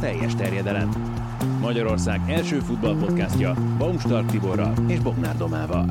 Teljes 0.00 0.34
terjedelem. 0.34 0.88
Magyarország 1.60 2.30
első 2.30 2.60
futballpodcastja 2.60 3.54
Baumstark 3.78 4.30
Tiborral 4.30 4.90
és 4.90 4.98
Bognár 4.98 5.36
Domával. 5.36 5.90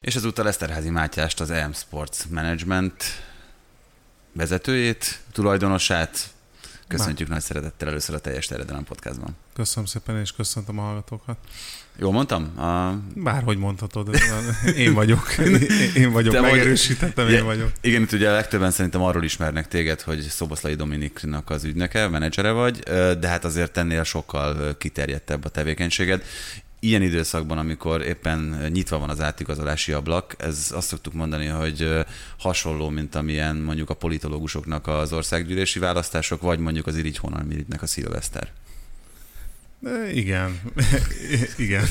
És 0.00 0.14
ezúttal 0.14 0.48
Eszterházi 0.48 0.90
Mátyást, 0.90 1.40
az 1.40 1.50
EM 1.50 1.72
Sports 1.72 2.28
Management 2.30 3.04
vezetőjét, 4.32 5.20
tulajdonosát. 5.32 6.34
Köszöntjük 6.88 7.28
Már. 7.28 7.38
nagy 7.38 7.46
szeretettel 7.46 7.88
először 7.88 8.14
a 8.14 8.20
teljes 8.20 8.46
terjedelem 8.46 8.84
podcastban. 8.84 9.36
Köszönöm 9.54 9.86
szépen, 9.86 10.18
és 10.18 10.32
köszöntöm 10.32 10.78
a 10.78 10.82
hallgatókat. 10.82 11.36
Jól 11.98 12.12
mondtam? 12.12 12.58
A... 12.58 12.98
Bárhogy 13.14 13.58
mondhatod, 13.58 14.08
én 14.76 14.94
vagyok. 14.94 15.34
Én 15.94 16.12
vagyok, 16.12 16.34
Te 16.34 16.40
megerősítettem, 16.40 17.28
én 17.28 17.44
vagyok. 17.44 17.72
Igen, 17.80 18.02
itt 18.02 18.12
ugye 18.12 18.30
a 18.30 18.32
legtöbben 18.32 18.70
szerintem 18.70 19.02
arról 19.02 19.24
ismernek 19.24 19.68
téged, 19.68 20.00
hogy 20.00 20.20
Szoboszlai 20.20 20.74
Dominiknak 20.74 21.50
az 21.50 21.64
ügynöke, 21.64 22.08
menedzsere 22.08 22.50
vagy, 22.50 22.78
de 23.18 23.28
hát 23.28 23.44
azért 23.44 23.76
ennél 23.76 24.04
sokkal 24.04 24.76
kiterjedtebb 24.78 25.44
a 25.44 25.48
tevékenységed. 25.48 26.22
Ilyen 26.80 27.02
időszakban, 27.02 27.58
amikor 27.58 28.02
éppen 28.02 28.68
nyitva 28.72 28.98
van 28.98 29.10
az 29.10 29.20
átigazolási 29.20 29.92
ablak, 29.92 30.34
ez 30.38 30.70
azt 30.74 30.88
szoktuk 30.88 31.12
mondani, 31.12 31.46
hogy 31.46 32.04
hasonló, 32.38 32.88
mint 32.88 33.14
amilyen 33.14 33.56
mondjuk 33.56 33.90
a 33.90 33.94
politológusoknak 33.94 34.86
az 34.86 35.12
országgyűlési 35.12 35.78
választások, 35.78 36.40
vagy 36.42 36.58
mondjuk 36.58 36.86
az 36.86 36.96
Irigy 36.96 37.16
Honalmiritnek 37.16 37.82
a 37.82 37.86
szilveszter. 37.86 38.48
Igen, 40.12 40.60
igen. 41.56 41.84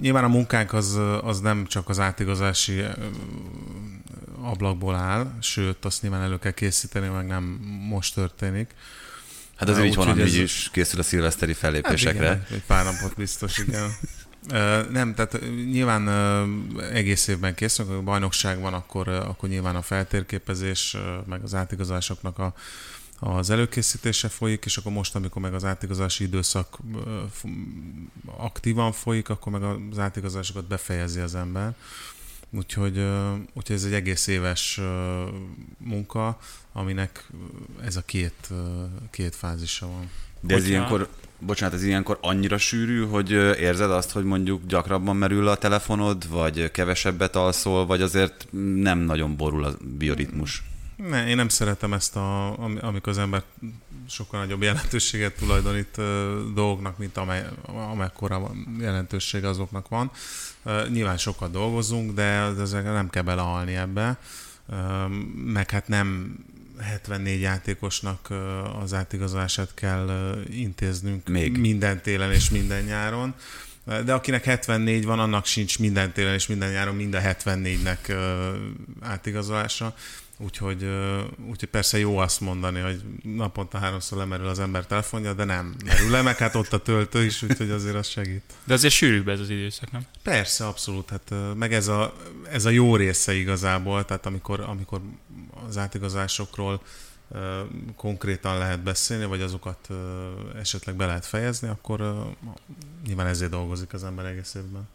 Nyilván 0.00 0.24
a 0.24 0.28
munkánk 0.28 0.72
az, 0.72 0.98
az 1.22 1.40
nem 1.40 1.66
csak 1.66 1.88
az 1.88 1.98
átigazási 1.98 2.82
ablakból 4.40 4.94
áll, 4.94 5.32
sőt, 5.40 5.84
azt 5.84 6.02
nyilván 6.02 6.22
elő 6.22 6.38
kell 6.38 6.52
készíteni, 6.52 7.08
meg 7.08 7.26
nem 7.26 7.44
most 7.88 8.14
történik. 8.14 8.74
Hát 9.56 9.68
azért 9.68 9.86
így 9.86 9.94
van, 9.94 10.20
ez... 10.20 10.34
is 10.34 10.68
készül 10.72 11.00
a 11.00 11.02
szilveszteri 11.02 11.52
fellépésekre. 11.52 12.26
Hát 12.26 12.36
igen, 12.46 12.58
egy 12.58 12.64
pár 12.66 12.84
napot 12.84 13.14
biztos, 13.16 13.58
igen. 13.58 13.90
Nem, 14.90 15.14
tehát 15.14 15.40
nyilván 15.70 16.08
egész 16.92 17.26
évben 17.26 17.54
készülünk, 17.54 17.98
a 17.98 18.02
bajnokság 18.02 18.60
van, 18.60 18.74
akkor, 18.74 19.08
akkor 19.08 19.48
nyilván 19.48 19.76
a 19.76 19.82
feltérképezés, 19.82 20.96
meg 21.26 21.42
az 21.42 21.54
átigazásoknak 21.54 22.38
a, 22.38 22.54
az 23.18 23.50
előkészítése 23.50 24.28
folyik, 24.28 24.64
és 24.64 24.76
akkor 24.76 24.92
most, 24.92 25.14
amikor 25.14 25.42
meg 25.42 25.54
az 25.54 25.64
átigazási 25.64 26.24
időszak 26.24 26.78
aktívan 28.36 28.92
folyik, 28.92 29.28
akkor 29.28 29.52
meg 29.52 29.62
az 29.90 29.98
átigazásokat 29.98 30.64
befejezi 30.66 31.20
az 31.20 31.34
ember. 31.34 31.74
Úgyhogy, 32.50 32.98
úgyhogy 33.52 33.76
ez 33.76 33.84
egy 33.84 33.92
egész 33.92 34.26
éves 34.26 34.80
munka, 35.78 36.38
aminek 36.72 37.28
ez 37.84 37.96
a 37.96 38.02
két, 38.04 38.48
két 39.10 39.34
fázisa 39.34 39.86
van. 39.86 40.10
De 40.40 40.54
ez 40.54 40.60
Hogyha... 40.60 40.76
ilyenkor, 40.76 41.08
bocsánat, 41.38 41.74
ez 41.74 41.84
ilyenkor 41.84 42.18
annyira 42.20 42.58
sűrű, 42.58 43.04
hogy 43.04 43.30
érzed 43.60 43.90
azt, 43.90 44.10
hogy 44.10 44.24
mondjuk 44.24 44.66
gyakrabban 44.66 45.16
merül 45.16 45.48
a 45.48 45.56
telefonod, 45.56 46.28
vagy 46.28 46.70
kevesebbet 46.70 47.36
alszol, 47.36 47.86
vagy 47.86 48.02
azért 48.02 48.46
nem 48.74 48.98
nagyon 48.98 49.36
borul 49.36 49.64
a 49.64 49.76
bioritmus? 49.98 50.62
Ne, 50.96 51.28
én 51.28 51.36
nem 51.36 51.48
szeretem 51.48 51.92
ezt, 51.92 52.16
a, 52.16 52.58
amikor 52.58 53.08
az 53.08 53.18
ember 53.18 53.42
sokkal 54.08 54.40
nagyobb 54.40 54.62
jelentőséget 54.62 55.36
tulajdonít 55.36 55.96
dolgoknak, 56.54 56.98
mint 56.98 57.16
amely, 57.16 57.46
amekkora 57.66 58.50
jelentőség 58.80 59.44
azoknak 59.44 59.88
van. 59.88 60.10
Nyilván 60.88 61.16
sokat 61.16 61.50
dolgozunk, 61.50 62.14
de 62.14 62.22
ezek 62.60 62.84
nem 62.84 63.10
kell 63.10 63.22
belehalni 63.22 63.74
ebbe. 63.74 64.18
Meg 65.44 65.70
hát 65.70 65.88
nem 65.88 66.36
74 66.80 67.40
játékosnak 67.40 68.32
az 68.82 68.94
átigazolását 68.94 69.74
kell 69.74 70.34
intéznünk 70.50 71.28
Még. 71.28 71.58
minden 71.58 72.02
télen 72.02 72.32
és 72.32 72.50
minden 72.50 72.82
nyáron. 72.82 73.34
De 74.04 74.12
akinek 74.12 74.44
74 74.44 75.04
van, 75.04 75.18
annak 75.18 75.46
sincs 75.46 75.78
minden 75.78 76.12
télen 76.12 76.34
és 76.34 76.46
minden 76.46 76.70
nyáron 76.70 76.94
mind 76.94 77.14
a 77.14 77.20
74-nek 77.20 77.98
átigazolása. 79.00 79.94
Úgyhogy, 80.38 80.88
úgyhogy 81.48 81.68
persze 81.68 81.98
jó 81.98 82.18
azt 82.18 82.40
mondani, 82.40 82.80
hogy 82.80 83.02
naponta 83.22 83.78
háromszor 83.78 84.18
lemerül 84.18 84.48
az 84.48 84.58
ember 84.58 84.86
telefonja, 84.86 85.32
de 85.32 85.44
nem 85.44 85.76
merül 85.84 86.10
le, 86.10 86.22
meg 86.22 86.36
hát 86.36 86.54
ott 86.54 86.72
a 86.72 86.82
töltő 86.82 87.24
is, 87.24 87.42
úgyhogy 87.42 87.70
azért 87.70 87.94
az 87.94 88.06
segít. 88.06 88.42
De 88.64 88.74
azért 88.74 88.94
sűrűbb 88.94 89.28
ez 89.28 89.40
az 89.40 89.50
időszak, 89.50 89.90
nem? 89.90 90.06
Persze, 90.22 90.66
abszolút. 90.66 91.10
Hát, 91.10 91.32
meg 91.54 91.72
ez 91.72 91.88
a, 91.88 92.14
ez 92.50 92.64
a 92.64 92.70
jó 92.70 92.96
része 92.96 93.34
igazából, 93.34 94.04
tehát 94.04 94.26
amikor, 94.26 94.60
amikor 94.60 95.00
az 95.68 95.76
átigazásokról 95.76 96.80
konkrétan 97.96 98.58
lehet 98.58 98.82
beszélni, 98.82 99.24
vagy 99.24 99.40
azokat 99.40 99.88
esetleg 100.56 100.94
be 100.94 101.06
lehet 101.06 101.26
fejezni, 101.26 101.68
akkor 101.68 102.26
nyilván 103.06 103.26
ezért 103.26 103.50
dolgozik 103.50 103.92
az 103.92 104.04
ember 104.04 104.24
egész 104.24 104.54
évben. 104.54 104.88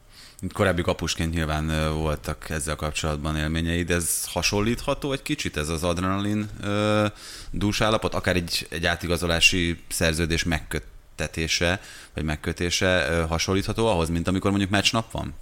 Korábbi 0.49 0.81
kapusként 0.81 1.33
nyilván 1.33 1.93
voltak 1.93 2.49
ezzel 2.49 2.75
kapcsolatban 2.75 3.37
élményeid, 3.37 3.91
ez 3.91 4.25
hasonlítható 4.25 5.11
egy 5.11 5.21
kicsit 5.21 5.57
ez 5.57 5.69
az 5.69 5.83
adrenalin 5.83 6.49
dús 7.51 7.81
állapot, 7.81 8.13
akár 8.13 8.35
egy, 8.35 8.67
egy 8.69 8.85
átigazolási 8.85 9.83
szerződés 9.89 10.43
megkötetése, 10.43 11.81
vagy 12.13 12.23
megkötése 12.23 13.23
hasonlítható 13.29 13.87
ahhoz, 13.87 14.09
mint 14.09 14.27
amikor 14.27 14.49
mondjuk 14.49 14.71
meccsnap 14.71 15.11
van? 15.11 15.33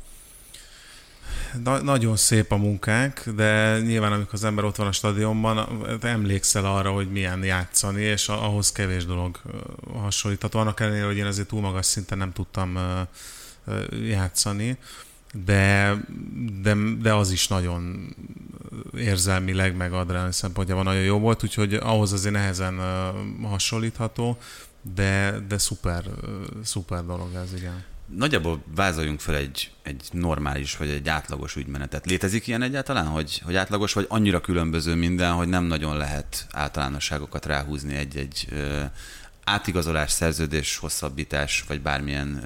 Na, 1.64 1.82
nagyon 1.82 2.16
szép 2.16 2.52
a 2.52 2.58
munkánk, 2.58 3.24
de 3.30 3.80
nyilván 3.80 4.12
amikor 4.12 4.34
az 4.34 4.44
ember 4.44 4.64
ott 4.64 4.76
van 4.76 4.88
a 4.88 4.92
stadionban, 4.92 5.84
emlékszel 6.02 6.66
arra, 6.66 6.92
hogy 6.92 7.12
milyen 7.12 7.44
játszani, 7.44 8.02
és 8.02 8.28
ahhoz 8.28 8.72
kevés 8.72 9.06
dolog 9.06 9.40
hasonlítható. 9.94 10.60
Annak 10.60 10.80
ellenére, 10.80 11.06
hogy 11.06 11.18
én 11.18 11.26
azért 11.26 11.48
túl 11.48 11.62
magas 11.62 11.86
szinten 11.86 12.18
nem 12.18 12.34
tudtam 12.34 12.80
játszani, 14.04 14.78
de, 15.46 15.96
de, 16.62 16.76
de 17.02 17.14
az 17.14 17.32
is 17.32 17.48
nagyon 17.48 18.16
érzelmileg, 18.98 19.76
meg 19.76 19.94
adrenalin 19.94 20.32
szempontjában 20.32 20.84
nagyon 20.84 21.02
jó 21.02 21.20
volt, 21.20 21.44
úgyhogy 21.44 21.74
ahhoz 21.74 22.14
azért 22.14 22.34
nehezen 22.34 22.80
hasonlítható, 23.42 24.38
de, 24.96 25.40
de 25.48 25.58
szuper, 25.58 26.04
szuper 26.64 27.06
dolog 27.06 27.34
ez, 27.34 27.54
igen. 27.54 27.84
Nagyjából 28.16 28.64
vázoljunk 28.76 29.20
fel 29.20 29.36
egy, 29.36 29.72
egy 29.84 30.08
normális 30.12 30.78
vagy 30.78 30.90
egy 30.90 31.10
átlagos 31.10 31.56
ügymenetet. 31.56 32.06
Létezik 32.06 32.48
ilyen 32.48 32.62
egyáltalán, 32.62 33.06
hogy, 33.06 33.42
hogy 33.46 33.56
átlagos 33.56 33.94
vagy 33.94 34.06
annyira 34.10 34.42
különböző 34.42 34.96
minden, 34.96 35.34
hogy 35.34 35.48
nem 35.48 35.64
nagyon 35.64 35.98
lehet 35.98 36.48
általánosságokat 36.52 37.46
ráhúzni 37.46 37.96
egy-egy 37.96 38.48
átigazolás, 39.44 40.12
szerződés, 40.12 40.78
hosszabbítás, 40.78 41.64
vagy 41.68 41.82
bármilyen 41.82 42.42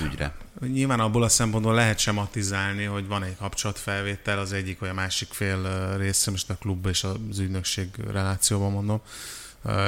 ügyre. 0.00 0.34
Nyilván 0.60 1.00
abból 1.00 1.22
a 1.22 1.28
szempontból 1.28 1.74
lehet 1.74 1.98
sematizálni, 1.98 2.84
hogy 2.84 3.06
van 3.06 3.22
egy 3.22 3.36
kapcsolatfelvétel 3.36 4.38
az 4.38 4.52
egyik 4.52 4.78
vagy 4.78 4.88
a 4.88 4.94
másik 4.94 5.28
fél 5.32 5.96
része, 5.96 6.30
most 6.30 6.50
a 6.50 6.54
klub 6.54 6.86
és 6.86 7.04
az 7.04 7.38
ügynökség 7.38 7.88
relációban 8.10 8.70
mondom, 8.72 9.00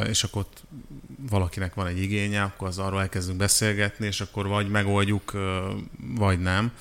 és 0.09 0.25
akkor 0.25 0.43
ott 0.43 0.63
valakinek 1.31 1.75
van 1.75 1.87
egy 1.87 2.03
igénye, 2.03 2.43
akkor 2.43 2.69
az 2.69 2.79
arról 2.79 3.01
elkezdünk 3.01 3.39
beszélgetni, 3.39 4.07
és 4.07 4.21
akkor 4.21 4.47
vagy 4.47 4.69
megoldjuk, 4.69 5.33
vagy 5.99 6.41
nem. 6.41 6.73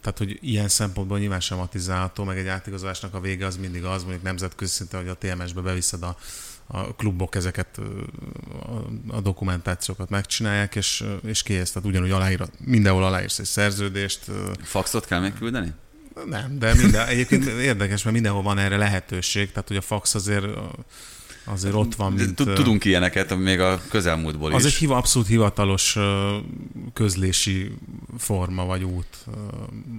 Tehát, 0.00 0.18
hogy 0.18 0.38
ilyen 0.40 0.68
szempontból 0.68 1.18
nyilván 1.18 1.40
sematizálható, 1.40 2.24
meg 2.24 2.38
egy 2.38 2.46
átigazolásnak 2.46 3.14
a 3.14 3.20
vége 3.20 3.46
az 3.46 3.56
mindig 3.56 3.84
az, 3.84 4.02
mondjuk 4.02 4.22
nemzetközi 4.22 4.72
szinten, 4.72 5.00
hogy 5.00 5.08
a 5.08 5.14
TMS-be 5.14 5.60
beviszed 5.60 6.02
a 6.02 6.16
a 6.66 6.94
klubok 6.94 7.34
ezeket 7.34 7.80
a 9.08 9.20
dokumentációkat 9.20 10.10
megcsinálják, 10.10 10.74
és, 10.74 11.04
és 11.26 11.42
kész. 11.42 11.70
Tehát 11.70 11.88
ugyanúgy 11.88 12.10
aláír, 12.10 12.42
mindenhol 12.64 13.04
aláírsz 13.04 13.38
egy 13.38 13.44
szerződést. 13.44 14.20
Faxot 14.62 15.06
kell 15.06 15.20
megküldeni? 15.20 15.72
Nem, 16.26 16.58
de 16.58 16.74
minden, 16.74 17.06
egyébként 17.06 17.44
érdekes, 17.44 18.02
mert 18.02 18.14
mindenhol 18.14 18.42
van 18.42 18.58
erre 18.58 18.76
lehetőség, 18.76 19.52
tehát 19.52 19.68
hogy 19.68 19.76
a 19.76 19.80
fax 19.80 20.14
azért 20.14 20.46
azért 21.44 21.74
ott 21.74 21.94
van, 21.94 22.12
mint... 22.12 22.34
Tudunk 22.34 22.84
ilyeneket 22.84 23.36
még 23.36 23.60
a 23.60 23.80
közelmúltból 23.88 24.50
is. 24.50 24.56
Az 24.56 24.64
egy 24.64 24.86
abszolút 24.90 25.28
hivatalos 25.28 25.96
közlési 26.92 27.72
forma 28.18 28.64
vagy 28.64 28.84
út 28.84 29.26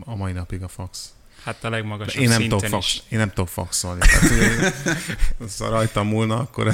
a 0.05 0.15
mai 0.15 0.31
napig 0.31 0.63
a 0.63 0.67
fax. 0.67 1.14
Hát 1.45 1.63
a 1.63 1.69
legmagasabb 1.69 2.21
én 2.21 2.29
nem 2.29 2.39
szinten 2.39 2.57
tudok, 2.57 2.73
fax, 2.73 3.01
én 3.09 3.17
nem 3.17 3.29
tudok 3.29 3.47
faxolni. 3.47 3.99
Tehát, 3.99 4.73
ha 5.59 5.69
rajtam 5.69 6.07
múlna, 6.07 6.35
akkor... 6.39 6.73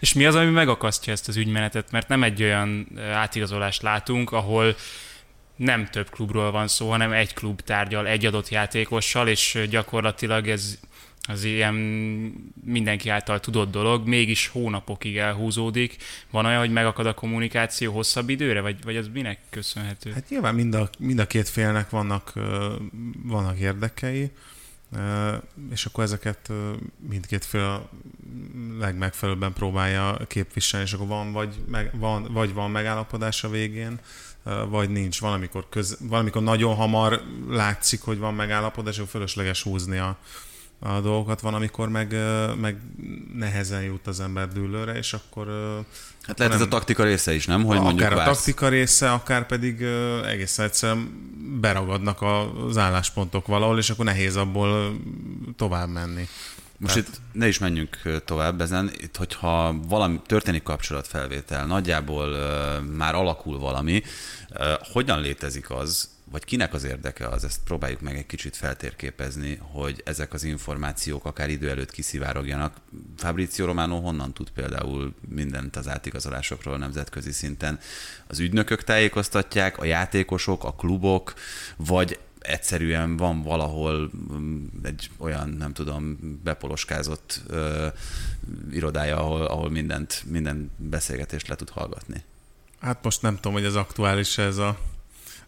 És 0.00 0.12
mi 0.12 0.26
az, 0.26 0.34
ami 0.34 0.50
megakasztja 0.50 1.12
ezt 1.12 1.28
az 1.28 1.36
ügymenetet? 1.36 1.90
Mert 1.90 2.08
nem 2.08 2.22
egy 2.22 2.42
olyan 2.42 2.88
átigazolást 3.12 3.82
látunk, 3.82 4.32
ahol 4.32 4.76
nem 5.56 5.86
több 5.86 6.10
klubról 6.10 6.50
van 6.50 6.68
szó, 6.68 6.90
hanem 6.90 7.12
egy 7.12 7.34
klub 7.34 7.60
tárgyal 7.60 8.06
egy 8.06 8.26
adott 8.26 8.48
játékossal, 8.48 9.28
és 9.28 9.58
gyakorlatilag 9.70 10.48
ez 10.48 10.78
az 11.28 11.44
ilyen 11.44 11.74
mindenki 12.64 13.08
által 13.08 13.40
tudott 13.40 13.70
dolog, 13.70 14.06
mégis 14.06 14.46
hónapokig 14.46 15.16
elhúzódik. 15.16 15.96
Van 16.30 16.44
olyan, 16.44 16.58
hogy 16.58 16.72
megakad 16.72 17.06
a 17.06 17.14
kommunikáció 17.14 17.92
hosszabb 17.92 18.28
időre, 18.28 18.60
vagy, 18.60 18.84
vagy 18.84 18.96
ez 18.96 19.08
minek 19.12 19.38
köszönhető? 19.50 20.12
Hát 20.12 20.28
nyilván 20.28 20.54
mind 20.54 20.74
a, 20.74 20.90
mind 20.98 21.18
a 21.18 21.26
két 21.26 21.48
félnek 21.48 21.90
vannak, 21.90 22.32
vannak 23.22 23.58
érdekei, 23.58 24.30
és 25.70 25.86
akkor 25.86 26.04
ezeket 26.04 26.50
mindkét 27.08 27.44
fél 27.44 27.60
a 27.60 27.88
legmegfelelőbben 28.78 29.52
próbálja 29.52 30.16
képviselni, 30.26 30.86
és 30.86 30.92
akkor 30.92 31.06
van 31.06 31.32
vagy, 31.32 31.54
meg, 31.66 31.90
van, 31.98 32.32
vagy 32.32 32.52
van 32.52 32.70
megállapodás 32.70 33.44
a 33.44 33.48
végén, 33.48 34.00
vagy 34.68 34.90
nincs. 34.90 35.20
Valamikor, 35.20 35.68
köz, 35.68 35.98
valamikor 36.00 36.42
nagyon 36.42 36.74
hamar 36.74 37.22
látszik, 37.48 38.00
hogy 38.00 38.18
van 38.18 38.34
megállapodás, 38.34 38.96
akkor 38.96 39.10
fölösleges 39.10 39.62
húzni 39.62 39.98
a, 39.98 40.18
a 40.80 41.00
dolgokat, 41.00 41.40
van, 41.40 41.54
amikor 41.54 41.88
meg, 41.88 42.16
meg 42.60 42.80
nehezen 43.34 43.82
jut 43.82 44.06
az 44.06 44.20
ember 44.20 44.48
dűlőre, 44.48 44.92
és 44.92 45.12
akkor... 45.12 45.46
Hát 46.22 46.38
lehet 46.38 46.52
nem, 46.52 46.62
ez 46.62 46.66
a 46.66 46.68
taktika 46.68 47.04
része 47.04 47.34
is, 47.34 47.46
nem? 47.46 47.64
Hogy 47.64 47.76
akár 47.76 47.82
mondjuk 47.82 48.10
a 48.10 48.14
vársz. 48.14 48.36
taktika 48.36 48.68
része, 48.68 49.12
akár 49.12 49.46
pedig 49.46 49.82
egész 50.26 50.58
egyszerűen 50.58 51.30
beragadnak 51.60 52.22
az 52.68 52.76
álláspontok 52.76 53.46
valahol, 53.46 53.78
és 53.78 53.90
akkor 53.90 54.04
nehéz 54.04 54.36
abból 54.36 54.96
tovább 55.56 55.88
menni. 55.88 56.28
Most 56.78 56.94
Tehát... 56.94 57.08
itt 57.08 57.20
ne 57.32 57.48
is 57.48 57.58
menjünk 57.58 57.98
tovább 58.24 58.60
ezen, 58.60 58.90
itt 59.00 59.16
hogyha 59.16 59.74
valami 59.88 60.20
történik 60.26 60.62
kapcsolatfelvétel, 60.62 61.66
nagyjából 61.66 62.28
uh, 62.28 62.96
már 62.96 63.14
alakul 63.14 63.58
valami, 63.58 64.02
uh, 64.50 64.72
hogyan 64.92 65.20
létezik 65.20 65.70
az, 65.70 66.08
vagy 66.30 66.44
kinek 66.44 66.74
az 66.74 66.84
érdeke 66.84 67.28
az, 67.28 67.44
ezt 67.44 67.60
próbáljuk 67.64 68.00
meg 68.00 68.16
egy 68.16 68.26
kicsit 68.26 68.56
feltérképezni, 68.56 69.58
hogy 69.60 70.02
ezek 70.04 70.32
az 70.32 70.44
információk 70.44 71.24
akár 71.24 71.50
idő 71.50 71.70
előtt 71.70 71.90
kiszivárogjanak. 71.90 72.76
Fabrizio 73.16 73.66
Romano 73.66 74.00
honnan 74.00 74.32
tud 74.32 74.50
például 74.50 75.14
mindent 75.28 75.76
az 75.76 75.88
átigazolásokról 75.88 76.78
nemzetközi 76.78 77.32
szinten? 77.32 77.78
Az 78.26 78.38
ügynökök 78.38 78.84
tájékoztatják, 78.84 79.78
a 79.78 79.84
játékosok, 79.84 80.64
a 80.64 80.72
klubok, 80.72 81.34
vagy 81.76 82.18
egyszerűen 82.38 83.16
van 83.16 83.42
valahol 83.42 84.10
mm, 84.32 84.66
egy 84.82 85.10
olyan, 85.16 85.48
nem 85.48 85.72
tudom, 85.72 86.18
bepoloskázott 86.44 87.42
ö, 87.46 87.86
irodája, 88.70 89.16
ahol, 89.16 89.46
ahol 89.46 89.70
mindent, 89.70 90.22
minden 90.26 90.70
beszélgetést 90.76 91.48
le 91.48 91.56
tud 91.56 91.70
hallgatni. 91.70 92.24
Hát 92.80 93.04
most 93.04 93.22
nem 93.22 93.34
tudom, 93.34 93.52
hogy 93.52 93.64
ez 93.64 93.74
aktuális 93.74 94.38
ez 94.38 94.56
a 94.56 94.78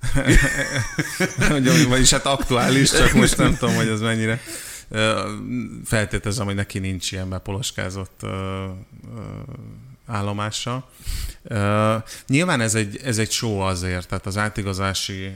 vagyis 1.89 2.11
hát 2.11 2.27
aktuális, 2.27 2.91
csak 2.91 3.13
most 3.13 3.37
nem 3.37 3.57
tudom, 3.57 3.75
hogy 3.75 3.89
ez 3.89 4.01
mennyire. 4.01 4.41
Feltételezem, 5.85 6.47
hogy 6.47 6.55
neki 6.55 6.79
nincs 6.79 7.13
ilyen 7.13 7.29
bepoloskázott 7.29 8.23
állomása. 10.11 10.89
Uh, 11.43 11.95
nyilván 12.27 12.61
ez 12.61 12.75
egy, 12.75 13.01
ez 13.05 13.19
egy 13.19 13.31
show 13.31 13.59
azért, 13.59 14.09
tehát 14.09 14.27
az 14.27 14.37
átigazási, 14.37 15.33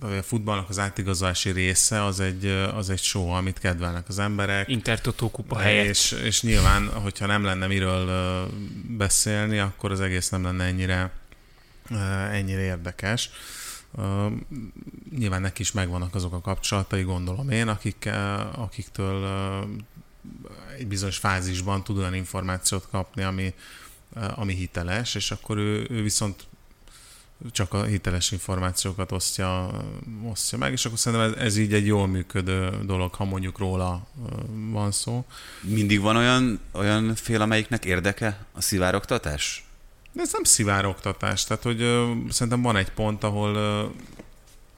uh, 0.00 0.18
a 0.18 0.22
futballnak 0.22 0.68
az 0.68 0.78
átigazási 0.78 1.50
része 1.50 2.04
az 2.04 2.20
egy, 2.20 2.46
az 2.74 2.90
egy 2.90 3.02
show, 3.02 3.28
amit 3.28 3.58
kedvelnek 3.58 4.04
az 4.08 4.18
emberek. 4.18 4.68
Intertotó 4.68 5.30
kupa 5.30 5.58
helyett. 5.58 5.86
És, 5.86 6.16
és 6.24 6.42
nyilván, 6.42 6.88
hogyha 6.88 7.26
nem 7.26 7.44
lenne 7.44 7.66
miről 7.66 8.10
beszélni, 8.96 9.58
akkor 9.58 9.90
az 9.90 10.00
egész 10.00 10.28
nem 10.28 10.42
lenne 10.42 10.64
ennyire, 10.64 11.10
ennyire 12.30 12.60
érdekes. 12.60 13.30
Nyilván 15.16 15.40
neki 15.40 15.60
is 15.62 15.72
megvannak 15.72 16.14
azok 16.14 16.32
a 16.32 16.40
kapcsolatai, 16.40 17.02
gondolom 17.02 17.50
én, 17.50 17.68
akik, 17.68 18.08
akiktől 18.52 19.26
egy 20.78 20.86
bizonyos 20.86 21.16
fázisban 21.16 21.84
tud 21.84 21.98
olyan 21.98 22.14
információt 22.14 22.88
kapni, 22.90 23.22
ami, 23.22 23.54
ami 24.34 24.54
hiteles, 24.54 25.14
és 25.14 25.30
akkor 25.30 25.56
ő, 25.56 25.86
ő 25.90 26.02
viszont 26.02 26.46
csak 27.50 27.74
a 27.74 27.84
hiteles 27.84 28.30
információkat 28.30 29.12
osztja, 29.12 29.70
osztja 30.24 30.58
meg, 30.58 30.72
és 30.72 30.84
akkor 30.84 30.98
szerintem 30.98 31.32
ez, 31.32 31.44
ez 31.44 31.56
így 31.56 31.74
egy 31.74 31.86
jól 31.86 32.06
működő 32.06 32.70
dolog, 32.84 33.14
ha 33.14 33.24
mondjuk 33.24 33.58
róla 33.58 34.06
van 34.70 34.92
szó. 34.92 35.24
Mindig 35.60 36.00
van 36.00 36.16
olyan, 36.16 36.60
olyan 36.72 37.14
fél, 37.14 37.40
amelyiknek 37.40 37.84
érdeke 37.84 38.46
a 38.52 38.60
szivárogtatás? 38.60 39.67
De 40.12 40.22
ez 40.22 40.32
nem 40.32 40.44
szivárogtatás, 40.44 41.44
tehát 41.44 41.62
hogy 41.62 41.80
ö, 41.80 42.12
szerintem 42.28 42.62
van 42.62 42.76
egy 42.76 42.90
pont, 42.90 43.24
ahol 43.24 43.54
ö, 43.54 43.84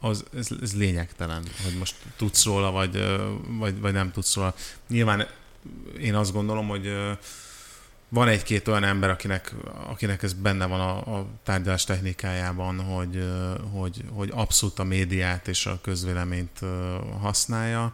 az, 0.01 0.25
ez, 0.37 0.49
ez 0.63 0.77
lényegtelen, 0.77 1.43
hogy 1.65 1.79
most 1.79 1.95
tudsz 2.17 2.45
róla, 2.45 2.71
vagy, 2.71 2.97
ö, 2.97 3.33
vagy, 3.49 3.81
vagy 3.81 3.93
nem 3.93 4.13
tudsz 4.13 4.35
róla. 4.35 4.55
Nyilván 4.89 5.27
én 6.01 6.15
azt 6.15 6.33
gondolom, 6.33 6.69
hogy 6.69 6.87
ö, 6.87 7.13
van 8.13 8.29
egy-két 8.29 8.69
olyan 8.69 8.85
ember, 8.85 9.11
akinek, 9.11 9.55
akinek 9.87 10.23
ez 10.23 10.33
benne 10.33 10.67
van 10.67 10.81
a, 10.81 11.19
a 11.19 11.27
tárgyalás 11.43 11.85
technikájában, 11.85 12.81
hogy, 12.81 13.25
hogy, 13.73 14.05
hogy 14.11 14.31
abszolút 14.35 14.79
a 14.79 14.85
médiát 14.85 15.49
és 15.49 15.67
a 15.67 15.79
közvéleményt 15.83 16.61
használja. 17.21 17.93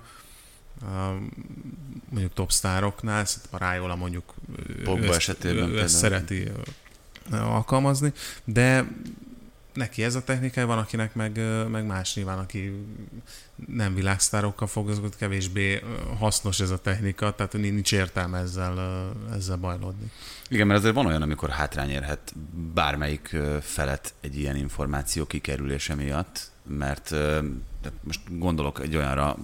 Mondjuk 2.08 2.34
top 2.34 2.52
sztároknál, 2.52 3.26
a 3.50 3.58
Rájola 3.58 3.96
mondjuk 3.96 4.34
Pogba 4.84 5.06
ő 5.06 5.14
esetében 5.14 5.68
ő 5.68 5.80
ezt 5.80 5.96
szereti 5.96 6.50
alkalmazni, 7.30 8.12
de 8.44 8.86
neki 9.74 10.02
ez 10.04 10.14
a 10.14 10.24
technikája 10.24 10.66
van, 10.66 10.78
akinek 10.78 11.14
meg, 11.14 11.40
meg 11.70 11.86
más 11.86 12.14
nyilván, 12.14 12.38
aki 12.38 12.86
nem 13.66 13.94
világsztárokkal 13.94 14.66
foglalkozott, 14.66 15.16
kevésbé 15.16 15.82
hasznos 16.18 16.60
ez 16.60 16.70
a 16.70 16.78
technika, 16.78 17.34
tehát 17.34 17.52
nincs 17.52 17.92
értelme 17.92 18.38
ezzel, 18.38 19.06
ezzel 19.32 19.56
bajlódni. 19.56 20.10
Igen, 20.48 20.66
mert 20.66 20.78
azért 20.78 20.94
van 20.94 21.06
olyan, 21.06 21.22
amikor 21.22 21.50
hátrány 21.50 21.90
érhet 21.90 22.32
bármelyik 22.74 23.36
felet 23.60 24.14
egy 24.20 24.38
ilyen 24.38 24.56
információ 24.56 25.24
kikerülése 25.24 25.94
miatt, 25.94 26.50
mert 26.62 27.14
most 28.00 28.20
gondolok 28.38 28.80
egy 28.80 28.96
olyanra, 28.96 29.36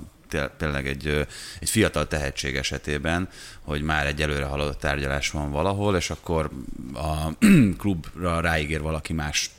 tényleg 0.57 0.87
egy, 0.87 1.27
egy 1.61 1.71
fiatal 1.71 2.07
tehetség 2.07 2.57
esetében, 2.57 3.29
hogy 3.61 3.83
már 3.83 4.07
egy 4.07 4.23
előre 4.23 4.45
haladott 4.45 4.79
tárgyalás 4.79 5.31
van 5.31 5.51
valahol, 5.51 5.97
és 5.97 6.11
akkor 6.11 6.51
a 6.95 7.29
klubra 7.79 8.41
ráígér 8.41 8.81
valaki 8.81 9.13
más 9.13 9.51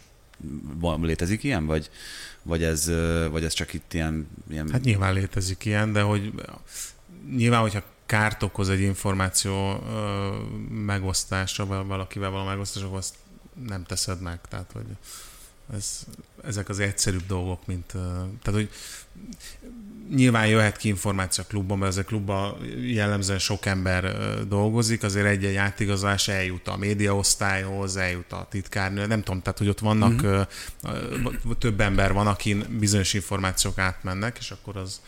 létezik 1.02 1.44
ilyen, 1.44 1.66
vagy, 1.66 1.90
vagy, 2.42 2.64
ez, 2.64 2.92
vagy 3.32 3.44
ez 3.44 3.54
csak 3.54 3.74
itt 3.74 3.94
ilyen, 3.94 4.28
ilyen... 4.50 4.70
Hát 4.72 4.84
nyilván 4.84 5.14
létezik 5.14 5.66
ilyen, 5.66 5.94
de 5.94 6.02
hogy 6.02 6.32
nyilván, 7.36 7.62
hogyha 7.62 7.84
kárt 8.06 8.44
okoz 8.44 8.70
egy 8.70 8.82
információ 8.82 9.84
megosztása, 10.70 11.66
valakivel 11.66 12.30
való 12.30 12.44
megosztása, 12.44 12.86
akkor 12.86 12.98
azt 12.98 13.16
nem 13.68 13.84
teszed 13.84 14.22
meg. 14.22 14.40
Tehát, 14.50 14.72
hogy 14.74 14.86
ez, 15.74 16.06
ezek 16.44 16.70
az 16.70 16.80
egyszerűbb 16.80 17.26
dolgok, 17.28 17.66
mint... 17.66 17.86
Tehát, 18.42 18.52
hogy 18.52 18.70
nyilván 20.10 20.48
jöhet 20.48 20.78
ki 20.78 20.88
információ 20.88 21.44
a 21.44 21.50
klubban, 21.50 21.78
mert 21.78 21.92
ez 21.92 21.98
a 21.98 22.04
klubban 22.04 22.58
jellemzően 22.82 23.40
sok 23.40 23.66
ember 23.66 24.16
dolgozik, 24.48 25.04
azért 25.04 25.26
egy-egy 25.26 25.56
átigazolás 25.56 26.28
eljut 26.28 26.68
a 26.68 26.78
médiaosztályhoz, 26.78 27.98
eljut 27.98 28.32
a 28.32 28.48
titkárnő, 28.50 29.06
nem 29.06 29.22
tudom, 29.22 29.42
tehát 29.42 29.58
hogy 29.58 29.68
ott 29.68 29.80
vannak, 29.80 30.22
uh-huh. 30.22 31.58
több 31.60 31.82
ember 31.82 32.14
van, 32.14 32.28
akin 32.28 32.66
bizonyos 32.80 33.14
információk 33.14 33.78
átmennek, 33.78 34.38
és 34.40 34.52
akkor 34.52 34.78
az 34.78 35.02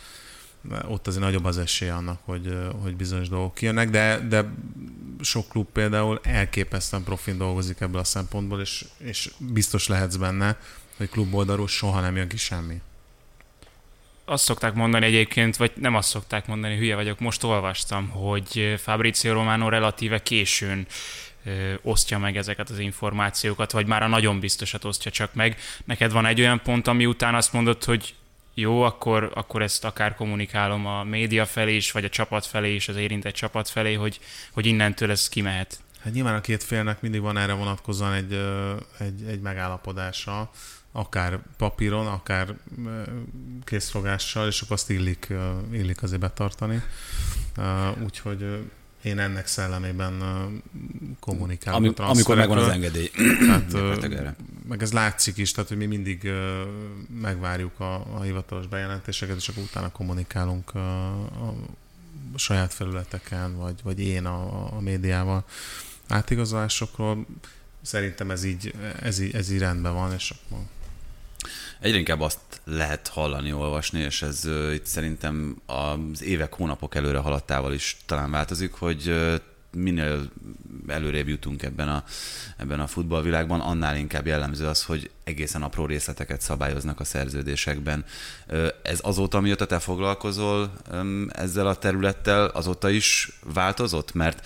ott 0.87 1.07
azért 1.07 1.23
nagyobb 1.23 1.45
az 1.45 1.57
esély 1.57 1.89
annak, 1.89 2.19
hogy, 2.23 2.57
hogy 2.81 2.95
bizonyos 2.95 3.29
dolgok 3.29 3.53
kijönnek, 3.53 3.89
de, 3.89 4.19
de 4.29 4.53
sok 5.21 5.49
klub 5.49 5.67
például 5.73 6.19
elképesztően 6.23 7.03
profin 7.03 7.37
dolgozik 7.37 7.79
ebből 7.79 7.99
a 7.99 8.03
szempontból, 8.03 8.61
és, 8.61 8.85
és 8.97 9.31
biztos 9.39 9.87
lehetsz 9.87 10.15
benne, 10.15 10.57
hogy 10.97 11.09
klub 11.09 11.33
oldalról 11.33 11.67
soha 11.67 12.01
nem 12.01 12.15
jön 12.15 12.27
ki 12.27 12.37
semmi 12.37 12.81
azt 14.25 14.43
szokták 14.43 14.73
mondani 14.73 15.05
egyébként, 15.05 15.57
vagy 15.57 15.71
nem 15.75 15.95
azt 15.95 16.09
szokták 16.09 16.47
mondani, 16.47 16.77
hülye 16.77 16.95
vagyok, 16.95 17.19
most 17.19 17.43
olvastam, 17.43 18.09
hogy 18.09 18.75
Fabrizio 18.77 19.33
Romano 19.33 19.69
relatíve 19.69 20.23
későn 20.23 20.85
osztja 21.81 22.19
meg 22.19 22.37
ezeket 22.37 22.69
az 22.69 22.79
információkat, 22.79 23.71
vagy 23.71 23.85
már 23.85 24.03
a 24.03 24.07
nagyon 24.07 24.39
biztosat 24.39 24.85
osztja 24.85 25.11
csak 25.11 25.33
meg. 25.33 25.57
Neked 25.85 26.11
van 26.11 26.25
egy 26.25 26.39
olyan 26.39 26.61
pont, 26.61 26.87
ami 26.87 27.05
után 27.05 27.35
azt 27.35 27.53
mondod, 27.53 27.83
hogy 27.83 28.15
jó, 28.53 28.81
akkor, 28.81 29.31
akkor 29.33 29.61
ezt 29.61 29.85
akár 29.85 30.15
kommunikálom 30.15 30.85
a 30.85 31.03
média 31.03 31.45
felé 31.45 31.75
is, 31.75 31.91
vagy 31.91 32.05
a 32.05 32.09
csapat 32.09 32.45
felé 32.45 32.75
is, 32.75 32.87
az 32.87 32.95
érintett 32.95 33.33
csapat 33.33 33.69
felé, 33.69 33.93
hogy, 33.93 34.19
hogy 34.51 34.65
innentől 34.65 35.11
ez 35.11 35.29
kimehet. 35.29 35.79
Hát 36.03 36.13
nyilván 36.13 36.35
a 36.35 36.41
két 36.41 36.63
félnek 36.63 37.01
mindig 37.01 37.21
van 37.21 37.37
erre 37.37 37.53
vonatkozóan 37.53 38.13
egy, 38.13 38.33
egy, 38.99 39.23
egy 39.27 39.39
megállapodása, 39.39 40.51
akár 40.95 41.39
papíron, 41.57 42.07
akár 42.07 42.55
készfogással, 43.63 44.47
és 44.47 44.61
akkor 44.61 44.75
azt 44.75 44.89
illik, 44.89 45.33
illik 45.71 46.03
azért 46.03 46.21
betartani. 46.21 46.81
Úgyhogy 48.03 48.69
én 49.01 49.19
ennek 49.19 49.47
szellemében 49.47 50.23
kommunikálok. 51.19 51.79
Ami, 51.79 51.93
amikor 52.09 52.35
megvan 52.35 52.57
az 52.57 52.67
engedély. 52.67 53.11
Tehát, 53.71 54.35
meg 54.67 54.81
ez 54.81 54.93
látszik 54.93 55.37
is, 55.37 55.51
tehát 55.51 55.69
hogy 55.69 55.77
mi 55.77 55.85
mindig 55.85 56.31
megvárjuk 57.21 57.79
a, 57.79 58.15
a 58.15 58.21
hivatalos 58.21 58.67
bejelentéseket, 58.67 59.35
és 59.35 59.47
akkor 59.47 59.63
utána 59.63 59.91
kommunikálunk 59.91 60.75
a, 60.75 61.09
a 61.23 61.55
saját 62.35 62.73
felületeken, 62.73 63.57
vagy, 63.57 63.79
vagy 63.83 63.99
én 63.99 64.25
a, 64.25 64.67
a 64.75 64.79
médiával 64.79 65.45
átigazolásokról. 66.07 67.25
Szerintem 67.81 68.31
ez 68.31 68.43
így, 68.43 68.73
ez 69.01 69.19
így, 69.19 69.35
ez 69.35 69.51
így 69.51 69.59
rendben 69.59 69.93
van, 69.93 70.13
és 70.13 70.29
akkor 70.29 70.59
Egyre 71.85 71.97
inkább 71.97 72.21
azt 72.21 72.39
lehet 72.63 73.07
hallani, 73.07 73.53
olvasni, 73.53 73.99
és 73.99 74.21
ez 74.21 74.45
uh, 74.45 74.73
itt 74.73 74.85
szerintem 74.85 75.61
az 75.65 76.23
évek, 76.23 76.53
hónapok 76.53 76.95
előre 76.95 77.17
haladtával 77.17 77.73
is 77.73 77.97
talán 78.05 78.31
változik, 78.31 78.73
hogy 78.73 79.09
uh, 79.09 79.35
minél 79.71 80.31
előrébb 80.87 81.27
jutunk 81.27 81.63
ebben 81.63 81.89
a, 81.89 82.03
ebben 82.57 82.79
a 82.79 82.87
futballvilágban, 82.87 83.59
annál 83.59 83.97
inkább 83.97 84.25
jellemző 84.25 84.67
az, 84.67 84.83
hogy 84.83 85.09
egészen 85.23 85.61
apró 85.61 85.85
részleteket 85.85 86.41
szabályoznak 86.41 86.99
a 86.99 87.03
szerződésekben. 87.03 88.05
Ez 88.81 88.99
azóta, 89.01 89.39
mióta 89.39 89.65
te 89.65 89.79
foglalkozol 89.79 90.71
ezzel 91.29 91.67
a 91.67 91.75
területtel, 91.75 92.45
azóta 92.45 92.89
is 92.89 93.39
változott? 93.53 94.13
Mert 94.13 94.45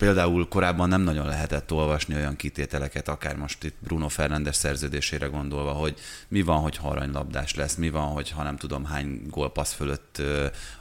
Például 0.00 0.48
korábban 0.48 0.88
nem 0.88 1.00
nagyon 1.00 1.26
lehetett 1.26 1.72
olvasni 1.72 2.14
olyan 2.14 2.36
kitételeket, 2.36 3.08
akár 3.08 3.36
most 3.36 3.64
itt 3.64 3.76
Bruno 3.80 4.08
Fernandes 4.08 4.56
szerződésére 4.56 5.26
gondolva, 5.26 5.72
hogy 5.72 5.94
mi 6.28 6.42
van, 6.42 6.60
hogy 6.60 6.78
aranylabdás 6.82 7.54
lesz, 7.54 7.74
mi 7.74 7.90
van, 7.90 8.06
hogy 8.06 8.30
ha 8.30 8.42
nem 8.42 8.56
tudom 8.56 8.84
hány 8.84 9.22
gólpassz 9.28 9.72
fölött 9.72 10.22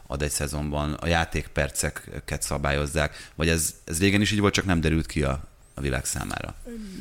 ad 0.07 0.21
egy 0.21 0.31
szezonban, 0.31 0.93
a 0.93 1.07
játékperceket 1.07 2.41
szabályozzák, 2.41 3.31
vagy 3.35 3.49
ez, 3.49 3.75
ez 3.83 3.99
régen 3.99 4.21
is 4.21 4.31
így 4.31 4.39
volt, 4.39 4.53
csak 4.53 4.65
nem 4.65 4.81
derült 4.81 5.05
ki 5.05 5.23
a, 5.23 5.43
a 5.73 5.81
világ 5.81 6.05
számára. 6.05 6.55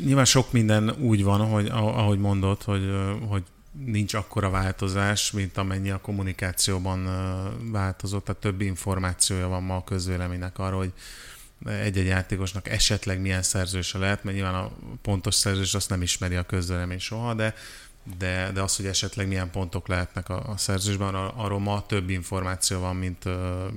Nyilván 0.04 0.24
sok 0.24 0.52
minden 0.52 0.90
úgy 0.90 1.24
van, 1.24 1.48
hogy, 1.48 1.68
ahogy 1.72 2.18
mondod, 2.18 2.62
hogy, 2.62 2.90
hogy 3.28 3.42
nincs 3.84 4.14
akkora 4.14 4.50
változás, 4.50 5.30
mint 5.30 5.56
amennyi 5.56 5.90
a 5.90 6.00
kommunikációban 6.00 7.08
változott, 7.72 8.24
tehát 8.24 8.40
több 8.40 8.60
információja 8.60 9.48
van 9.48 9.62
ma 9.62 9.76
a 9.76 9.84
közvéleménynek 9.84 10.58
arról, 10.58 10.78
hogy 10.78 10.92
egy-egy 11.66 12.06
játékosnak 12.06 12.68
esetleg 12.68 13.20
milyen 13.20 13.42
szerzőse 13.42 13.98
lehet, 13.98 14.24
mert 14.24 14.36
nyilván 14.36 14.54
a 14.54 14.70
pontos 15.02 15.34
szerzős 15.34 15.74
azt 15.74 15.88
nem 15.88 16.02
ismeri 16.02 16.34
a 16.34 16.42
közvélemény 16.42 16.98
soha, 16.98 17.34
de, 17.34 17.54
de, 18.18 18.50
de 18.54 18.62
az, 18.62 18.76
hogy 18.76 18.86
esetleg 18.86 19.28
milyen 19.28 19.50
pontok 19.50 19.88
lehetnek 19.88 20.28
a, 20.28 20.48
a 20.48 20.56
szerzősben, 20.56 21.14
arról 21.14 21.58
ma 21.58 21.86
több 21.86 22.10
információ 22.10 22.80
van, 22.80 22.96
mint, 22.96 23.24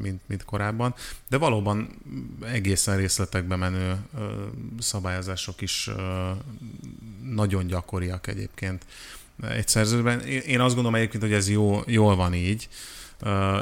mint, 0.02 0.22
mint 0.26 0.46
korábban. 0.46 0.96
De 1.30 1.38
valóban 1.38 1.90
egészen 2.46 2.98
részletekbe 2.98 3.56
menő 3.56 3.96
szabályozások 4.80 5.62
is 5.62 5.90
nagyon 7.24 7.68
gyakoriak 7.68 8.28
egyébként 8.28 8.86
egy 9.50 9.68
szerzőben. 9.68 10.20
Én 10.28 10.60
azt 10.60 10.74
gondolom 10.74 10.96
egyébként, 10.96 11.24
hogy 11.24 11.34
ez 11.34 11.50
jó, 11.50 11.82
jól 11.86 12.16
van 12.16 12.34
így, 12.34 12.70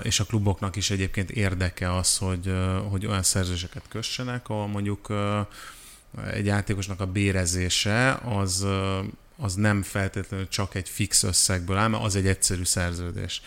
és 0.01 0.19
a 0.19 0.23
kluboknak 0.23 0.75
is 0.75 0.89
egyébként 0.89 1.31
érdeke 1.31 1.95
az, 1.95 2.17
hogy, 2.17 2.53
hogy 2.89 3.05
olyan 3.05 3.23
szerzőseket 3.23 3.83
kössenek, 3.89 4.49
ahol 4.49 4.67
mondjuk 4.67 5.13
egy 6.31 6.45
játékosnak 6.45 6.99
a 6.99 7.05
bérezése 7.05 8.13
az, 8.13 8.65
az 9.37 9.53
nem 9.53 9.83
feltétlenül 9.83 10.47
csak 10.47 10.75
egy 10.75 10.89
fix 10.89 11.23
összegből 11.23 11.77
áll, 11.77 11.87
mert 11.87 12.03
az 12.03 12.15
egy 12.15 12.27
egyszerű 12.27 12.63
szerződés. 12.63 13.41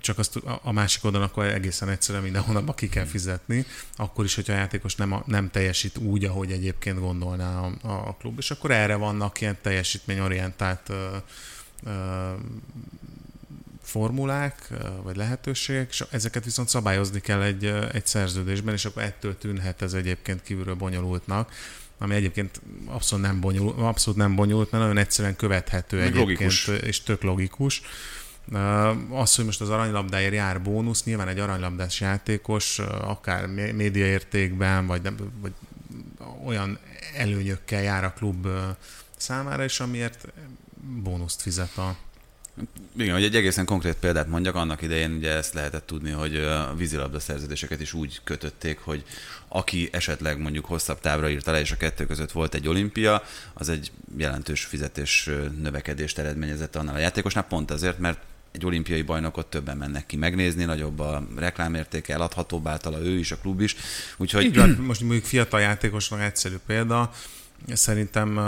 Csak 0.00 0.18
azt 0.18 0.36
a 0.62 0.72
másik 0.72 1.04
oldalon 1.04 1.26
akkor 1.26 1.44
egészen 1.44 1.88
egyszerűen 1.88 2.24
minden 2.24 2.42
hónapban 2.42 2.74
ki 2.74 2.88
kell 2.88 3.04
fizetni, 3.04 3.66
akkor 3.96 4.24
is, 4.24 4.34
hogyha 4.34 4.52
a 4.52 4.56
játékos 4.56 4.94
nem, 4.94 5.22
nem 5.26 5.50
teljesít 5.50 5.98
úgy, 5.98 6.24
ahogy 6.24 6.52
egyébként 6.52 7.00
gondolná 7.00 7.60
a, 7.60 7.72
a 7.82 8.16
klub. 8.20 8.38
És 8.38 8.50
akkor 8.50 8.70
erre 8.70 8.94
vannak 8.94 9.40
ilyen 9.40 9.56
teljesítményorientált 9.62 10.92
formulák, 13.86 14.68
vagy 15.02 15.16
lehetőségek, 15.16 15.88
és 15.90 16.04
ezeket 16.10 16.44
viszont 16.44 16.68
szabályozni 16.68 17.20
kell 17.20 17.42
egy, 17.42 17.64
egy 17.92 18.06
szerződésben, 18.06 18.74
és 18.74 18.84
akkor 18.84 19.02
ettől 19.02 19.38
tűnhet 19.38 19.82
ez 19.82 19.92
egyébként 19.92 20.42
kívülről 20.42 20.74
bonyolultnak, 20.74 21.52
ami 21.98 22.14
egyébként 22.14 22.60
abszolút 22.86 23.24
nem 23.24 23.40
bonyolult, 23.40 23.78
abszolút 23.78 24.18
nem 24.18 24.34
bonyolult 24.34 24.70
mert 24.70 24.82
nagyon 24.82 24.98
egyszerűen 24.98 25.36
követhető 25.36 25.96
Meg 25.96 26.06
egyébként, 26.06 26.28
logikus. 26.38 26.68
és 26.68 27.02
tök 27.02 27.22
logikus. 27.22 27.82
Az, 29.10 29.34
hogy 29.34 29.44
most 29.44 29.60
az 29.60 29.68
aranylabdáért 29.68 30.34
jár 30.34 30.62
bónusz, 30.62 31.04
nyilván 31.04 31.28
egy 31.28 31.38
aranylabdás 31.38 32.00
játékos, 32.00 32.78
akár 32.78 33.46
médiaértékben, 33.72 34.86
vagy, 34.86 35.02
nem, 35.02 35.16
vagy 35.40 35.52
olyan 36.44 36.78
előnyökkel 37.16 37.82
jár 37.82 38.04
a 38.04 38.12
klub 38.12 38.48
számára, 39.16 39.64
és 39.64 39.80
amiért 39.80 40.28
bónuszt 41.02 41.42
fizet 41.42 41.76
a, 41.76 41.96
igen, 42.96 43.14
hogy 43.14 43.24
egy 43.24 43.36
egészen 43.36 43.64
konkrét 43.64 43.94
példát 43.94 44.28
mondjak, 44.28 44.54
annak 44.54 44.82
idején 44.82 45.12
ugye 45.12 45.30
ezt 45.32 45.54
lehetett 45.54 45.86
tudni, 45.86 46.10
hogy 46.10 46.36
a 46.36 46.74
vízilabda 46.74 47.20
szerződéseket 47.20 47.80
is 47.80 47.92
úgy 47.92 48.20
kötötték, 48.24 48.78
hogy 48.78 49.04
aki 49.48 49.88
esetleg 49.92 50.38
mondjuk 50.38 50.64
hosszabb 50.64 51.00
távra 51.00 51.28
írt 51.28 51.46
alá, 51.46 51.60
és 51.60 51.72
a 51.72 51.76
kettő 51.76 52.06
között 52.06 52.32
volt 52.32 52.54
egy 52.54 52.68
olimpia, 52.68 53.22
az 53.54 53.68
egy 53.68 53.92
jelentős 54.16 54.64
fizetés 54.64 55.30
növekedést 55.62 56.18
eredményezett 56.18 56.76
annál 56.76 56.94
a 56.94 56.98
játékosnál, 56.98 57.44
pont 57.44 57.70
azért, 57.70 57.98
mert 57.98 58.18
egy 58.52 58.66
olimpiai 58.66 59.02
bajnokot 59.02 59.46
többen 59.46 59.76
mennek 59.76 60.06
ki 60.06 60.16
megnézni, 60.16 60.64
nagyobb 60.64 61.00
a 61.00 61.26
reklámértéke, 61.36 62.12
eladhatóbb 62.12 62.66
általa 62.66 63.00
ő 63.00 63.18
is, 63.18 63.32
a 63.32 63.36
klub 63.36 63.60
is. 63.60 63.76
Úgyhogy... 64.16 64.44
Így 64.44 64.56
van, 64.56 64.70
most 64.70 65.00
mondjuk 65.00 65.24
fiatal 65.24 65.60
játékosnak 65.60 66.20
egyszerű 66.20 66.56
példa, 66.66 67.12
szerintem 67.72 68.38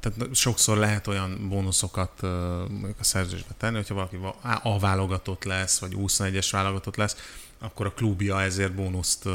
tehát 0.00 0.34
sokszor 0.34 0.76
lehet 0.76 1.06
olyan 1.06 1.48
bónuszokat 1.48 2.22
mondjuk 2.68 2.98
a 2.98 3.04
szerződésbe 3.04 3.54
tenni, 3.58 3.76
hogyha 3.76 3.94
valaki 3.94 4.18
A 4.62 4.78
válogatott 4.78 5.44
lesz, 5.44 5.78
vagy 5.78 5.94
21-es 5.96 6.48
válogatott 6.50 6.96
lesz, 6.96 7.16
akkor 7.58 7.86
a 7.86 7.92
klubja 7.92 8.42
ezért 8.42 8.74
bónuszt 8.74 9.28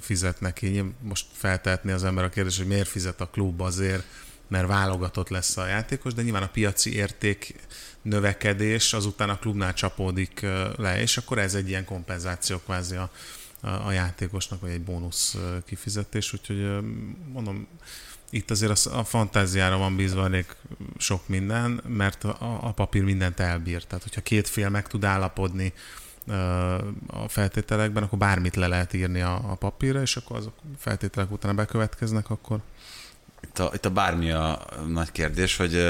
fizet 0.00 0.40
neki. 0.40 0.94
Most 1.00 1.26
feltehetni 1.32 1.92
az 1.92 2.04
ember 2.04 2.24
a 2.24 2.28
kérdést, 2.28 2.58
hogy 2.58 2.66
miért 2.66 2.88
fizet 2.88 3.20
a 3.20 3.26
klub 3.26 3.60
azért, 3.60 4.04
mert 4.48 4.66
válogatott 4.66 5.28
lesz 5.28 5.56
a 5.56 5.66
játékos, 5.66 6.14
de 6.14 6.22
nyilván 6.22 6.42
a 6.42 6.48
piaci 6.48 6.94
érték 6.94 7.54
növekedés 8.02 8.92
azután 8.92 9.30
a 9.30 9.38
klubnál 9.38 9.74
csapódik 9.74 10.40
le, 10.76 11.00
és 11.00 11.16
akkor 11.16 11.38
ez 11.38 11.54
egy 11.54 11.68
ilyen 11.68 11.84
kompenzáció 11.84 12.58
kvázi 12.58 12.96
a, 12.96 13.10
a 13.60 13.90
játékosnak, 13.92 14.60
vagy 14.60 14.70
egy 14.70 14.82
bónusz 14.82 15.36
kifizetés, 15.64 16.32
úgyhogy 16.32 16.82
mondom, 17.32 17.66
itt 18.32 18.50
azért 18.50 18.86
a, 18.86 18.98
a 18.98 19.04
fantáziára 19.04 19.76
van 19.76 19.96
bízva 19.96 20.24
elég 20.24 20.46
sok 20.98 21.28
minden, 21.28 21.80
mert 21.86 22.24
a, 22.24 22.58
a 22.62 22.72
papír 22.72 23.02
mindent 23.02 23.40
elbír. 23.40 23.84
Tehát, 23.84 24.02
hogyha 24.02 24.20
két 24.20 24.48
fél 24.48 24.68
meg 24.68 24.86
tud 24.86 25.04
állapodni 25.04 25.72
a 27.06 27.28
feltételekben, 27.28 28.02
akkor 28.02 28.18
bármit 28.18 28.56
le 28.56 28.66
lehet 28.66 28.92
írni 28.92 29.20
a, 29.20 29.34
a 29.34 29.54
papírra, 29.54 30.00
és 30.00 30.16
akkor 30.16 30.36
azok 30.36 30.54
feltételek 30.78 31.30
utána 31.30 31.54
bekövetkeznek, 31.54 32.30
akkor 32.30 32.60
itt 33.42 33.58
a, 33.58 33.70
itt 33.74 33.84
a 33.84 33.90
bármi 33.90 34.30
a 34.30 34.66
nagy 34.88 35.12
kérdés, 35.12 35.56
hogy 35.56 35.88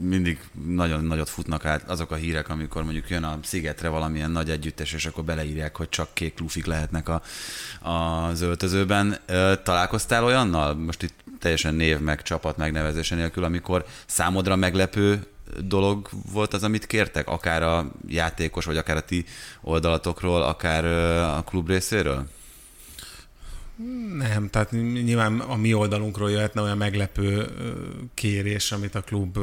mindig 0.00 0.40
nagyon 0.66 1.04
nagyot 1.04 1.28
futnak 1.28 1.64
át 1.64 1.88
azok 1.88 2.10
a 2.10 2.14
hírek, 2.14 2.48
amikor 2.48 2.82
mondjuk 2.82 3.08
jön 3.08 3.24
a 3.24 3.38
szigetre 3.42 3.88
valamilyen 3.88 4.30
nagy 4.30 4.50
együttes, 4.50 4.92
és 4.92 5.06
akkor 5.06 5.24
beleírják, 5.24 5.76
hogy 5.76 5.88
csak 5.88 6.14
kék 6.14 6.38
lufik 6.38 6.66
lehetnek 6.66 7.08
a, 7.08 7.22
az 7.90 8.40
öltözőben. 8.40 9.18
Találkoztál 9.62 10.24
olyannal? 10.24 10.74
Most 10.74 11.02
itt 11.02 11.14
teljesen 11.40 11.74
név 11.74 11.98
meg 11.98 12.22
csapat 12.22 12.56
megnevezése 12.56 13.14
nélkül, 13.14 13.44
amikor 13.44 13.84
számodra 14.06 14.56
meglepő 14.56 15.26
dolog 15.58 16.08
volt 16.32 16.54
az, 16.54 16.62
amit 16.62 16.86
kértek, 16.86 17.28
akár 17.28 17.62
a 17.62 17.90
játékos, 18.08 18.64
vagy 18.64 18.76
akár 18.76 18.96
a 18.96 19.00
ti 19.00 19.24
oldalatokról, 19.62 20.42
akár 20.42 20.84
a 21.38 21.42
klub 21.42 21.68
részéről? 21.68 22.26
Nem, 24.18 24.48
tehát 24.48 24.70
nyilván 25.04 25.40
a 25.40 25.56
mi 25.56 25.74
oldalunkról 25.74 26.30
jöhetne 26.30 26.60
olyan 26.60 26.76
meglepő 26.76 27.46
kérés, 28.14 28.72
amit 28.72 28.94
a 28.94 29.00
klub 29.00 29.38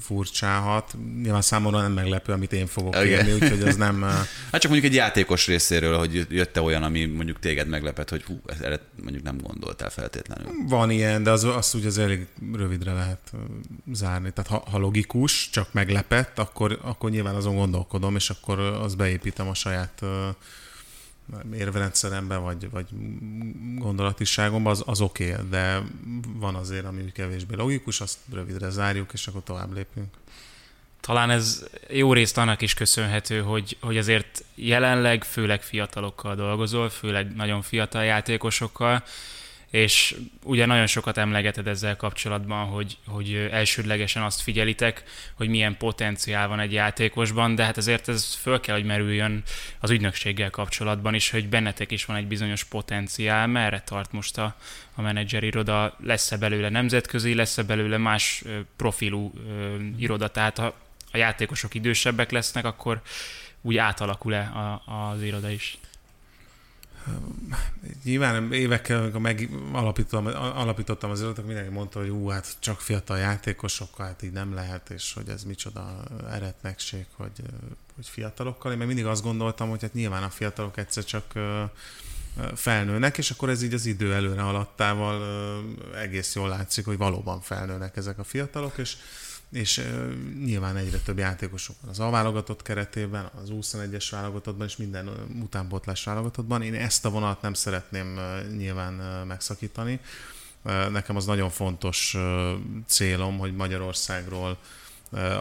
furcsálhat. 0.00 0.94
Nyilván 1.22 1.42
számomra 1.42 1.80
nem 1.80 1.92
meglepő, 1.92 2.32
amit 2.32 2.52
én 2.52 2.66
fogok 2.66 2.94
okay. 2.94 3.08
kérni, 3.08 3.32
úgyhogy 3.32 3.62
az 3.62 3.76
nem... 3.76 4.00
Hát 4.52 4.60
csak 4.60 4.70
mondjuk 4.70 4.92
egy 4.92 4.96
játékos 4.96 5.46
részéről, 5.46 5.98
hogy 5.98 6.26
jött 6.30 6.60
olyan, 6.60 6.82
ami 6.82 7.04
mondjuk 7.04 7.38
téged 7.38 7.68
meglepet, 7.68 8.10
hogy 8.10 8.22
hú, 8.22 8.40
erre 8.62 8.80
mondjuk 9.02 9.24
nem 9.24 9.38
gondoltál 9.38 9.90
feltétlenül. 9.90 10.46
Van 10.68 10.90
ilyen, 10.90 11.22
de 11.22 11.30
az, 11.30 11.44
azt 11.44 11.74
úgy 11.74 11.86
az 11.86 11.98
elég 11.98 12.26
rövidre 12.52 12.92
lehet 12.92 13.32
zárni. 13.92 14.32
Tehát 14.32 14.50
ha, 14.50 14.70
ha 14.70 14.78
logikus, 14.78 15.50
csak 15.50 15.72
meglepett, 15.72 16.38
akkor, 16.38 16.78
akkor 16.82 17.10
nyilván 17.10 17.34
azon 17.34 17.54
gondolkodom, 17.54 18.16
és 18.16 18.30
akkor 18.30 18.58
az 18.58 18.94
beépítem 18.94 19.48
a 19.48 19.54
saját 19.54 20.02
érvrendszeremben, 21.54 22.42
vagy, 22.42 22.70
vagy 22.70 22.86
gondolatiságomban, 23.78 24.72
az, 24.72 24.82
az 24.86 25.00
oké, 25.00 25.32
okay, 25.32 25.48
de 25.48 25.82
van 26.36 26.54
azért, 26.54 26.84
ami 26.84 27.12
kevésbé 27.12 27.54
logikus, 27.54 28.00
azt 28.00 28.18
rövidre 28.32 28.70
zárjuk, 28.70 29.12
és 29.12 29.26
akkor 29.26 29.42
tovább 29.42 29.74
lépünk. 29.74 30.14
Talán 31.00 31.30
ez 31.30 31.64
jó 31.88 32.12
részt 32.12 32.38
annak 32.38 32.62
is 32.62 32.74
köszönhető, 32.74 33.40
hogy, 33.40 33.76
hogy 33.80 33.96
azért 33.96 34.44
jelenleg 34.54 35.24
főleg 35.24 35.62
fiatalokkal 35.62 36.34
dolgozol, 36.34 36.88
főleg 36.88 37.34
nagyon 37.34 37.62
fiatal 37.62 38.04
játékosokkal, 38.04 39.04
és 39.72 40.14
ugye 40.42 40.66
nagyon 40.66 40.86
sokat 40.86 41.18
emlegeted 41.18 41.66
ezzel 41.66 41.96
kapcsolatban, 41.96 42.66
hogy, 42.66 42.96
hogy 43.06 43.48
elsődlegesen 43.50 44.22
azt 44.22 44.40
figyelitek, 44.40 45.02
hogy 45.34 45.48
milyen 45.48 45.76
potenciál 45.76 46.48
van 46.48 46.60
egy 46.60 46.72
játékosban, 46.72 47.54
de 47.54 47.64
hát 47.64 47.76
azért 47.76 48.08
ez 48.08 48.34
föl 48.34 48.60
kell, 48.60 48.74
hogy 48.74 48.84
merüljön 48.84 49.42
az 49.80 49.90
ügynökséggel 49.90 50.50
kapcsolatban 50.50 51.14
is, 51.14 51.30
hogy 51.30 51.48
bennetek 51.48 51.90
is 51.90 52.04
van 52.04 52.16
egy 52.16 52.26
bizonyos 52.26 52.64
potenciál, 52.64 53.46
merre 53.46 53.80
tart 53.80 54.12
most 54.12 54.38
a, 54.38 54.56
a 54.94 55.00
menedzser 55.00 55.42
iroda, 55.42 55.96
lesz-e 56.00 56.36
belőle 56.36 56.68
nemzetközi, 56.68 57.34
lesz-e 57.34 57.62
belőle 57.62 57.96
más 57.96 58.42
profilú 58.76 59.32
iroda, 59.98 60.28
tehát 60.28 60.58
ha 60.58 60.74
a 61.12 61.16
játékosok 61.16 61.74
idősebbek 61.74 62.30
lesznek, 62.30 62.64
akkor 62.64 63.00
úgy 63.60 63.76
átalakul-e 63.76 64.52
az 64.84 65.22
iroda 65.22 65.50
is? 65.50 65.78
Nyilván 68.04 68.52
évekkel, 68.52 69.02
amikor 69.02 69.20
megalapítottam, 69.20 70.26
alapítottam 70.56 71.10
az 71.10 71.20
irodát, 71.20 71.46
mindenki 71.46 71.72
mondta, 71.72 71.98
hogy 71.98 72.08
ú, 72.08 72.28
hát 72.28 72.56
csak 72.58 72.80
fiatal 72.80 73.18
játékosokkal, 73.18 74.06
hát 74.06 74.22
így 74.22 74.32
nem 74.32 74.54
lehet, 74.54 74.90
és 74.90 75.12
hogy 75.12 75.28
ez 75.28 75.44
micsoda 75.44 76.04
eretnekség, 76.30 77.06
hogy, 77.16 77.42
hogy 77.94 78.08
fiatalokkal. 78.08 78.72
Én 78.72 78.78
meg 78.78 78.86
mindig 78.86 79.06
azt 79.06 79.22
gondoltam, 79.22 79.68
hogy 79.68 79.82
hát 79.82 79.94
nyilván 79.94 80.22
a 80.22 80.30
fiatalok 80.30 80.76
egyszer 80.76 81.04
csak 81.04 81.32
felnőnek, 82.54 83.18
és 83.18 83.30
akkor 83.30 83.48
ez 83.48 83.62
így 83.62 83.74
az 83.74 83.86
idő 83.86 84.14
előre 84.14 84.42
alattával 84.42 85.22
egész 85.94 86.34
jól 86.34 86.48
látszik, 86.48 86.84
hogy 86.84 86.96
valóban 86.96 87.40
felnőnek 87.40 87.96
ezek 87.96 88.18
a 88.18 88.24
fiatalok, 88.24 88.78
és 88.78 88.96
és 89.52 89.78
uh, 89.78 90.12
nyilván 90.44 90.76
egyre 90.76 90.98
több 90.98 91.18
játékosok 91.18 91.76
van 91.80 91.90
az 91.90 92.00
A 92.00 92.10
válogatott 92.10 92.62
keretében, 92.62 93.30
az 93.42 93.48
21-es 93.52 94.06
válogatottban 94.10 94.66
és 94.66 94.76
minden 94.76 95.10
utánpótlás 95.42 96.04
válogatottban. 96.04 96.62
Én 96.62 96.74
ezt 96.74 97.04
a 97.04 97.10
vonalat 97.10 97.42
nem 97.42 97.54
szeretném 97.54 98.16
uh, 98.16 98.56
nyilván 98.56 98.94
uh, 98.94 99.26
megszakítani. 99.26 100.00
Uh, 100.64 100.90
nekem 100.90 101.16
az 101.16 101.24
nagyon 101.24 101.50
fontos 101.50 102.14
uh, 102.14 102.52
célom, 102.86 103.38
hogy 103.38 103.54
Magyarországról 103.54 104.58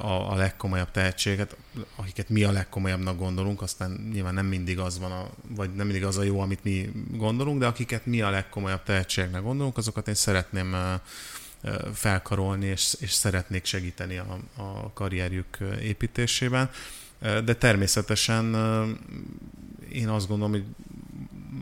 a, 0.02 0.32
a 0.32 0.36
legkomolyabb 0.36 0.92
tehetséget, 0.92 1.56
akiket 1.96 2.30
mi 2.30 2.44
a 2.44 2.52
legkomolyabbnak 2.52 3.18
gondolunk, 3.18 3.62
aztán 3.62 4.10
nyilván 4.12 4.34
nem 4.34 4.46
mindig 4.46 4.80
az 4.80 5.00
van, 5.00 5.12
a, 5.12 5.30
vagy 5.48 5.74
nem 5.76 5.86
mindig 5.86 6.06
az 6.06 6.18
a 6.18 6.24
jó, 6.24 6.40
amit 6.40 6.64
mi 6.64 6.92
gondolunk, 7.12 7.60
de 7.60 7.66
akiket 7.66 8.06
mi 8.06 8.22
a 8.22 8.30
legkomolyabb 8.30 8.84
tehetségnek 8.84 9.42
gondolunk, 9.42 9.78
azokat 9.78 10.08
én 10.08 10.14
szeretném 10.14 10.76
felkarolni, 11.94 12.66
és, 12.66 12.96
és 13.00 13.12
szeretnék 13.12 13.66
segíteni 13.66 14.18
a, 14.18 14.40
a 14.56 14.94
karrierjük 14.94 15.58
építésében. 15.82 16.70
De 17.20 17.56
természetesen 17.56 18.56
én 19.92 20.08
azt 20.08 20.28
gondolom, 20.28 20.52
hogy 20.52 20.66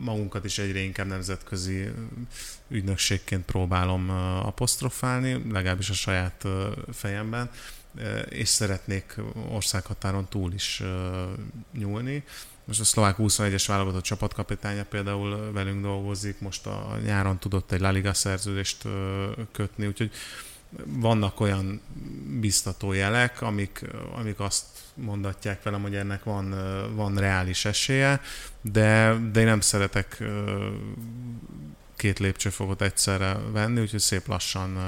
magunkat 0.02 0.44
is 0.44 0.58
egyre 0.58 0.78
inkább 0.78 1.06
nemzetközi 1.06 1.88
ügynökségként 2.68 3.44
próbálom 3.44 4.10
apostrofálni, 4.44 5.52
legalábbis 5.52 5.90
a 5.90 5.94
saját 5.94 6.46
fejemben, 6.92 7.50
és 8.28 8.48
szeretnék 8.48 9.16
országhatáron 9.48 10.28
túl 10.28 10.52
is 10.52 10.82
nyúlni. 11.72 12.24
Most 12.70 12.82
a 12.82 12.84
szlovák 12.84 13.16
21-es 13.18 13.64
válogatott 13.66 14.02
csapatkapitánya 14.02 14.84
például 14.84 15.52
velünk 15.52 15.82
dolgozik, 15.82 16.40
most 16.40 16.66
a 16.66 16.98
nyáron 17.04 17.38
tudott 17.38 17.72
egy 17.72 17.80
La 17.80 17.90
Liga 17.90 18.14
szerződést 18.14 18.84
kötni, 19.52 19.86
úgyhogy 19.86 20.10
vannak 20.86 21.40
olyan 21.40 21.80
biztató 22.40 22.92
jelek, 22.92 23.42
amik, 23.42 23.84
amik 24.12 24.40
azt 24.40 24.64
mondatják 24.94 25.62
velem, 25.62 25.82
hogy 25.82 25.94
ennek 25.94 26.24
van, 26.24 26.54
van 26.94 27.16
reális 27.16 27.64
esélye, 27.64 28.20
de, 28.60 29.16
de 29.32 29.40
én 29.40 29.46
nem 29.46 29.60
szeretek 29.60 30.22
két 31.96 32.18
lépcsőfokot 32.18 32.82
egyszerre 32.82 33.36
venni, 33.52 33.80
úgyhogy 33.80 34.00
szép 34.00 34.26
lassan 34.26 34.78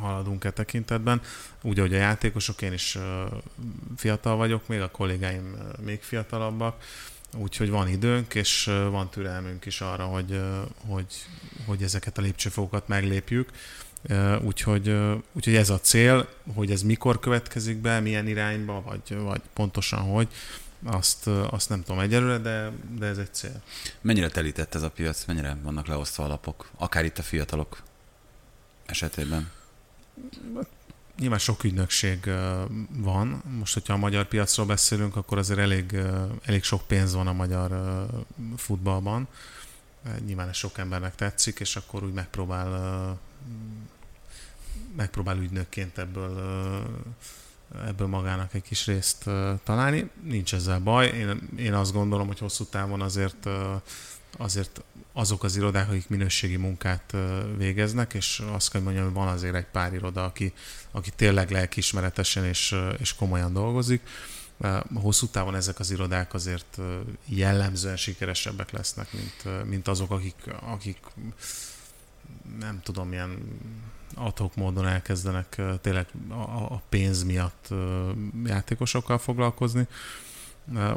haladunk 0.00 0.44
e 0.44 0.50
tekintetben. 0.50 1.20
Úgy, 1.62 1.78
ahogy 1.78 1.94
a 1.94 1.98
játékosok, 1.98 2.62
én 2.62 2.72
is 2.72 2.98
fiatal 3.96 4.36
vagyok, 4.36 4.68
még 4.68 4.80
a 4.80 4.90
kollégáim 4.90 5.56
még 5.84 6.02
fiatalabbak, 6.02 6.82
úgyhogy 7.36 7.70
van 7.70 7.88
időnk, 7.88 8.34
és 8.34 8.64
van 8.90 9.10
türelmünk 9.10 9.66
is 9.66 9.80
arra, 9.80 10.04
hogy, 10.04 10.40
hogy, 10.86 11.06
hogy 11.66 11.82
ezeket 11.82 12.18
a 12.18 12.22
lépcsőfokokat 12.22 12.88
meglépjük. 12.88 13.50
Úgyhogy, 14.42 14.96
úgyhogy 15.32 15.54
ez 15.54 15.70
a 15.70 15.80
cél, 15.80 16.28
hogy 16.54 16.70
ez 16.70 16.82
mikor 16.82 17.18
következik 17.18 17.76
be, 17.76 18.00
milyen 18.00 18.26
irányba, 18.26 18.82
vagy, 18.82 19.16
vagy 19.16 19.40
pontosan 19.52 20.00
hogy, 20.00 20.28
azt, 20.84 21.26
azt 21.26 21.68
nem 21.68 21.82
tudom 21.82 22.00
egyelőre, 22.00 22.38
de, 22.38 22.70
de 22.98 23.06
ez 23.06 23.18
egy 23.18 23.34
cél. 23.34 23.62
Mennyire 24.00 24.28
telített 24.28 24.74
ez 24.74 24.82
a 24.82 24.90
piac, 24.90 25.24
mennyire 25.24 25.56
vannak 25.62 25.86
leosztva 25.86 26.24
alapok, 26.24 26.70
akár 26.78 27.04
itt 27.04 27.18
a 27.18 27.22
fiatalok 27.22 27.82
esetében? 28.86 29.50
Nyilván 31.18 31.38
sok 31.38 31.64
ügynökség 31.64 32.30
van. 32.90 33.42
Most, 33.58 33.74
hogyha 33.74 33.92
a 33.92 33.96
magyar 33.96 34.28
piacról 34.28 34.66
beszélünk, 34.66 35.16
akkor 35.16 35.38
azért 35.38 35.58
elég, 35.58 35.98
elég 36.42 36.62
sok 36.62 36.86
pénz 36.86 37.14
van 37.14 37.26
a 37.26 37.32
magyar 37.32 38.06
futballban. 38.56 39.28
Nyilván 40.26 40.48
ez 40.48 40.56
sok 40.56 40.78
embernek 40.78 41.14
tetszik, 41.14 41.60
és 41.60 41.76
akkor 41.76 42.02
úgy 42.04 42.12
megpróbál 42.12 43.18
megpróbál 44.96 45.36
ügynökként 45.36 45.98
ebből 45.98 46.86
ebből 47.86 48.06
magának 48.06 48.54
egy 48.54 48.62
kis 48.62 48.86
részt 48.86 49.24
találni. 49.64 50.10
Nincs 50.22 50.54
ezzel 50.54 50.78
baj. 50.80 51.06
Én, 51.06 51.48
én 51.56 51.74
azt 51.74 51.92
gondolom, 51.92 52.26
hogy 52.26 52.38
hosszú 52.38 52.64
távon 52.64 53.00
azért 53.00 53.48
azért 54.36 54.82
azok 55.12 55.44
az 55.44 55.56
irodák, 55.56 55.88
akik 55.88 56.08
minőségi 56.08 56.56
munkát 56.56 57.14
végeznek, 57.56 58.14
és 58.14 58.42
azt 58.52 58.70
kell 58.70 58.80
mondjam, 58.80 59.04
hogy 59.04 59.14
van 59.14 59.28
azért 59.28 59.54
egy 59.54 59.66
pár 59.66 59.92
iroda, 59.92 60.24
aki, 60.24 60.52
aki 60.90 61.10
tényleg 61.16 61.50
lelkismeretesen 61.50 62.44
és, 62.44 62.76
és 62.98 63.14
komolyan 63.14 63.52
dolgozik. 63.52 64.02
Hosszú 64.94 65.26
távon 65.26 65.54
ezek 65.54 65.78
az 65.78 65.90
irodák 65.90 66.34
azért 66.34 66.78
jellemzően 67.24 67.96
sikeresebbek 67.96 68.70
lesznek, 68.70 69.12
mint, 69.12 69.66
mint 69.68 69.88
azok, 69.88 70.10
akik, 70.10 70.34
akik 70.60 70.98
nem 72.58 72.80
tudom, 72.82 73.08
milyen 73.08 73.60
adhok 74.14 74.56
módon 74.56 74.86
elkezdenek 74.86 75.60
tényleg 75.80 76.06
a 76.68 76.76
pénz 76.76 77.22
miatt 77.22 77.68
játékosokkal 78.44 79.18
foglalkozni. 79.18 79.86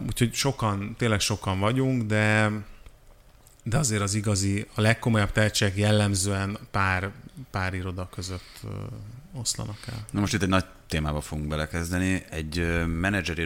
Úgyhogy 0.08 0.34
sokan, 0.34 0.96
tényleg 0.98 1.20
sokan 1.20 1.60
vagyunk, 1.60 2.04
de 2.04 2.52
de 3.64 3.78
azért 3.78 4.02
az 4.02 4.14
igazi, 4.14 4.68
a 4.76 4.82
legkomolyabb 4.82 5.32
tehetség 5.32 5.78
jellemzően 5.78 6.58
pár, 6.72 7.12
pár 7.52 7.74
iroda 7.74 8.10
között 8.16 8.60
oszlanak 9.34 9.78
el. 9.88 10.06
Na 10.12 10.20
most 10.20 10.34
itt 10.34 10.42
egy 10.42 10.50
nagy 10.50 10.66
témába 10.88 11.22
fogunk 11.22 11.48
belekezdeni. 11.48 12.26
Egy 12.30 12.84
menedzser 12.86 13.38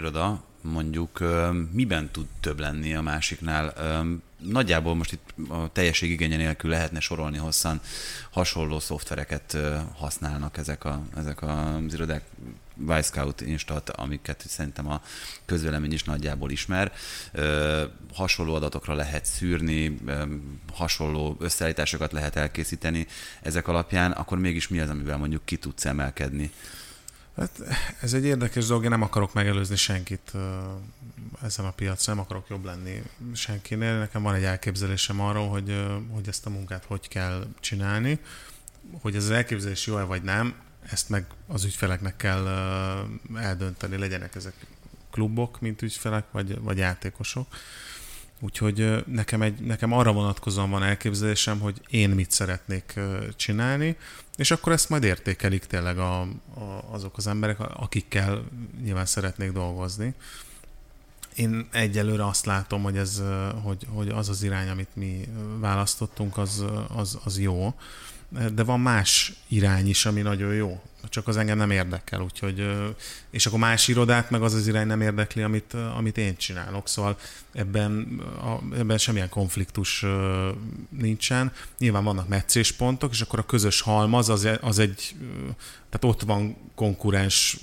mondjuk 0.62 1.24
miben 1.72 2.10
tud 2.12 2.28
több 2.40 2.60
lenni 2.60 2.96
a 2.96 3.02
másiknál? 3.02 3.74
Nagyjából 4.38 4.96
most 4.96 5.12
itt 5.12 5.50
a 5.50 5.72
teljesség 5.72 6.12
igénye 6.12 6.36
nélkül 6.36 6.70
lehetne 6.70 7.00
sorolni 7.00 7.38
hosszan, 7.38 7.82
hasonló 8.32 8.80
szoftvereket 8.80 9.58
használnak 9.96 10.58
ezek, 10.58 10.86
a, 10.86 11.02
ezek 11.16 11.42
az 11.42 11.94
irodák. 11.94 12.24
Wisecout 12.88 13.42
Instat, 13.42 13.90
amiket 13.90 14.44
szerintem 14.48 14.88
a 14.88 15.02
közvélemény 15.46 15.94
is 15.94 16.04
nagyjából 16.04 16.52
ismer. 16.52 16.92
Hasonló 18.14 18.54
adatokra 18.56 18.94
lehet 18.94 19.26
szűrni, 19.26 19.98
hasonló 20.74 21.36
összeállításokat 21.40 22.12
lehet 22.12 22.36
elkészíteni 22.36 23.08
ezek 23.42 23.68
alapján, 23.68 24.12
akkor 24.12 24.38
mégis 24.40 24.68
mi 24.68 24.80
az, 24.80 24.90
amivel 24.90 25.18
mondjuk 25.18 25.46
ki 25.46 25.58
tudsz 25.58 25.86
emelkedni? 25.86 26.52
Hát 27.38 27.62
ez 28.02 28.14
egy 28.14 28.26
érdekes 28.26 28.66
dolog, 28.66 28.84
én 28.84 28.90
nem 28.90 29.02
akarok 29.02 29.34
megelőzni 29.34 29.76
senkit 29.76 30.32
ezen 31.44 31.66
a 31.66 31.72
piacon, 31.72 32.16
nem 32.16 32.24
akarok 32.24 32.50
jobb 32.50 32.66
lenni 32.66 33.04
senkinél. 33.34 33.98
Nekem 33.98 34.22
van 34.22 34.34
egy 34.34 34.44
elképzelésem 34.44 35.22
arról, 35.22 35.50
hogy, 35.50 35.86
hogy 36.10 36.28
ezt 36.28 36.46
a 36.46 36.50
munkát 36.50 36.86
hogy 36.86 37.08
kell 37.08 37.48
csinálni. 37.60 38.20
Hogy 39.02 39.16
ez 39.16 39.24
az 39.24 39.30
elképzelés 39.30 39.86
jó-e 39.86 40.04
vagy 40.04 40.22
nem, 40.22 40.56
ezt 40.90 41.10
meg 41.10 41.26
az 41.48 41.64
ügyfeleknek 41.64 42.16
kell 42.16 42.48
eldönteni, 43.36 43.98
legyenek 43.98 44.36
ezek 44.36 44.54
klubok, 45.12 45.60
mint 45.60 45.82
ügyfelek, 45.82 46.26
vagy, 46.32 46.60
vagy 46.60 46.78
játékosok. 46.78 47.48
Úgyhogy 48.40 49.04
nekem, 49.08 49.42
egy, 49.42 49.60
nekem 49.60 49.94
arra 49.94 50.14
vonatkozóan 50.14 50.70
van 50.70 50.84
elképzelésem, 50.84 51.60
hogy 51.60 51.82
én 51.90 52.10
mit 52.10 52.32
szeretnék 52.32 53.00
csinálni, 53.36 53.98
és 54.36 54.52
akkor 54.52 54.72
ezt 54.72 54.90
majd 54.90 55.04
értékelik 55.04 55.66
tényleg 55.66 55.98
a, 55.98 56.22
a, 56.22 56.28
azok 56.92 57.18
az 57.18 57.28
emberek, 57.28 57.60
akikkel 57.60 58.44
nyilván 58.84 59.06
szeretnék 59.06 59.52
dolgozni. 59.52 60.14
én 61.36 61.68
egyelőre 61.72 62.26
azt 62.26 62.46
látom, 62.46 62.84
hogy, 62.84 62.98
ez, 62.98 63.22
hogy, 63.64 63.88
hogy 63.90 64.10
az 64.10 64.30
az 64.30 64.44
irány, 64.44 64.70
amit 64.70 64.96
mi 64.96 65.28
választottunk, 65.60 66.38
az, 66.38 66.66
az, 66.96 67.20
az 67.24 67.40
jó. 67.40 67.74
De 68.30 68.64
van 68.64 68.80
más 68.80 69.34
irány 69.48 69.90
is, 69.90 70.06
ami 70.06 70.22
nagyon 70.22 70.54
jó. 70.54 70.82
Csak 71.10 71.28
az 71.28 71.38
engem 71.38 71.58
nem 71.58 71.72
érdekel, 71.72 72.22
úgyhogy, 72.22 72.68
és 73.30 73.46
akkor 73.46 73.60
más 73.60 73.88
irodát 73.88 74.30
meg 74.30 74.42
az 74.42 74.54
az 74.54 74.68
irány 74.68 74.88
nem 74.88 75.02
érdekli, 75.02 75.42
amit, 75.42 75.74
amit 75.74 76.18
én 76.18 76.38
csinálok. 76.38 76.88
Szóval 76.88 77.18
ebben, 77.54 78.22
ebben 78.78 78.98
semmilyen 78.98 79.30
konfliktus 79.30 80.06
nincsen. 80.90 81.52
Nyilván 81.78 82.04
vannak 82.04 82.28
meccéspontok, 82.28 83.12
és 83.12 83.22
akkor 83.22 83.40
a 83.40 83.46
közös 83.46 83.82
halmaz 83.82 84.30
az, 84.30 84.48
az 84.62 84.80
egy, 84.80 85.16
tehát 85.90 86.16
ott 86.16 86.22
van 86.22 86.58
konkurens 86.76 87.58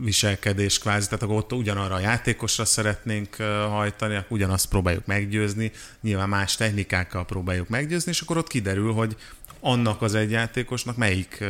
viselkedés 0.00 0.78
kvázi, 0.78 1.06
tehát 1.06 1.22
akkor 1.22 1.36
ott 1.36 1.52
ugyanarra 1.52 1.94
a 1.94 2.00
játékosra 2.00 2.64
szeretnénk 2.64 3.34
hajtani, 3.68 4.14
akkor 4.14 4.36
ugyanazt 4.36 4.68
próbáljuk 4.68 5.06
meggyőzni, 5.06 5.72
nyilván 6.00 6.28
más 6.28 6.56
technikákkal 6.56 7.24
próbáljuk 7.24 7.68
meggyőzni, 7.68 8.10
és 8.10 8.20
akkor 8.20 8.36
ott 8.36 8.48
kiderül, 8.48 8.92
hogy 8.92 9.16
annak 9.60 10.02
az 10.02 10.14
egy 10.14 10.30
játékosnak 10.30 10.96
melyik, 10.96 11.44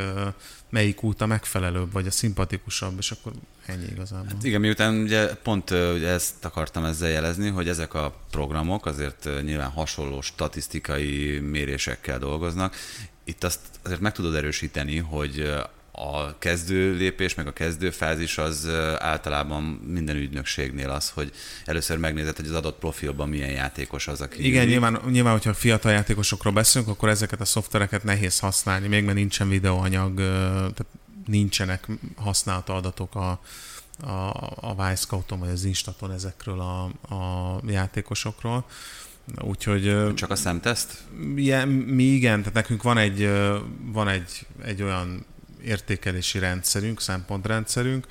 melyik 0.71 1.03
út 1.03 1.21
a 1.21 1.27
megfelelőbb, 1.27 1.93
vagy 1.93 2.07
a 2.07 2.11
szimpatikusabb, 2.11 2.99
és 2.99 3.11
akkor 3.11 3.33
ennyi 3.67 3.87
igazából. 3.93 4.27
Hát 4.29 4.45
igen, 4.45 4.61
miután 4.61 4.95
ugye 4.95 5.35
pont 5.35 5.71
ugye 5.71 6.09
ezt 6.09 6.45
akartam 6.45 6.85
ezzel 6.85 7.09
jelezni, 7.09 7.49
hogy 7.49 7.69
ezek 7.69 7.95
a 7.95 8.15
programok 8.31 8.87
azért 8.87 9.29
nyilván 9.43 9.71
hasonló 9.71 10.21
statisztikai 10.21 11.39
mérésekkel 11.39 12.19
dolgoznak. 12.19 12.77
Itt 13.25 13.45
azt 13.45 13.61
azért 13.83 14.01
meg 14.01 14.13
tudod 14.13 14.35
erősíteni, 14.35 14.99
hogy 14.99 15.53
a 15.97 16.39
kezdő 16.39 16.95
lépés, 16.95 17.35
meg 17.35 17.47
a 17.47 17.53
kezdő 17.53 17.91
fázis 17.91 18.39
az 18.39 18.69
általában 18.99 19.63
minden 19.63 20.17
ügynökségnél 20.17 20.91
az, 20.91 21.11
hogy 21.11 21.33
először 21.65 21.99
megnézed, 21.99 22.37
hogy 22.37 22.47
az 22.47 22.55
adott 22.55 22.79
profilban 22.79 23.29
milyen 23.29 23.51
játékos 23.51 24.09
az, 24.09 24.21
aki... 24.21 24.47
Igen, 24.47 24.67
nyilván, 24.67 25.01
nyilván, 25.11 25.33
hogyha 25.33 25.55
fiatal 25.55 25.93
játékosokról 25.93 26.53
beszélünk, 26.53 26.91
akkor 26.91 27.09
ezeket 27.09 27.41
a 27.41 27.45
szoftvereket 27.45 28.05
nehéz 28.05 28.39
használni, 28.39 28.89
még 28.89 29.05
mert 29.05 29.17
nincsen 29.17 29.49
videóanyag, 29.49 30.17
tehát 30.17 30.87
nincsenek 31.27 31.89
használható 32.17 32.75
adatok 32.75 33.15
a, 33.15 33.41
a, 34.01 34.31
a 34.61 34.75
Wisecout-on, 34.79 35.39
vagy 35.39 35.51
az 35.51 35.65
Instaton 35.65 36.13
ezekről 36.13 36.61
a, 36.61 36.85
a 37.15 37.61
játékosokról. 37.67 38.67
Úgyhogy... 39.41 40.15
Csak 40.15 40.31
a 40.31 40.37
szemteszt? 40.37 40.99
Igen, 41.37 41.69
mi 41.69 42.03
igen, 42.03 42.39
tehát 42.39 42.55
nekünk 42.55 42.83
van 42.83 42.99
egy, 42.99 43.31
van 43.93 44.09
egy, 44.09 44.47
egy 44.65 44.83
olyan 44.83 45.27
értékelési 45.65 46.39
rendszerünk, 46.39 47.01
szempontrendszerünk, 47.01 48.07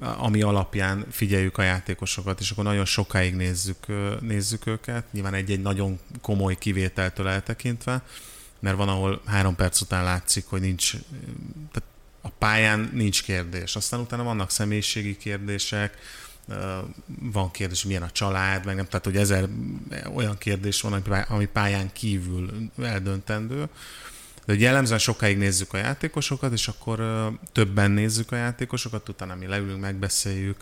ami 0.00 0.42
alapján 0.42 1.06
figyeljük 1.10 1.58
a 1.58 1.62
játékosokat, 1.62 2.40
és 2.40 2.50
akkor 2.50 2.64
nagyon 2.64 2.84
sokáig 2.84 3.34
nézzük, 3.34 3.86
nézzük 4.20 4.66
őket, 4.66 5.12
nyilván 5.12 5.34
egy-egy 5.34 5.62
nagyon 5.62 5.98
komoly 6.20 6.56
kivételtől 6.58 7.28
eltekintve, 7.28 8.02
mert 8.60 8.76
van, 8.76 8.88
ahol 8.88 9.22
három 9.26 9.56
perc 9.56 9.80
után 9.80 10.04
látszik, 10.04 10.46
hogy 10.46 10.60
nincs, 10.60 10.90
tehát 11.72 11.88
a 12.20 12.28
pályán 12.28 12.90
nincs 12.92 13.22
kérdés. 13.22 13.76
Aztán 13.76 14.00
utána 14.00 14.22
vannak 14.22 14.50
személyiségi 14.50 15.16
kérdések, 15.16 15.98
van 17.06 17.50
kérdés, 17.50 17.84
milyen 17.84 18.02
a 18.02 18.10
család, 18.10 18.64
meg 18.64 18.76
nem, 18.76 18.86
tehát 18.86 19.04
hogy 19.04 19.16
ezer 19.16 19.48
olyan 20.14 20.38
kérdés 20.38 20.80
van, 20.80 21.02
ami 21.28 21.46
pályán 21.46 21.92
kívül 21.92 22.70
eldöntendő. 22.82 23.68
De 24.48 24.54
hogy 24.54 24.62
jellemzően 24.62 24.98
sokáig 24.98 25.38
nézzük 25.38 25.72
a 25.72 25.76
játékosokat, 25.76 26.52
és 26.52 26.68
akkor 26.68 27.28
többen 27.52 27.90
nézzük 27.90 28.32
a 28.32 28.36
játékosokat, 28.36 29.08
utána 29.08 29.34
mi 29.34 29.46
leülünk, 29.46 29.80
megbeszéljük, 29.80 30.56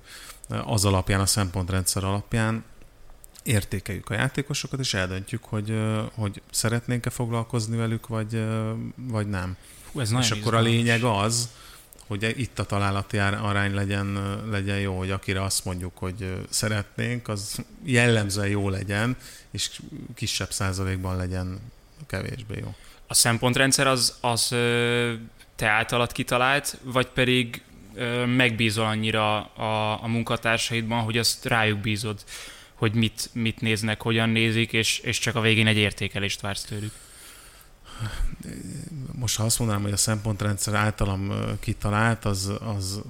az 0.48 0.84
alapján, 0.84 1.20
a 1.20 1.26
szempontrendszer 1.26 2.04
alapján 2.04 2.64
értékeljük 3.42 4.10
a 4.10 4.14
játékosokat, 4.14 4.80
és 4.80 4.94
eldöntjük, 4.94 5.44
hogy, 5.44 5.80
hogy 6.14 6.42
szeretnénk-e 6.50 7.10
foglalkozni 7.10 7.76
velük, 7.76 8.06
vagy, 8.06 8.46
vagy 8.96 9.28
nem. 9.28 9.56
Hú, 9.92 10.00
ez 10.00 10.12
és 10.12 10.30
akkor 10.30 10.54
a 10.54 10.60
lényeg 10.60 11.02
az, 11.02 11.48
hogy 12.06 12.34
itt 12.36 12.58
a 12.58 12.64
találati 12.64 13.18
arány 13.18 13.74
legyen, 13.74 14.40
legyen 14.50 14.78
jó, 14.78 14.98
hogy 14.98 15.10
akire 15.10 15.42
azt 15.42 15.64
mondjuk, 15.64 15.98
hogy 15.98 16.46
szeretnénk, 16.48 17.28
az 17.28 17.64
jellemzően 17.84 18.48
jó 18.48 18.68
legyen, 18.68 19.16
és 19.50 19.80
kisebb 20.14 20.52
százalékban 20.52 21.16
legyen 21.16 21.60
kevésbé 22.06 22.58
jó 22.60 22.74
a 23.06 23.14
szempontrendszer 23.14 23.86
az, 23.86 24.18
az 24.20 24.48
te 25.56 25.68
általad 25.68 26.12
kitalált, 26.12 26.78
vagy 26.82 27.06
pedig 27.06 27.62
megbízol 28.36 28.86
annyira 28.86 29.44
a, 29.44 30.02
a 30.02 30.06
munkatársaidban, 30.06 31.02
hogy 31.02 31.18
azt 31.18 31.44
rájuk 31.44 31.78
bízod, 31.78 32.24
hogy 32.74 32.94
mit, 32.94 33.30
mit 33.32 33.60
néznek, 33.60 34.02
hogyan 34.02 34.28
nézik, 34.28 34.72
és, 34.72 34.98
és 34.98 35.18
csak 35.18 35.34
a 35.34 35.40
végén 35.40 35.66
egy 35.66 35.76
értékelést 35.76 36.40
vársz 36.40 36.64
tőlük? 36.64 36.92
Most 39.12 39.36
ha 39.36 39.44
azt 39.44 39.58
mondanám, 39.58 39.82
hogy 39.82 39.92
a 39.92 39.96
szempontrendszer 39.96 40.74
általam 40.74 41.32
kitalált, 41.60 42.24
az, 42.24 42.52
az 42.60 43.02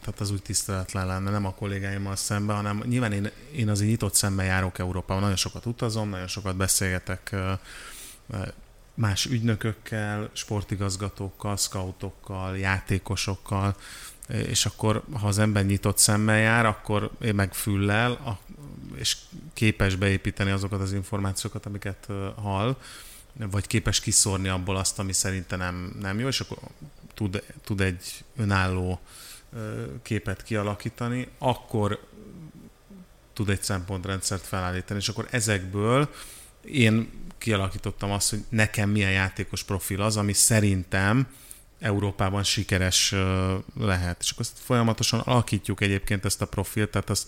tehát 0.00 0.20
az 0.20 0.30
úgy 0.30 0.42
tiszteletlen 0.42 1.06
lenne, 1.06 1.30
nem 1.30 1.46
a 1.46 1.54
kollégáimmal 1.54 2.16
szemben, 2.16 2.56
hanem 2.56 2.82
nyilván 2.86 3.12
én, 3.12 3.30
én 3.54 3.68
azért 3.68 3.90
nyitott 3.90 4.14
szemmel 4.14 4.46
járok 4.46 4.78
Európában, 4.78 5.22
nagyon 5.22 5.36
sokat 5.36 5.66
utazom, 5.66 6.08
nagyon 6.08 6.26
sokat 6.26 6.56
beszélgetek 6.56 7.34
más 8.96 9.24
ügynökökkel, 9.26 10.30
sportigazgatókkal, 10.32 11.56
scoutokkal, 11.56 12.58
játékosokkal, 12.58 13.76
és 14.28 14.66
akkor, 14.66 15.02
ha 15.12 15.26
az 15.26 15.38
ember 15.38 15.64
nyitott 15.64 15.98
szemmel 15.98 16.38
jár, 16.38 16.66
akkor 16.66 17.10
én 17.20 17.34
meg 17.34 17.54
füllel, 17.54 18.38
és 18.94 19.16
képes 19.54 19.94
beépíteni 19.94 20.50
azokat 20.50 20.80
az 20.80 20.92
információkat, 20.92 21.66
amiket 21.66 22.06
hall, 22.42 22.76
vagy 23.32 23.66
képes 23.66 24.00
kiszórni 24.00 24.48
abból 24.48 24.76
azt, 24.76 24.98
ami 24.98 25.12
szerinte 25.12 25.56
nem, 25.56 25.96
nem 26.00 26.18
jó, 26.18 26.26
és 26.26 26.40
akkor 26.40 26.58
tud, 27.14 27.42
tud 27.64 27.80
egy 27.80 28.24
önálló 28.36 29.00
képet 30.02 30.42
kialakítani, 30.42 31.28
akkor 31.38 32.06
tud 33.32 33.48
egy 33.48 33.62
szempontrendszert 33.62 34.46
felállítani, 34.46 34.98
és 35.00 35.08
akkor 35.08 35.28
ezekből 35.30 36.10
én 36.64 37.10
kialakítottam 37.38 38.10
azt, 38.10 38.30
hogy 38.30 38.44
nekem 38.48 38.90
milyen 38.90 39.12
játékos 39.12 39.62
profil 39.62 40.02
az, 40.02 40.16
ami 40.16 40.32
szerintem 40.32 41.26
Európában 41.78 42.42
sikeres 42.42 43.14
lehet. 43.78 44.16
És 44.20 44.30
akkor 44.30 44.44
ezt 44.44 44.58
folyamatosan 44.58 45.20
alakítjuk 45.20 45.80
egyébként 45.80 46.24
ezt 46.24 46.42
a 46.42 46.46
profilt, 46.46 46.90
tehát 46.90 47.10
az, 47.10 47.26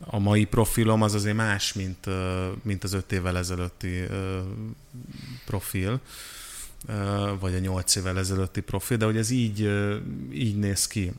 a 0.00 0.18
mai 0.18 0.44
profilom 0.44 1.02
az 1.02 1.14
azért 1.14 1.36
más, 1.36 1.72
mint, 1.72 2.06
mint 2.62 2.84
az 2.84 2.92
öt 2.92 3.12
évvel 3.12 3.38
ezelőtti 3.38 4.02
profil, 5.44 6.00
vagy 7.40 7.54
a 7.54 7.58
nyolc 7.58 7.94
évvel 7.94 8.18
ezelőtti 8.18 8.60
profil, 8.60 8.96
de 8.96 9.04
hogy 9.04 9.16
ez 9.16 9.30
így, 9.30 9.70
így 10.32 10.58
néz 10.58 10.86
ki. 10.86 11.12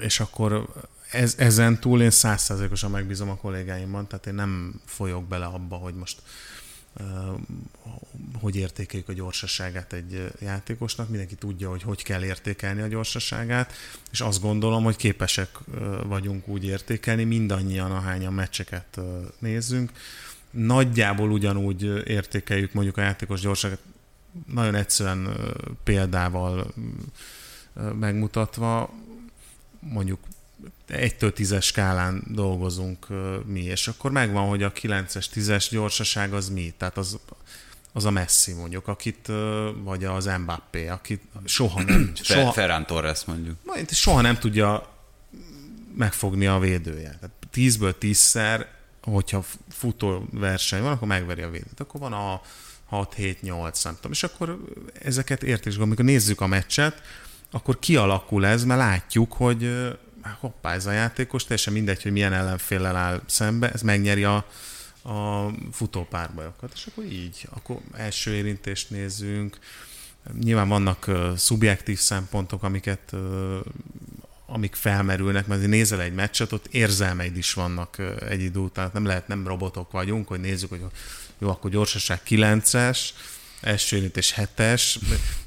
És 0.00 0.20
akkor 0.20 0.68
ez, 1.10 1.34
ezen 1.38 1.80
túl 1.80 2.02
én 2.02 2.10
százszázalékosan 2.10 2.90
megbízom 2.90 3.30
a 3.30 3.36
kollégáimban, 3.36 4.06
tehát 4.06 4.26
én 4.26 4.34
nem 4.34 4.80
folyok 4.84 5.24
bele 5.24 5.44
abba, 5.44 5.76
hogy 5.76 5.94
most 5.94 6.22
hogy 8.40 8.56
értékeljük 8.56 9.08
a 9.08 9.12
gyorsaságát 9.12 9.92
egy 9.92 10.32
játékosnak. 10.40 11.08
Mindenki 11.08 11.34
tudja, 11.34 11.68
hogy 11.68 11.82
hogy 11.82 12.02
kell 12.02 12.24
értékelni 12.24 12.80
a 12.80 12.86
gyorsaságát, 12.86 13.72
és 14.10 14.20
azt 14.20 14.40
gondolom, 14.40 14.84
hogy 14.84 14.96
képesek 14.96 15.58
vagyunk 16.06 16.48
úgy 16.48 16.64
értékelni, 16.64 17.24
mindannyian, 17.24 17.90
ahányan 17.90 18.32
meccseket 18.32 19.00
nézzünk. 19.38 19.92
Nagyjából 20.50 21.30
ugyanúgy 21.30 21.82
értékeljük 22.08 22.72
mondjuk 22.72 22.96
a 22.96 23.00
játékos 23.00 23.40
gyorsaságát, 23.40 23.84
nagyon 24.46 24.74
egyszerűen 24.74 25.36
példával 25.84 26.74
megmutatva, 27.98 28.94
mondjuk 29.80 30.18
egytől 30.86 31.32
tízes 31.32 31.66
skálán 31.66 32.22
dolgozunk 32.26 33.06
mi, 33.44 33.60
és 33.60 33.88
akkor 33.88 34.10
megvan, 34.10 34.48
hogy 34.48 34.62
a 34.62 34.72
9-es, 34.72 35.26
10-es 35.34 35.66
gyorsaság 35.70 36.32
az 36.32 36.48
mi, 36.48 36.74
tehát 36.76 36.96
az, 36.96 37.18
az 37.92 38.04
a 38.04 38.10
Messi 38.10 38.52
mondjuk, 38.52 38.88
akit, 38.88 39.32
vagy 39.82 40.04
az 40.04 40.30
Mbappé, 40.40 40.88
akit 40.88 41.22
soha 41.44 41.82
nem... 41.82 42.12
soha, 42.22 42.52
Ferran 42.52 42.86
Torres 42.86 43.24
mondjuk. 43.24 43.56
Majd 43.64 43.90
soha 43.90 44.20
nem 44.20 44.38
tudja 44.38 44.98
megfogni 45.96 46.46
a 46.46 46.58
védője. 46.58 47.18
Tehát 47.20 47.34
10-ből 47.54 47.94
10-szer, 48.00 48.64
hogyha 49.02 49.44
futó 49.68 50.28
verseny 50.30 50.82
van, 50.82 50.92
akkor 50.92 51.08
megveri 51.08 51.42
a 51.42 51.50
védőt. 51.50 51.80
Akkor 51.80 52.00
van 52.00 52.12
a 52.12 52.40
6-7-8, 52.90 53.84
nem 53.84 53.94
tudom. 53.94 54.10
És 54.10 54.22
akkor 54.22 54.64
ezeket 55.02 55.42
értés, 55.42 55.76
amikor 55.76 56.04
nézzük 56.04 56.40
a 56.40 56.46
meccset, 56.46 57.02
akkor 57.50 57.78
kialakul 57.78 58.46
ez, 58.46 58.64
mert 58.64 58.80
látjuk, 58.80 59.32
hogy 59.32 59.90
hoppá, 60.38 60.74
ez 60.74 60.86
a 60.86 60.92
játékos, 60.92 61.42
teljesen 61.42 61.72
mindegy, 61.72 62.02
hogy 62.02 62.12
milyen 62.12 62.32
ellenféllel 62.32 62.96
áll 62.96 63.20
szembe, 63.26 63.70
ez 63.72 63.82
megnyeri 63.82 64.24
a, 64.24 64.36
a 65.02 65.50
futópárbajokat. 65.72 66.72
És 66.74 66.86
akkor 66.86 67.04
így, 67.04 67.48
akkor 67.50 67.76
első 67.92 68.34
érintést 68.34 68.90
nézzünk. 68.90 69.58
Nyilván 70.40 70.68
vannak 70.68 71.04
uh, 71.08 71.36
szubjektív 71.36 71.98
szempontok, 71.98 72.62
amiket 72.62 73.12
uh, 73.12 73.58
amik 74.52 74.74
felmerülnek, 74.74 75.46
mert 75.46 75.66
nézel 75.66 76.00
egy 76.00 76.14
meccset, 76.14 76.52
ott 76.52 76.66
érzelmeid 76.70 77.36
is 77.36 77.52
vannak 77.52 77.96
egy 78.28 78.40
idő 78.40 78.58
után. 78.58 78.90
Nem 78.92 79.04
lehet, 79.04 79.28
nem 79.28 79.46
robotok 79.46 79.90
vagyunk, 79.90 80.28
hogy 80.28 80.40
nézzük, 80.40 80.70
hogy 80.70 80.82
jó, 81.38 81.48
akkor 81.48 81.70
gyorsaság 81.70 82.20
9-es, 82.28 82.98
első 83.60 83.96
érintés 83.96 84.34
7-es. 84.36 84.96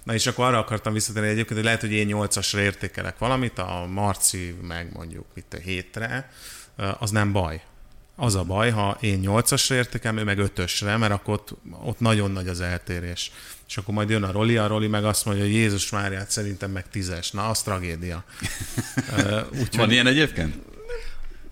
Na 0.04 0.14
és 0.14 0.28
akkor 0.28 0.46
arra 0.46 0.58
akartam 0.58 0.94
visszatérni 0.94 1.28
egyébként, 1.28 1.56
hogy 1.56 1.64
lehet, 1.64 1.82
hogy 1.82 1.92
én 1.92 2.10
8-asra 2.12 2.58
értékelek 2.58 3.18
valamit, 3.18 3.60
a 3.60 3.86
Marci 3.90 4.56
meg 4.62 4.90
mondjuk 4.94 5.26
itt 5.36 5.54
a 5.54 5.58
hétre, 5.58 6.32
az 7.00 7.12
nem 7.12 7.32
baj. 7.32 7.62
Az 8.16 8.36
a 8.36 8.44
baj, 8.44 8.70
ha 8.70 8.98
én 9.02 9.22
8-asra 9.26 9.74
értékelem, 9.74 10.18
ő 10.18 10.24
meg 10.24 10.38
5-ösre, 10.42 10.98
mert 10.98 11.14
akkor 11.14 11.34
ott, 11.34 11.56
ott 11.84 12.00
nagyon 12.00 12.32
nagy 12.32 12.48
az 12.48 12.62
eltérés. 12.62 13.32
És 13.68 13.78
akkor 13.78 13.94
majd 13.94 14.10
jön 14.10 14.24
a 14.24 14.32
Roli, 14.32 14.58
a 14.58 14.68
Roli 14.68 14.88
meg 14.88 15.06
azt 15.06 15.26
mondja, 15.26 15.44
hogy 15.44 15.54
Jézus 15.54 15.90
Máriát 15.90 16.32
szerintem 16.32 16.72
meg 16.72 16.90
tízes. 16.90 17.32
Na, 17.32 17.50
az 17.50 17.62
tragédia. 17.62 18.24
Úgy, 19.62 19.76
Van 19.76 19.92
ilyen 19.92 20.08
egyébként? 20.08 20.56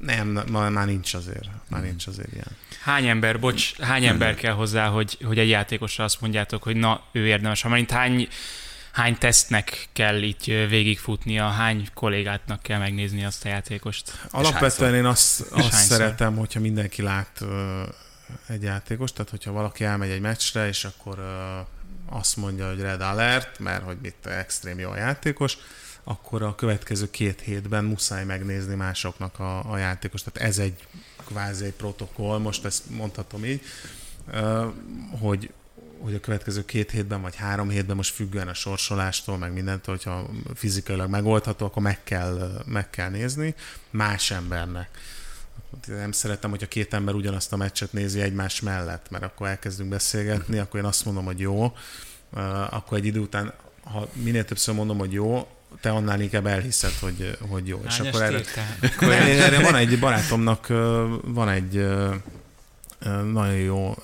Nem, 0.01 0.27
már, 0.27 0.69
már 0.69 0.85
nincs 0.85 1.13
azért. 1.13 1.49
Már 1.69 1.81
nincs 1.81 2.07
azért 2.07 2.33
ilyen. 2.33 2.57
Hány 2.81 3.07
ember, 3.07 3.39
bocs, 3.39 3.79
hány 3.79 4.05
ember 4.05 4.35
kell 4.35 4.53
hozzá, 4.53 4.87
hogy, 4.87 5.17
hogy 5.23 5.39
egy 5.39 5.49
játékosra 5.49 6.03
azt 6.03 6.21
mondjátok, 6.21 6.63
hogy 6.63 6.75
na, 6.75 7.03
ő 7.11 7.27
érdemes. 7.27 7.61
Ha 7.61 7.79
hány, 7.89 8.27
hány 8.91 9.17
tesztnek 9.17 9.89
kell 9.93 10.21
itt 10.21 10.43
végigfutnia, 10.43 11.47
hány 11.47 11.87
kollégátnak 11.93 12.61
kell 12.61 12.79
megnézni 12.79 13.25
azt 13.25 13.45
a 13.45 13.47
játékost? 13.47 14.27
Alapvetően 14.31 14.95
én 14.95 15.05
azt, 15.05 15.41
azt 15.51 15.73
szeretem, 15.73 16.35
hogyha 16.35 16.59
mindenki 16.59 17.01
lát 17.01 17.41
egy 18.47 18.63
játékost, 18.63 19.13
tehát 19.13 19.29
hogyha 19.29 19.51
valaki 19.51 19.83
elmegy 19.83 20.09
egy 20.09 20.21
meccsre, 20.21 20.67
és 20.67 20.85
akkor 20.85 21.19
azt 22.09 22.37
mondja, 22.37 22.67
hogy 22.67 22.79
Red 22.79 23.01
Alert, 23.01 23.59
mert 23.59 23.83
hogy 23.83 23.97
itt 24.01 24.25
extrém 24.25 24.79
jó 24.79 24.89
a 24.89 24.97
játékos, 24.97 25.57
akkor 26.03 26.41
a 26.41 26.55
következő 26.55 27.09
két 27.09 27.41
hétben 27.41 27.83
muszáj 27.83 28.25
megnézni 28.25 28.75
másoknak 28.75 29.39
a, 29.39 29.71
a 29.71 29.77
játékos. 29.77 30.23
Tehát 30.23 30.49
ez 30.49 30.57
egy 30.57 30.87
kvázi 31.25 31.71
protokoll, 31.71 32.39
most 32.39 32.65
ezt 32.65 32.89
mondhatom 32.89 33.45
így, 33.45 33.61
hogy, 35.19 35.51
hogy 35.99 36.13
a 36.15 36.19
következő 36.19 36.65
két 36.65 36.91
hétben 36.91 37.21
vagy 37.21 37.35
három 37.35 37.69
hétben 37.69 37.95
most 37.95 38.13
függően 38.13 38.47
a 38.47 38.53
sorsolástól, 38.53 39.37
meg 39.37 39.53
mindentől, 39.53 39.95
hogyha 39.95 40.29
fizikailag 40.55 41.09
megoldható, 41.09 41.65
akkor 41.65 41.81
meg 41.81 42.03
kell, 42.03 42.63
meg 42.65 42.89
kell 42.89 43.09
nézni 43.09 43.55
más 43.89 44.31
embernek. 44.31 44.89
Nem 45.87 46.11
szeretem, 46.11 46.49
hogyha 46.49 46.67
két 46.67 46.93
ember 46.93 47.13
ugyanazt 47.13 47.53
a 47.53 47.57
meccset 47.57 47.93
nézi 47.93 48.21
egymás 48.21 48.61
mellett, 48.61 49.09
mert 49.09 49.23
akkor 49.23 49.47
elkezdünk 49.47 49.89
beszélgetni, 49.89 50.57
akkor 50.57 50.79
én 50.79 50.85
azt 50.85 51.05
mondom, 51.05 51.25
hogy 51.25 51.39
jó, 51.39 51.73
akkor 52.69 52.97
egy 52.97 53.05
idő 53.05 53.19
után, 53.19 53.53
ha 53.83 54.07
minél 54.13 54.45
többször 54.45 54.75
mondom, 54.75 54.97
hogy 54.97 55.13
jó, 55.13 55.47
te 55.81 55.89
annál 55.89 56.21
inkább 56.21 56.45
elhiszed, 56.45 56.93
hogy, 56.99 57.37
hogy 57.49 57.67
jó. 57.67 57.81
és 57.87 57.99
akkor 57.99 58.21
erre, 58.21 58.41
akkor 58.95 59.11
erre 59.11 59.61
van 59.61 59.75
egy 59.75 59.99
barátomnak, 59.99 60.67
van 61.23 61.49
egy 61.49 61.87
nagyon 63.31 63.55
jó 63.55 63.95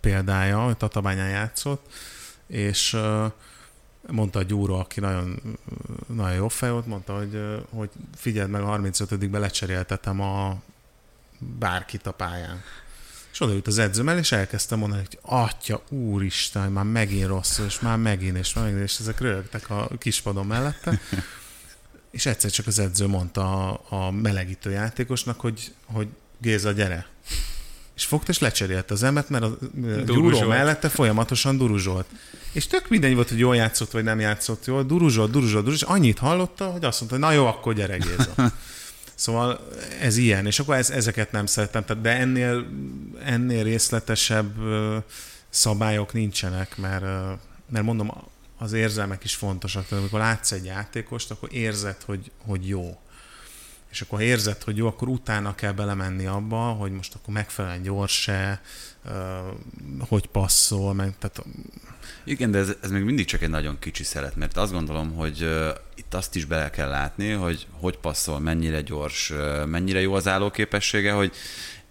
példája, 0.00 0.58
hogy 0.58 0.76
Tatabányán 0.76 1.28
játszott, 1.28 1.92
és 2.46 2.96
mondta 4.06 4.38
a 4.38 4.42
Gyúra, 4.42 4.78
aki 4.78 5.00
nagyon, 5.00 5.42
nagyon 6.06 6.34
jó 6.34 6.48
fej 6.48 6.70
volt, 6.70 6.86
mondta, 6.86 7.16
hogy, 7.16 7.62
hogy 7.70 7.90
figyeld 8.16 8.50
meg, 8.50 8.62
a 8.62 8.78
35-be 8.78 9.38
lecseréltetem 9.38 10.20
a 10.20 10.62
bárkit 11.38 12.06
a 12.06 12.12
pályán. 12.12 12.62
És 13.34 13.40
odaült 13.40 13.66
az 13.66 13.78
edzőm 13.78 14.08
el, 14.08 14.18
és 14.18 14.32
elkezdtem 14.32 14.78
mondani, 14.78 15.00
hogy 15.00 15.18
atya, 15.22 15.82
úristen, 15.88 16.72
már 16.72 16.84
megint 16.84 17.26
rossz, 17.26 17.58
és 17.66 17.80
már 17.80 17.96
megint, 17.96 18.36
és 18.36 18.54
már 18.54 18.64
megint, 18.64 18.82
és 18.82 18.98
ezek 19.00 19.20
rögtek 19.20 19.70
a 19.70 19.88
kispadon 19.98 20.46
mellette. 20.46 21.00
és 22.10 22.26
egyszer 22.26 22.50
csak 22.50 22.66
az 22.66 22.78
edző 22.78 23.06
mondta 23.06 23.72
a, 23.72 23.80
a 23.88 24.10
melegítő 24.10 24.70
játékosnak, 24.70 25.40
hogy, 25.40 25.72
hogy 25.84 26.08
Géza, 26.38 26.72
gyere. 26.72 27.06
És 27.96 28.04
fogta, 28.04 28.30
és 28.30 28.38
lecserélte 28.38 28.94
az 28.94 29.02
emet, 29.02 29.28
mert 29.28 29.44
a 29.44 29.58
gyúró 30.06 30.40
mellette 30.40 30.88
folyamatosan 30.88 31.56
duruzsolt. 31.56 32.06
És 32.52 32.66
tök 32.66 32.88
mindegy 32.88 33.14
volt, 33.14 33.28
hogy 33.28 33.38
jól 33.38 33.56
játszott, 33.56 33.90
vagy 33.90 34.04
nem 34.04 34.20
játszott 34.20 34.64
jól, 34.64 34.82
duruzsolt, 34.82 35.30
duruzsolt, 35.30 35.64
duruzsolt, 35.64 35.90
és 35.90 35.96
annyit 35.96 36.18
hallotta, 36.18 36.64
hogy 36.64 36.84
azt 36.84 37.00
mondta, 37.00 37.18
hogy 37.18 37.28
na 37.28 37.40
jó, 37.40 37.46
akkor 37.46 37.74
gyere 37.74 37.96
Géza. 37.96 38.34
Szóval 39.14 39.68
ez 40.00 40.16
ilyen, 40.16 40.46
és 40.46 40.58
akkor 40.58 40.76
ez, 40.76 40.90
ezeket 40.90 41.32
nem 41.32 41.46
szeretem, 41.46 42.02
de 42.02 42.10
ennél, 42.10 42.66
ennél 43.24 43.62
részletesebb 43.62 44.54
szabályok 45.48 46.12
nincsenek, 46.12 46.76
mert, 46.76 47.04
mert 47.70 47.84
mondom, 47.84 48.10
az 48.58 48.72
érzelmek 48.72 49.24
is 49.24 49.34
fontosak. 49.34 49.86
Tehát 49.86 49.98
amikor 49.98 50.20
látsz 50.20 50.52
egy 50.52 50.64
játékost, 50.64 51.30
akkor 51.30 51.48
érzed, 51.52 52.02
hogy, 52.02 52.30
hogy 52.46 52.68
jó. 52.68 52.98
És 53.94 54.00
akkor 54.00 54.20
érzed, 54.20 54.62
hogy 54.62 54.76
jó, 54.76 54.86
akkor 54.86 55.08
utána 55.08 55.54
kell 55.54 55.72
belemenni 55.72 56.26
abba, 56.26 56.56
hogy 56.56 56.92
most 56.92 57.14
akkor 57.14 57.34
megfelelően 57.34 57.82
gyors-e, 57.82 58.60
hogy 59.98 60.26
passzol, 60.26 60.94
meg, 60.94 61.14
tehát 61.18 61.44
igen, 62.24 62.50
de 62.50 62.58
ez, 62.58 62.72
ez 62.82 62.90
még 62.90 63.02
mindig 63.02 63.26
csak 63.26 63.42
egy 63.42 63.48
nagyon 63.50 63.78
kicsi 63.78 64.04
szelet, 64.04 64.36
mert 64.36 64.56
azt 64.56 64.72
gondolom, 64.72 65.12
hogy 65.12 65.48
itt 65.94 66.14
azt 66.14 66.34
is 66.34 66.44
bele 66.44 66.70
kell 66.70 66.88
látni, 66.88 67.30
hogy 67.30 67.66
hogy 67.70 67.98
passzol, 67.98 68.40
mennyire 68.40 68.80
gyors, 68.80 69.32
mennyire 69.66 70.00
jó 70.00 70.14
az 70.14 70.28
állóképessége, 70.28 71.12
hogy 71.12 71.32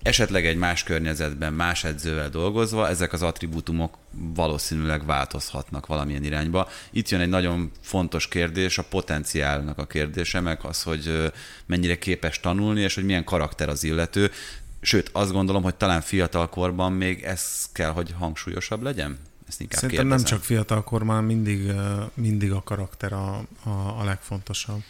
esetleg 0.04 0.46
egy 0.46 0.58
más 0.58 0.84
környezetben, 0.84 1.54
más 1.54 1.84
edzővel 1.84 2.30
dolgozva, 2.30 2.90
ezek 2.90 3.14
az 3.14 3.22
attribútumok 3.22 3.98
valószínűleg 4.36 5.06
változhatnak 5.06 5.86
valamilyen 5.86 6.24
irányba. 6.24 6.70
Itt 6.92 7.10
jön 7.10 7.22
egy 7.22 7.30
nagyon 7.30 7.72
fontos 7.82 8.28
kérdés, 8.28 8.78
a 8.78 8.84
potenciálnak 8.84 9.78
a 9.78 9.86
kérdése, 9.86 10.40
meg 10.40 10.60
az, 10.62 10.84
hogy 10.84 11.32
mennyire 11.66 11.98
képes 11.98 12.40
tanulni, 12.40 12.82
és 12.82 12.96
hogy 12.96 13.06
milyen 13.06 13.24
karakter 13.24 13.70
az 13.70 13.84
illető. 13.84 14.32
Sőt, 14.82 15.10
azt 15.14 15.32
gondolom, 15.32 15.64
hogy 15.64 15.76
talán 15.76 16.02
fiatal 16.02 16.50
korban 16.50 16.92
még 16.92 17.22
ez 17.24 17.70
kell, 17.72 17.90
hogy 17.90 18.14
hangsúlyosabb 18.20 18.82
legyen? 18.82 19.18
Ezt 19.48 19.62
inkább 19.62 19.80
Szerintem 19.80 20.06
kérdezem. 20.08 20.30
nem 20.30 20.40
csak 20.40 20.46
fiatalkor, 20.46 21.04
már 21.04 21.22
mindig, 21.22 21.72
mindig 22.14 22.52
a 22.52 22.64
karakter 22.64 23.14
a, 23.14 23.46
a, 23.64 23.70
a 24.00 24.04
legfontosabb. 24.04 24.84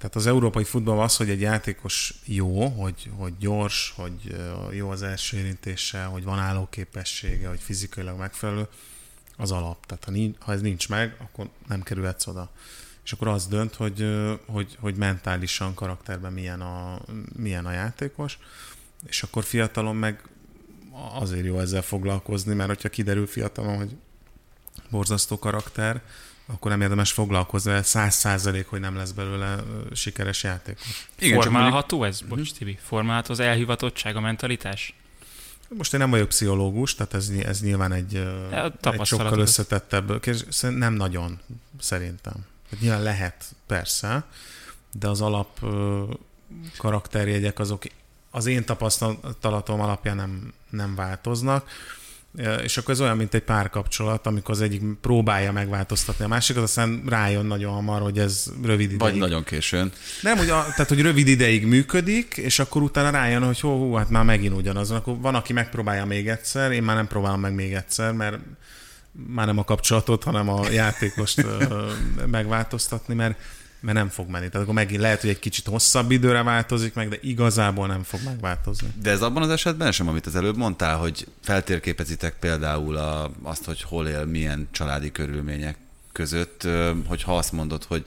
Tehát 0.00 0.16
az 0.16 0.26
európai 0.26 0.64
futball 0.64 1.00
az, 1.00 1.16
hogy 1.16 1.30
egy 1.30 1.40
játékos 1.40 2.14
jó, 2.24 2.68
hogy, 2.68 3.10
hogy 3.16 3.32
gyors, 3.38 3.92
hogy 3.96 4.36
jó 4.70 4.90
az 4.90 5.02
első 5.02 5.36
érintése, 5.36 6.04
hogy 6.04 6.24
van 6.24 6.38
állóképessége, 6.38 7.48
hogy 7.48 7.60
fizikailag 7.60 8.18
megfelelő, 8.18 8.68
az 9.40 9.50
alap. 9.50 9.86
Tehát 9.86 10.04
ha, 10.04 10.10
nincs, 10.10 10.36
ha 10.38 10.52
ez 10.52 10.60
nincs 10.60 10.88
meg, 10.88 11.16
akkor 11.18 11.48
nem 11.68 11.82
kerülhetsz 11.82 12.26
oda. 12.26 12.50
És 13.04 13.12
akkor 13.12 13.28
az 13.28 13.46
dönt, 13.46 13.74
hogy, 13.74 14.06
hogy, 14.46 14.76
hogy 14.80 14.96
mentálisan, 14.96 15.74
karakterben 15.74 16.32
milyen 16.32 16.60
a, 16.60 17.00
milyen 17.36 17.66
a 17.66 17.72
játékos, 17.72 18.38
és 19.06 19.22
akkor 19.22 19.44
fiatalon 19.44 19.96
meg 19.96 20.28
azért 21.14 21.44
jó 21.44 21.58
ezzel 21.58 21.82
foglalkozni, 21.82 22.54
mert 22.54 22.68
hogyha 22.68 22.88
kiderül 22.88 23.26
fiatalon, 23.26 23.76
hogy 23.76 23.96
borzasztó 24.90 25.38
karakter, 25.38 26.02
akkor 26.52 26.70
nem 26.70 26.80
érdemes 26.80 27.12
foglalkozni, 27.12 27.82
száz 27.82 28.14
százalék, 28.14 28.66
hogy 28.66 28.80
nem 28.80 28.96
lesz 28.96 29.10
belőle 29.10 29.56
sikeres 29.92 30.42
játékos. 30.42 31.06
Igen, 31.18 31.40
Formálható 31.40 31.98
mondjuk... 31.98 32.22
ez? 32.22 32.28
Bocs, 32.28 32.52
Tibi. 32.52 32.78
Formálható 32.82 33.32
az 33.32 33.40
elhivatottság, 33.40 34.16
a 34.16 34.20
mentalitás? 34.20 34.94
Most 35.68 35.94
én 35.94 36.00
nem 36.00 36.10
vagyok 36.10 36.28
pszichológus, 36.28 36.94
tehát 36.94 37.14
ez, 37.14 37.28
ez 37.28 37.60
nyilván 37.60 37.92
egy, 37.92 38.28
egy 38.80 39.04
sokkal 39.04 39.38
összetettebb 39.38 40.20
kérdés. 40.20 40.60
Nem 40.60 40.92
nagyon, 40.92 41.40
szerintem. 41.80 42.34
Hát 42.70 42.80
nyilván 42.80 43.02
lehet, 43.02 43.44
persze, 43.66 44.24
de 44.92 45.08
az 45.08 45.20
alap 45.20 45.60
karakterjegyek 46.76 47.58
azok 47.58 47.82
az 48.30 48.46
én 48.46 48.64
tapasztalatom 48.64 49.80
alapján 49.80 50.16
nem, 50.16 50.52
nem 50.70 50.94
változnak. 50.94 51.68
És 52.62 52.76
akkor 52.76 52.94
ez 52.94 53.00
olyan, 53.00 53.16
mint 53.16 53.34
egy 53.34 53.42
párkapcsolat, 53.42 54.26
amikor 54.26 54.54
az 54.54 54.60
egyik 54.60 54.82
próbálja 55.00 55.52
megváltoztatni 55.52 56.24
a 56.24 56.28
másikat, 56.28 56.62
aztán 56.62 57.02
rájön 57.06 57.46
nagyon 57.46 57.72
hamar, 57.72 58.00
hogy 58.00 58.18
ez 58.18 58.46
rövid 58.62 58.92
ideig. 58.92 58.98
Vagy 58.98 59.14
nagyon 59.14 59.44
későn. 59.44 59.92
Nem, 60.22 60.36
hogy 60.36 60.48
a, 60.48 60.62
tehát, 60.62 60.88
hogy 60.88 61.00
rövid 61.00 61.28
ideig 61.28 61.66
működik, 61.66 62.36
és 62.36 62.58
akkor 62.58 62.82
utána 62.82 63.10
rájön, 63.10 63.42
hogy 63.42 63.60
hó, 63.60 63.78
hó, 63.78 63.94
hát 63.94 64.10
már 64.10 64.24
megint 64.24 64.56
ugyanaz. 64.56 64.90
Akkor 64.90 65.20
van, 65.20 65.34
aki 65.34 65.52
megpróbálja 65.52 66.04
még 66.04 66.28
egyszer, 66.28 66.72
én 66.72 66.82
már 66.82 66.96
nem 66.96 67.06
próbálom 67.06 67.40
meg 67.40 67.54
még 67.54 67.72
egyszer, 67.72 68.12
mert 68.12 68.38
már 69.12 69.46
nem 69.46 69.58
a 69.58 69.64
kapcsolatot, 69.64 70.24
hanem 70.24 70.48
a 70.48 70.70
játékost 70.70 71.46
megváltoztatni, 72.26 73.14
mert 73.14 73.38
mert 73.80 73.96
nem 73.96 74.08
fog 74.08 74.28
menni. 74.28 74.46
Tehát 74.46 74.62
akkor 74.62 74.74
megint 74.74 75.00
lehet, 75.00 75.20
hogy 75.20 75.30
egy 75.30 75.38
kicsit 75.38 75.66
hosszabb 75.66 76.10
időre 76.10 76.42
változik 76.42 76.94
meg, 76.94 77.08
de 77.08 77.16
igazából 77.20 77.86
nem 77.86 78.02
fog 78.02 78.20
megváltozni. 78.24 78.88
De 79.02 79.10
ez 79.10 79.22
abban 79.22 79.42
az 79.42 79.50
esetben 79.50 79.92
sem, 79.92 80.08
amit 80.08 80.26
az 80.26 80.36
előbb 80.36 80.56
mondtál, 80.56 80.96
hogy 80.96 81.26
feltérképezitek 81.42 82.34
például 82.38 82.96
a, 82.96 83.30
azt, 83.42 83.64
hogy 83.64 83.82
hol 83.82 84.08
él, 84.08 84.24
milyen 84.24 84.68
családi 84.70 85.12
körülmények 85.12 85.76
között, 86.12 86.68
hogyha 87.06 87.36
azt 87.36 87.52
mondod, 87.52 87.84
hogy 87.84 88.04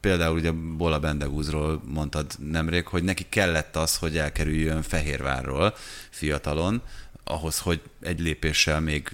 például 0.00 0.36
ugye 0.36 0.50
Bola 0.76 0.98
Bendegúzról 0.98 1.82
mondtad 1.84 2.26
nemrég, 2.38 2.86
hogy 2.86 3.02
neki 3.02 3.26
kellett 3.28 3.76
az, 3.76 3.96
hogy 3.96 4.16
elkerüljön 4.16 4.82
Fehérvárról 4.82 5.74
fiatalon, 6.10 6.82
ahhoz, 7.24 7.58
hogy 7.58 7.80
egy 8.02 8.20
lépéssel 8.20 8.80
még 8.80 9.12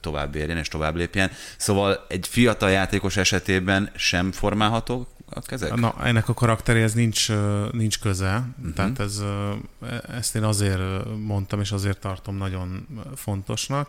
tovább 0.00 0.34
érjen 0.34 0.56
és 0.56 0.68
tovább 0.68 0.96
lépjen. 0.96 1.30
Szóval 1.56 2.06
egy 2.08 2.26
fiatal 2.28 2.70
játékos 2.70 3.16
esetében 3.16 3.90
sem 3.96 4.32
formálható 4.32 5.08
a 5.26 5.40
kezek? 5.40 5.74
Na, 5.74 5.94
ennek 6.02 6.28
a 6.28 6.34
karakteréhez 6.34 6.94
nincs, 6.94 7.28
nincs 7.72 8.00
köze, 8.00 8.48
uh-huh. 8.58 8.74
tehát 8.74 8.98
ez, 8.98 9.22
ezt 10.08 10.36
én 10.36 10.42
azért 10.42 10.80
mondtam, 11.18 11.60
és 11.60 11.72
azért 11.72 11.98
tartom 11.98 12.36
nagyon 12.36 12.86
fontosnak, 13.14 13.88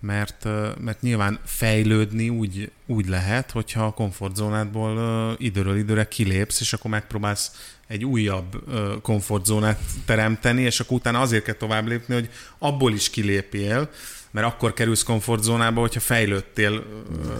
mert, 0.00 0.44
mert 0.80 1.00
nyilván 1.00 1.38
fejlődni 1.44 2.28
úgy, 2.28 2.70
úgy 2.86 3.08
lehet, 3.08 3.50
hogyha 3.50 3.84
a 3.84 3.92
komfortzónádból 3.92 5.34
időről 5.38 5.76
időre 5.76 6.08
kilépsz, 6.08 6.60
és 6.60 6.72
akkor 6.72 6.90
megpróbálsz 6.90 7.72
egy 7.86 8.04
újabb 8.04 8.64
komfortzónát 9.02 9.80
teremteni, 10.04 10.62
és 10.62 10.80
akkor 10.80 10.96
utána 10.96 11.20
azért 11.20 11.44
kell 11.44 11.54
tovább 11.54 11.86
lépni, 11.86 12.14
hogy 12.14 12.30
abból 12.58 12.92
is 12.92 13.10
kilépjél, 13.10 13.90
mert 14.30 14.46
akkor 14.46 14.72
kerülsz 14.72 15.02
komfortzónába, 15.02 15.80
hogyha 15.80 16.00
fejlődtél 16.00 16.84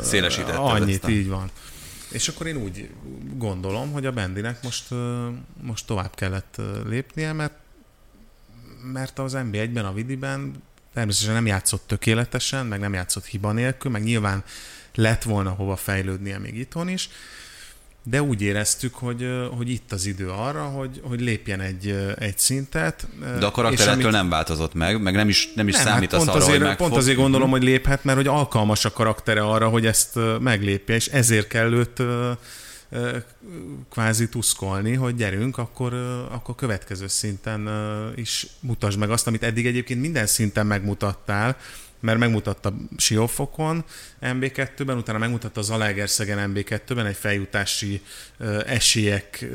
Szélesítetted 0.03 0.57
annyit, 0.57 1.09
így 1.09 1.29
van. 1.29 1.51
És 2.12 2.29
akkor 2.29 2.46
én 2.46 2.57
úgy 2.57 2.90
gondolom, 3.37 3.92
hogy 3.92 4.07
a 4.07 4.12
Bendinek 4.12 4.62
most, 4.62 4.85
most 5.62 5.87
tovább 5.87 6.14
kellett 6.14 6.61
lépnie, 6.87 7.33
mert, 7.33 7.55
mert 8.92 9.18
az 9.18 9.33
NB1-ben, 9.37 9.85
a 9.85 9.92
Vidiben 9.92 10.62
természetesen 10.94 11.35
nem 11.35 11.46
játszott 11.46 11.87
tökéletesen, 11.87 12.66
meg 12.66 12.81
nem 12.81 12.94
játszott 12.94 13.25
hiba 13.25 13.53
nélkül, 13.53 13.90
meg 13.90 14.03
nyilván 14.03 14.44
lett 14.94 15.22
volna 15.22 15.51
hova 15.51 15.77
fejlődnie 15.77 16.38
még 16.38 16.57
itthon 16.57 16.88
is, 16.88 17.09
de 18.05 18.23
úgy 18.23 18.43
éreztük, 18.43 18.95
hogy, 18.95 19.29
hogy 19.57 19.71
itt 19.71 19.93
az 19.93 20.07
idő 20.07 20.29
arra, 20.29 20.62
hogy, 20.62 21.01
hogy 21.03 21.21
lépjen 21.21 21.61
egy, 21.61 22.15
egy 22.19 22.38
szintet. 22.38 23.07
De 23.38 23.47
a 23.47 23.51
karakterettől 23.51 24.03
amit... 24.03 24.12
nem 24.15 24.29
változott 24.29 24.75
meg, 24.75 25.03
meg 25.03 25.15
nem 25.15 25.29
is, 25.29 25.53
nem 25.55 25.69
is 25.69 25.75
nem, 25.75 25.85
számít 25.85 26.11
hát 26.11 26.25
pont 26.25 26.37
arra, 26.37 26.45
azért, 26.45 26.67
hogy 26.67 26.77
Pont 26.77 26.97
azért 26.97 27.17
gondolom, 27.17 27.51
hogy 27.51 27.62
léphet, 27.62 28.05
mert 28.05 28.17
hogy 28.17 28.27
alkalmas 28.27 28.85
a 28.85 28.93
karaktere 28.93 29.41
arra, 29.41 29.69
hogy 29.69 29.87
ezt 29.87 30.19
meglépje, 30.41 30.95
és 30.95 31.07
ezért 31.07 31.47
kell 31.47 31.73
őt 31.73 32.03
kvázi 33.91 34.29
tuszkolni, 34.29 34.95
hogy 34.95 35.15
gyerünk, 35.15 35.59
akkor, 35.59 35.95
akkor 36.31 36.55
következő 36.55 37.07
szinten 37.07 37.69
is 38.15 38.47
mutasd 38.61 38.99
meg 38.99 39.11
azt, 39.11 39.27
amit 39.27 39.43
eddig 39.43 39.67
egyébként 39.67 40.01
minden 40.01 40.27
szinten 40.27 40.67
megmutattál, 40.67 41.57
mert 42.03 42.19
megmutatta 42.19 42.75
Siófokon 42.97 43.85
MB2-ben, 44.23 44.97
utána 44.97 45.19
megmutatta 45.19 45.61
az 45.61 45.67
Zalaegerszegen 45.67 46.53
MB2-ben 46.55 47.07
egy 47.07 47.17
feljutási 47.17 48.03
esélyek, 48.67 49.47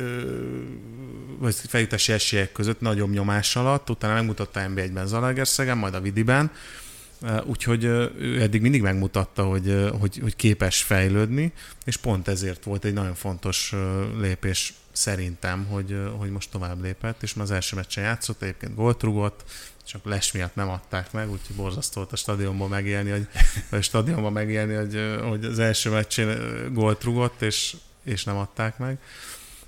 vagy 1.38 1.56
feljutási 1.56 2.12
esélyek 2.12 2.52
között 2.52 2.82
nagyobb 2.82 3.10
nyomás 3.10 3.56
alatt, 3.56 3.90
utána 3.90 4.14
megmutatta 4.14 4.66
MB1-ben 4.68 5.08
Zalaegerszegen, 5.08 5.78
majd 5.78 5.94
a 5.94 6.02
Vidiben, 6.02 6.52
úgyhogy 7.46 7.84
ő 7.84 8.42
eddig 8.42 8.62
mindig 8.62 8.82
megmutatta, 8.82 9.44
hogy, 9.44 9.90
hogy, 10.00 10.20
hogy 10.22 10.36
képes 10.36 10.82
fejlődni, 10.82 11.54
és 11.86 11.98
pont 11.98 12.28
ezért 12.28 12.64
volt 12.64 12.86
egy 12.86 12.94
nagyon 12.94 13.16
fontos 13.16 13.74
lépés 14.20 14.74
szerintem, 14.92 15.66
hogy, 15.66 15.98
hogy 16.18 16.30
most 16.30 16.52
tovább 16.52 16.82
lépett, 16.82 17.24
és 17.24 17.34
már 17.34 17.46
az 17.46 17.52
első 17.52 17.76
meccsen 17.76 18.04
játszott, 18.04 18.42
egyébként 18.42 18.76
gólt 18.76 19.04
rugott, 19.04 19.44
csak 19.88 20.06
les 20.06 20.32
miatt 20.32 20.56
nem 20.56 20.70
adták 20.70 21.12
meg, 21.12 21.32
úgyhogy 21.32 21.56
borzasztó 21.56 22.00
volt 22.00 22.14
a 22.14 22.16
stadionban 22.16 22.70
megélni, 22.70 23.10
hogy, 23.10 23.28
a 23.80 23.82
stadionban 23.82 24.32
megélni, 24.32 24.74
hogy, 24.74 25.20
hogy 25.30 25.46
az 25.46 25.60
első 25.60 25.90
meccsén 25.90 26.38
gólt 26.74 27.04
rugott, 27.04 27.42
és, 27.42 27.76
és 28.04 28.24
nem 28.24 28.38
adták 28.38 28.78
meg. 28.78 28.98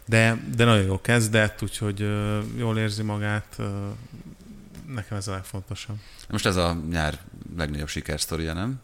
De, 0.06 0.44
de 0.56 0.66
nagyon 0.66 0.86
jó 0.86 1.02
kezdett, 1.02 1.64
úgyhogy 1.64 2.00
jól 2.58 2.78
érzi 2.78 3.04
magát, 3.04 3.58
nekem 4.88 5.18
ez 5.18 5.28
a 5.28 5.32
legfontosabb. 5.32 5.98
Most 6.30 6.46
ez 6.46 6.56
a 6.56 6.78
nyár 6.90 7.20
legnagyobb 7.58 7.88
sikersztoria, 7.88 8.54
nem? 8.54 8.80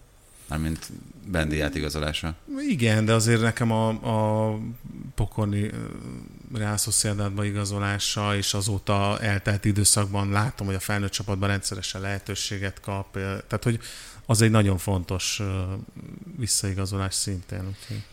Mármint 0.48 0.92
Bendi 1.28 1.62
átigazolása. 1.62 2.36
Igen, 2.70 3.06
de 3.06 3.14
azért 3.14 3.42
nekem 3.42 3.72
a, 3.72 3.88
a 3.88 4.58
pokorni 5.16 5.72
Real 6.54 6.78
Sociedadba 6.78 7.46
igazolása, 7.46 8.36
és 8.36 8.54
azóta 8.54 9.20
eltelt 9.20 9.66
időszakban 9.66 10.30
látom, 10.30 10.68
hogy 10.68 10.76
a 10.76 10.80
felnőtt 10.80 11.12
csapatban 11.12 11.50
rendszeresen 11.50 12.02
lehetőséget 12.02 12.80
kap. 12.80 13.14
Tehát, 13.14 13.64
hogy 13.64 13.80
az 14.26 14.42
egy 14.42 14.52
nagyon 14.52 14.78
fontos 14.78 15.42
visszaigazolás 16.38 17.14
szintén. 17.14 17.68
Úgyhogy. 17.68 18.04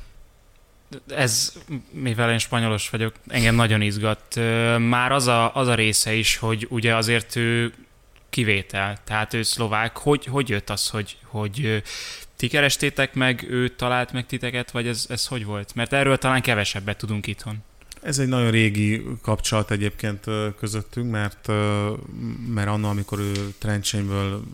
Ez, 1.08 1.52
mivel 1.90 2.30
én 2.30 2.38
spanyolos 2.38 2.90
vagyok, 2.90 3.14
engem 3.28 3.54
nagyon 3.54 3.80
izgat. 3.80 4.34
Már 4.78 5.12
az 5.12 5.26
a, 5.26 5.54
az 5.54 5.68
a 5.68 5.74
része 5.74 6.14
is, 6.14 6.36
hogy 6.36 6.66
ugye 6.70 6.96
azért 6.96 7.36
ő 7.36 7.74
kivétel, 8.30 8.98
tehát 9.04 9.34
ő 9.34 9.42
szlovák. 9.42 9.96
Hogy, 9.96 10.24
hogy 10.24 10.48
jött 10.48 10.70
az, 10.70 10.88
hogy, 10.88 11.18
hogy 11.24 11.82
ti 12.36 12.48
kerestétek 12.48 13.14
meg, 13.14 13.46
ő 13.48 13.68
talált 13.68 14.12
meg 14.12 14.26
titeket, 14.26 14.70
vagy 14.70 14.86
ez, 14.86 15.06
ez 15.08 15.26
hogy 15.26 15.44
volt? 15.44 15.74
Mert 15.74 15.92
erről 15.92 16.18
talán 16.18 16.42
kevesebbet 16.42 16.98
tudunk 16.98 17.26
itthon. 17.26 17.64
Ez 18.02 18.18
egy 18.18 18.28
nagyon 18.28 18.50
régi 18.50 19.06
kapcsolat 19.20 19.70
egyébként 19.70 20.24
közöttünk, 20.58 21.10
mert, 21.10 21.46
mert 22.46 22.68
anna, 22.68 22.88
amikor 22.88 23.18
ő 23.18 23.54
Trencsénből 23.58 24.44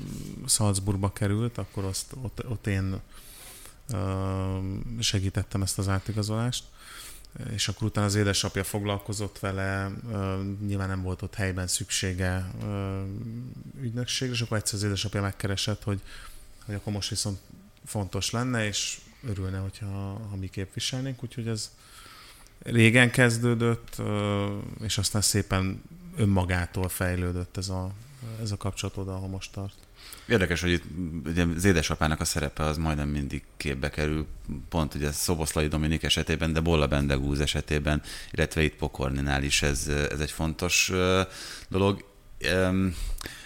Salzburgba 0.47 1.13
került, 1.13 1.59
akkor 1.59 1.85
azt, 1.85 2.15
ott, 2.23 2.49
ott 2.49 2.67
én 2.67 3.01
segítettem 5.01 5.63
ezt 5.63 5.79
az 5.79 5.89
átigazolást, 5.89 6.65
és 7.53 7.69
akkor 7.69 7.87
utána 7.87 8.07
az 8.07 8.15
édesapja 8.15 8.65
foglalkozott 8.65 9.39
vele, 9.39 9.93
nyilván 10.67 10.89
nem 10.89 11.03
volt 11.03 11.23
ott 11.23 11.35
helyben 11.35 11.67
szüksége 11.67 12.51
ügynökségre, 13.81 14.35
és 14.35 14.41
akkor 14.41 14.57
egyszer 14.57 14.75
az 14.75 14.83
édesapja 14.85 15.21
megkeresett, 15.21 15.83
hogy, 15.83 16.01
hogy 16.65 16.75
akkor 16.75 16.93
most 16.93 17.09
viszont 17.09 17.39
fontos 17.85 18.31
lenne, 18.31 18.67
és 18.67 19.01
örülne, 19.23 19.59
hogyha 19.59 19.87
ha 20.31 20.37
mi 20.37 20.49
képviselnénk, 20.49 21.23
úgyhogy 21.23 21.49
ez 21.49 21.71
régen 22.63 23.11
kezdődött, 23.11 23.97
és 24.83 24.99
aztán 24.99 25.23
szépen 25.23 25.83
önmagától 26.17 26.89
fejlődött 26.89 27.57
ez 27.57 27.69
a, 27.69 27.91
ez 28.43 28.51
a 28.51 28.57
kapcsolat 28.57 28.97
oda, 28.97 29.15
ahol 29.15 29.29
most 29.29 29.53
tart. 29.53 29.75
Érdekes, 30.29 30.61
hogy 30.61 30.71
itt 30.71 30.85
ugye 31.27 31.45
az 31.45 31.65
édesapának 31.65 32.21
a 32.21 32.25
szerepe 32.25 32.63
az 32.63 32.77
majdnem 32.77 33.09
mindig 33.09 33.43
képbe 33.57 33.91
kerül, 33.91 34.27
pont 34.69 34.95
ugye 34.95 35.13
Szoboszlai 35.13 35.69
Dominik 35.69 36.03
esetében, 36.03 36.53
de 36.53 36.61
Bolla 36.61 36.87
Bendegúz 36.87 37.41
esetében, 37.41 38.03
illetve 38.31 38.63
itt 38.63 38.75
Pokorninál 38.75 39.43
is 39.43 39.63
ez, 39.63 39.89
ez 39.89 40.21
egy 40.21 40.31
fontos 40.31 40.93
dolog. 41.69 42.05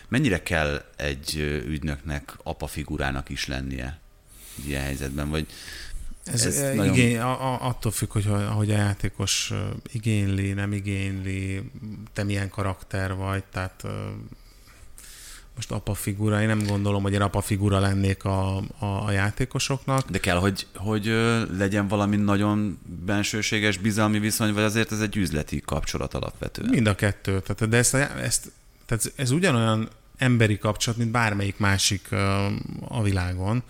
Mennyire 0.08 0.42
kell 0.42 0.84
egy 0.96 1.36
ügynöknek 1.66 2.34
apa 2.42 2.66
figurának 2.66 3.28
is 3.28 3.46
lennie 3.46 4.00
ilyen 4.66 4.82
helyzetben, 4.82 5.30
vagy 5.30 5.46
ez, 6.24 6.46
ez 6.46 6.58
e, 6.58 6.74
nagyon... 6.74 6.94
igény, 6.94 7.18
a, 7.18 7.52
a, 7.52 7.66
attól 7.68 7.92
függ, 7.92 8.12
hogy 8.12 8.28
hogy 8.54 8.70
a 8.70 8.76
játékos 8.76 9.52
igényli, 9.92 10.52
nem 10.52 10.72
igényli, 10.72 11.70
te 12.12 12.24
milyen 12.24 12.48
karakter 12.48 13.14
vagy, 13.14 13.44
tehát 13.44 13.84
most 15.56 15.70
apa 15.70 15.94
figura, 15.94 16.40
én 16.40 16.46
nem 16.46 16.66
gondolom, 16.66 17.02
hogy 17.02 17.12
én 17.12 17.20
apa 17.20 17.40
figura 17.40 17.78
lennék 17.78 18.24
a, 18.24 18.56
a, 18.56 18.86
a 19.06 19.10
játékosoknak. 19.10 20.10
De 20.10 20.18
kell, 20.18 20.36
hogy, 20.36 20.66
hogy 20.74 21.06
legyen 21.56 21.88
valami 21.88 22.16
nagyon 22.16 22.78
bensőséges 23.04 23.78
bizalmi 23.78 24.18
viszony, 24.18 24.52
vagy 24.52 24.62
azért 24.62 24.92
ez 24.92 25.00
egy 25.00 25.16
üzleti 25.16 25.60
kapcsolat 25.60 26.14
alapvetően? 26.14 26.68
Mind 26.68 26.86
a 26.86 26.94
kettő. 26.94 27.40
Tehát, 27.40 27.68
de 27.68 27.76
ezt, 27.76 27.94
ezt, 27.94 28.52
tehát 28.86 29.12
ez 29.16 29.30
ugyanolyan 29.30 29.88
emberi 30.16 30.58
kapcsolat, 30.58 30.98
mint 30.98 31.10
bármelyik 31.10 31.58
másik 31.58 32.12
a 32.88 33.02
világon. 33.02 33.62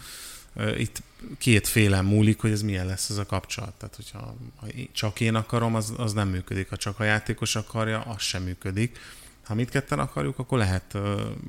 Itt 0.76 1.02
kétféle 1.38 2.00
múlik, 2.00 2.40
hogy 2.40 2.50
ez 2.50 2.62
milyen 2.62 2.86
lesz 2.86 3.10
ez 3.10 3.16
a 3.16 3.26
kapcsolat. 3.26 3.74
Tehát, 3.74 3.96
hogyha 3.96 4.36
ha 4.56 4.66
csak 4.92 5.20
én 5.20 5.34
akarom, 5.34 5.74
az, 5.74 5.94
az 5.96 6.12
nem 6.12 6.28
működik. 6.28 6.68
Ha 6.68 6.76
csak 6.76 7.00
a 7.00 7.04
játékos 7.04 7.56
akarja, 7.56 8.00
az 8.00 8.22
sem 8.22 8.42
működik. 8.42 8.98
Ha 9.44 9.54
mindketten 9.54 9.98
akarjuk, 9.98 10.38
akkor 10.38 10.58
lehet, 10.58 10.98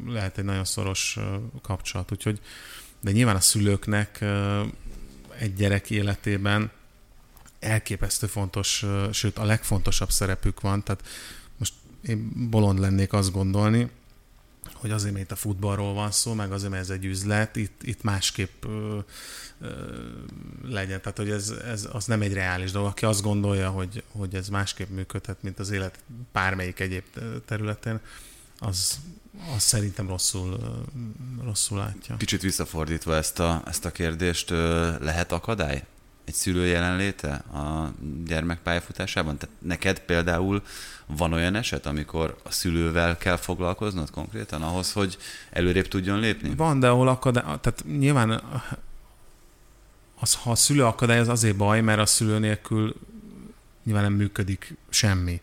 lehet 0.08 0.38
egy 0.38 0.46
nagyon 0.46 0.66
szoros 0.66 1.20
kapcsolat. 1.62 2.12
Úgyhogy, 2.12 2.40
de 3.00 3.12
nyilván 3.12 3.36
a 3.36 3.40
szülőknek 3.40 4.26
egy 5.38 5.54
gyerek 5.54 5.90
életében 5.90 6.72
elképesztő 7.60 8.28
fontos, 8.28 8.86
sőt 9.12 9.38
a 9.38 9.46
legfontosabb 9.46 10.12
szerepük 10.12 10.62
van. 10.62 10.84
Tehát 10.84 11.08
most 11.58 11.74
én 12.02 12.50
bolond 12.50 12.80
lennék 12.80 13.14
azt 13.14 13.32
gondolni, 13.32 13.90
hogy 14.84 14.92
azért, 14.92 15.14
mert 15.14 15.26
itt 15.26 15.32
a 15.32 15.36
futballról 15.36 15.94
van 15.94 16.12
szó, 16.12 16.34
meg 16.34 16.52
azért, 16.52 16.72
mert 16.72 16.84
ez 16.84 16.90
egy 16.90 17.06
üzlet, 17.06 17.56
itt, 17.56 17.84
itt 17.84 18.04
másképp 18.04 18.66
ö, 18.66 19.00
ö, 19.62 19.70
legyen. 20.64 21.02
Tehát, 21.02 21.18
hogy 21.18 21.30
ez, 21.30 21.50
ez 21.50 21.90
az 21.92 22.06
nem 22.06 22.22
egy 22.22 22.34
reális 22.34 22.72
dolog. 22.72 22.88
Aki 22.88 23.06
azt 23.06 23.22
gondolja, 23.22 23.70
hogy, 23.70 24.04
hogy 24.12 24.36
ez 24.36 24.48
másképp 24.48 24.90
működhet, 24.90 25.44
mint 25.44 25.60
az 25.60 25.72
élet 25.72 26.00
bármelyik 26.32 26.80
egyéb 26.80 27.04
területén, 27.46 28.00
az, 28.60 29.00
az 29.56 29.64
szerintem 29.64 30.08
rosszul, 30.08 30.60
rosszul 31.44 31.78
látja. 31.78 32.18
Kicsit 32.18 32.42
visszafordítva 32.42 33.16
ezt 33.16 33.40
a, 33.40 33.64
ezt 33.68 33.86
a 33.86 33.92
kérdést, 33.92 34.50
lehet 35.00 35.32
akadály 35.32 35.86
egy 36.26 36.34
szülő 36.34 36.66
jelenléte 36.66 37.32
a 37.34 37.94
gyermek 38.26 38.60
pályafutásában? 38.60 39.38
Tehát 39.38 39.56
neked 39.62 40.00
például 40.00 40.62
van 41.06 41.34
olyan 41.34 41.56
eset, 41.56 41.86
amikor 41.86 42.38
a 42.44 42.52
szülővel 42.52 43.18
kell 43.18 43.36
foglalkoznod 43.36 44.12
konkrétan 44.12 44.62
ahhoz, 44.62 44.92
hogy 44.92 45.18
előrébb 45.50 45.88
tudjon 45.88 46.20
lépni? 46.20 46.56
Van, 46.56 46.80
de 46.80 46.88
ahol 46.88 47.08
akadály, 47.08 47.44
tehát 47.44 47.84
nyilván 47.98 48.42
az, 50.20 50.34
ha 50.34 50.52
a 50.52 50.56
szülő 50.56 50.86
akadály, 50.86 51.20
az 51.20 51.28
azért 51.28 51.56
baj, 51.56 51.82
mert 51.82 52.00
a 52.00 52.06
szülő 52.06 52.40
nélkül 52.40 52.96
nyilván 53.84 54.04
nem 54.04 54.14
működik 54.14 54.78
semmi. 54.90 55.42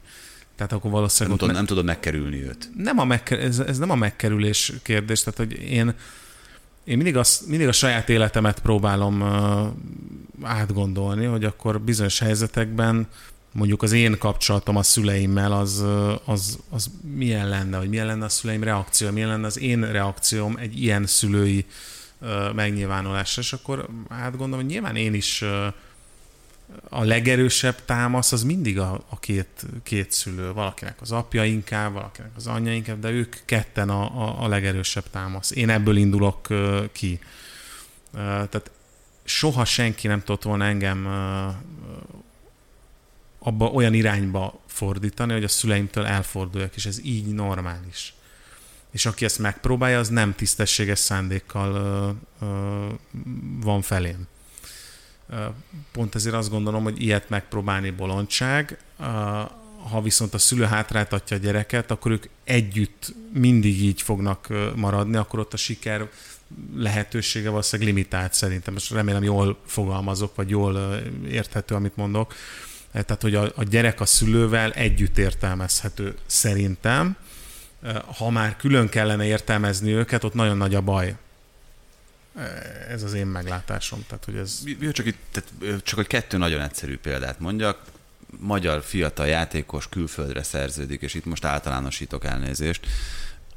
Tehát 0.57 0.72
akkor 0.72 0.91
valószínűleg... 0.91 1.39
Nem, 1.39 1.49
tud, 1.49 1.57
nem 1.57 1.66
tudod 1.66 1.85
megkerülni 1.85 2.43
őt. 2.43 2.70
Nem 2.76 2.99
a 2.99 3.05
megker, 3.05 3.39
ez, 3.39 3.59
ez 3.59 3.78
nem 3.78 3.91
a 3.91 3.95
megkerülés 3.95 4.72
kérdés, 4.83 5.22
tehát 5.22 5.39
hogy 5.39 5.53
én, 5.53 5.95
én 6.91 6.97
mindig, 6.97 7.16
az, 7.16 7.45
mindig 7.47 7.68
a 7.68 7.72
saját 7.72 8.09
életemet 8.09 8.61
próbálom 8.61 9.22
átgondolni, 10.43 11.24
hogy 11.24 11.45
akkor 11.45 11.80
bizonyos 11.80 12.18
helyzetekben 12.18 13.09
mondjuk 13.53 13.82
az 13.82 13.93
én 13.93 14.18
kapcsolatom 14.18 14.76
a 14.76 14.82
szüleimmel 14.82 15.53
az, 15.53 15.84
az, 16.24 16.59
az 16.70 16.91
milyen 17.14 17.49
lenne, 17.49 17.76
hogy 17.78 17.88
milyen 17.88 18.07
lenne 18.07 18.24
a 18.24 18.28
szüleim 18.28 18.62
reakció, 18.62 19.11
milyen 19.11 19.28
lenne 19.28 19.47
az 19.47 19.59
én 19.59 19.93
reakcióm 19.93 20.57
egy 20.57 20.82
ilyen 20.82 21.07
szülői 21.07 21.66
megnyilvánulásra, 22.55 23.43
és 23.43 23.53
akkor 23.53 23.88
hát 24.09 24.34
hogy 24.36 24.66
nyilván 24.66 24.97
én 24.97 25.14
is 25.14 25.45
a 26.89 27.05
legerősebb 27.05 27.85
támasz 27.85 28.33
az 28.33 28.43
mindig 28.43 28.79
a, 28.79 29.05
a 29.09 29.18
két, 29.18 29.66
két 29.83 30.12
szülő. 30.12 30.53
Valakinek 30.53 31.01
az 31.01 31.12
apja 31.12 31.45
inkább, 31.45 31.93
valakinek 31.93 32.31
az 32.37 32.47
anyja 32.47 32.75
inkább, 32.75 33.01
de 33.01 33.11
ők 33.11 33.37
ketten 33.45 33.89
a, 33.89 34.03
a, 34.03 34.43
a 34.43 34.49
legerősebb 34.49 35.11
támasz. 35.11 35.51
Én 35.51 35.68
ebből 35.68 35.97
indulok 35.97 36.49
ki. 36.93 37.18
Tehát 38.12 38.71
soha 39.25 39.64
senki 39.64 40.07
nem 40.07 40.21
tudott 40.21 40.43
volna 40.43 40.64
engem 40.64 41.07
abba 43.39 43.66
olyan 43.66 43.95
irányba 43.95 44.61
fordítani, 44.66 45.33
hogy 45.33 45.45
a 45.45 45.49
szüleimtől 45.49 46.07
elforduljak, 46.07 46.77
és 46.77 46.87
ez 46.87 47.05
így 47.05 47.27
normális. 47.27 48.14
És 48.91 49.07
aki 49.07 49.25
ezt 49.25 49.39
megpróbálja, 49.39 49.99
az 49.99 50.09
nem 50.09 50.35
tisztességes 50.35 50.99
szándékkal 50.99 52.16
van 53.61 53.83
felém. 53.83 54.27
Pont 55.93 56.14
ezért 56.14 56.35
azt 56.35 56.51
gondolom, 56.51 56.83
hogy 56.83 57.03
ilyet 57.03 57.28
megpróbálni 57.28 57.91
bolondság. 57.91 58.78
Ha 59.91 60.03
viszont 60.03 60.35
a 60.35 60.39
szülő 60.39 60.64
hátráltatja 60.64 61.37
a 61.37 61.41
gyereket, 61.41 61.91
akkor 61.91 62.11
ők 62.11 62.26
együtt 62.45 63.14
mindig 63.33 63.83
így 63.83 64.03
fognak 64.03 64.49
maradni, 64.76 65.16
akkor 65.16 65.39
ott 65.39 65.53
a 65.53 65.57
siker 65.57 66.09
lehetősége 66.76 67.51
valószínűleg 67.51 67.95
limitált 67.95 68.35
szerintem. 68.35 68.72
Most 68.72 68.93
remélem 68.93 69.22
jól 69.22 69.59
fogalmazok, 69.66 70.35
vagy 70.35 70.51
jól 70.51 71.01
érthető, 71.28 71.74
amit 71.74 71.97
mondok. 71.97 72.35
Tehát, 72.93 73.22
hogy 73.22 73.35
a, 73.35 73.53
a 73.55 73.62
gyerek 73.62 74.01
a 74.01 74.07
szülővel 74.07 74.72
együtt 74.72 75.18
értelmezhető 75.18 76.14
szerintem. 76.26 77.16
Ha 78.18 78.31
már 78.31 78.57
külön 78.57 78.89
kellene 78.89 79.24
értelmezni 79.24 79.93
őket, 79.93 80.24
ott 80.24 80.35
nagyon 80.35 80.57
nagy 80.57 80.74
a 80.74 80.81
baj. 80.81 81.16
Ez 82.89 83.03
az 83.03 83.12
én 83.12 83.26
meglátásom. 83.26 84.05
Tehát, 84.07 84.24
hogy 84.24 84.37
ez... 84.37 84.62
Jó, 84.78 84.91
csak, 84.91 85.07
itt, 85.07 85.18
tehát, 85.31 85.83
csak 85.83 85.99
hogy 85.99 86.07
kettő 86.07 86.37
nagyon 86.37 86.61
egyszerű 86.61 86.99
példát 86.99 87.41
mondjak. 87.41 87.83
Magyar 88.39 88.83
fiatal 88.83 89.26
játékos 89.26 89.89
külföldre 89.89 90.43
szerződik, 90.43 91.03
és 91.03 91.14
itt 91.14 91.24
most 91.24 91.45
általánosítok 91.45 92.24
elnézést. 92.24 92.87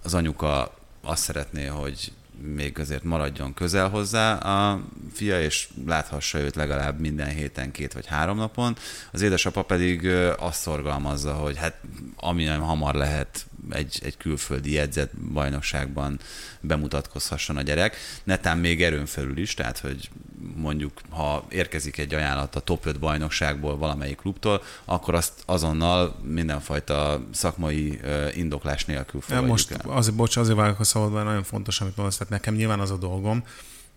Az 0.04 0.14
anyuka 0.14 0.78
azt 1.02 1.24
szeretné, 1.24 1.66
hogy 1.66 2.12
még 2.42 2.80
azért 2.80 3.04
maradjon 3.04 3.54
közel 3.54 3.90
hozzá 3.90 4.34
a 4.34 4.82
fia, 5.14 5.42
és 5.42 5.68
láthassa 5.86 6.40
őt 6.40 6.56
legalább 6.56 7.00
minden 7.00 7.28
héten 7.28 7.72
két 7.72 7.94
vagy 7.94 8.06
három 8.06 8.38
napon. 8.38 8.76
Az 9.12 9.22
édesapa 9.22 9.62
pedig 9.62 10.08
azt 10.40 10.60
szorgalmazza, 10.60 11.34
hogy 11.34 11.58
hát 11.58 11.76
amilyen 12.16 12.60
hamar 12.60 12.96
lehet 12.96 13.46
egy, 13.70 14.00
egy 14.04 14.18
külföldi 14.18 14.72
jegyzett 14.72 15.12
bajnokságban 15.18 16.20
bemutatkozhasson 16.62 17.58
a 17.58 17.62
gyerek. 17.62 17.96
Netán 18.24 18.58
még 18.58 18.84
erőn 18.84 19.06
felül 19.06 19.38
is, 19.38 19.54
tehát 19.54 19.80
hogy 19.80 20.10
mondjuk 20.56 21.02
ha 21.10 21.46
érkezik 21.50 21.98
egy 21.98 22.14
ajánlat 22.14 22.56
a 22.56 22.60
top 22.60 22.86
5 22.86 23.00
bajnokságból 23.00 23.78
valamelyik 23.78 24.18
klubtól, 24.18 24.64
akkor 24.86 25.16
azt 25.16 25.34
azonnal 25.46 26.16
mindenfajta 26.24 27.24
szakmai 27.32 28.00
indoklás 28.36 28.86
nélkül 28.86 29.22
fogadjuk 29.22 29.50
Most 29.50 29.72
el. 29.72 29.80
azért, 29.90 30.16
bocs, 30.16 30.38
azért 30.38 30.58
vágok 30.58 30.80
a 30.80 30.84
szabadban, 30.84 31.26
nagyon 31.26 31.44
fontos, 31.44 31.82
amit 31.82 31.96
mondasz, 31.96 32.18
tehát 32.24 32.40
nekem 32.40 32.54
nyilván 32.54 32.80
az 32.80 32.92
a 32.92 32.98
dolgom, 32.98 33.44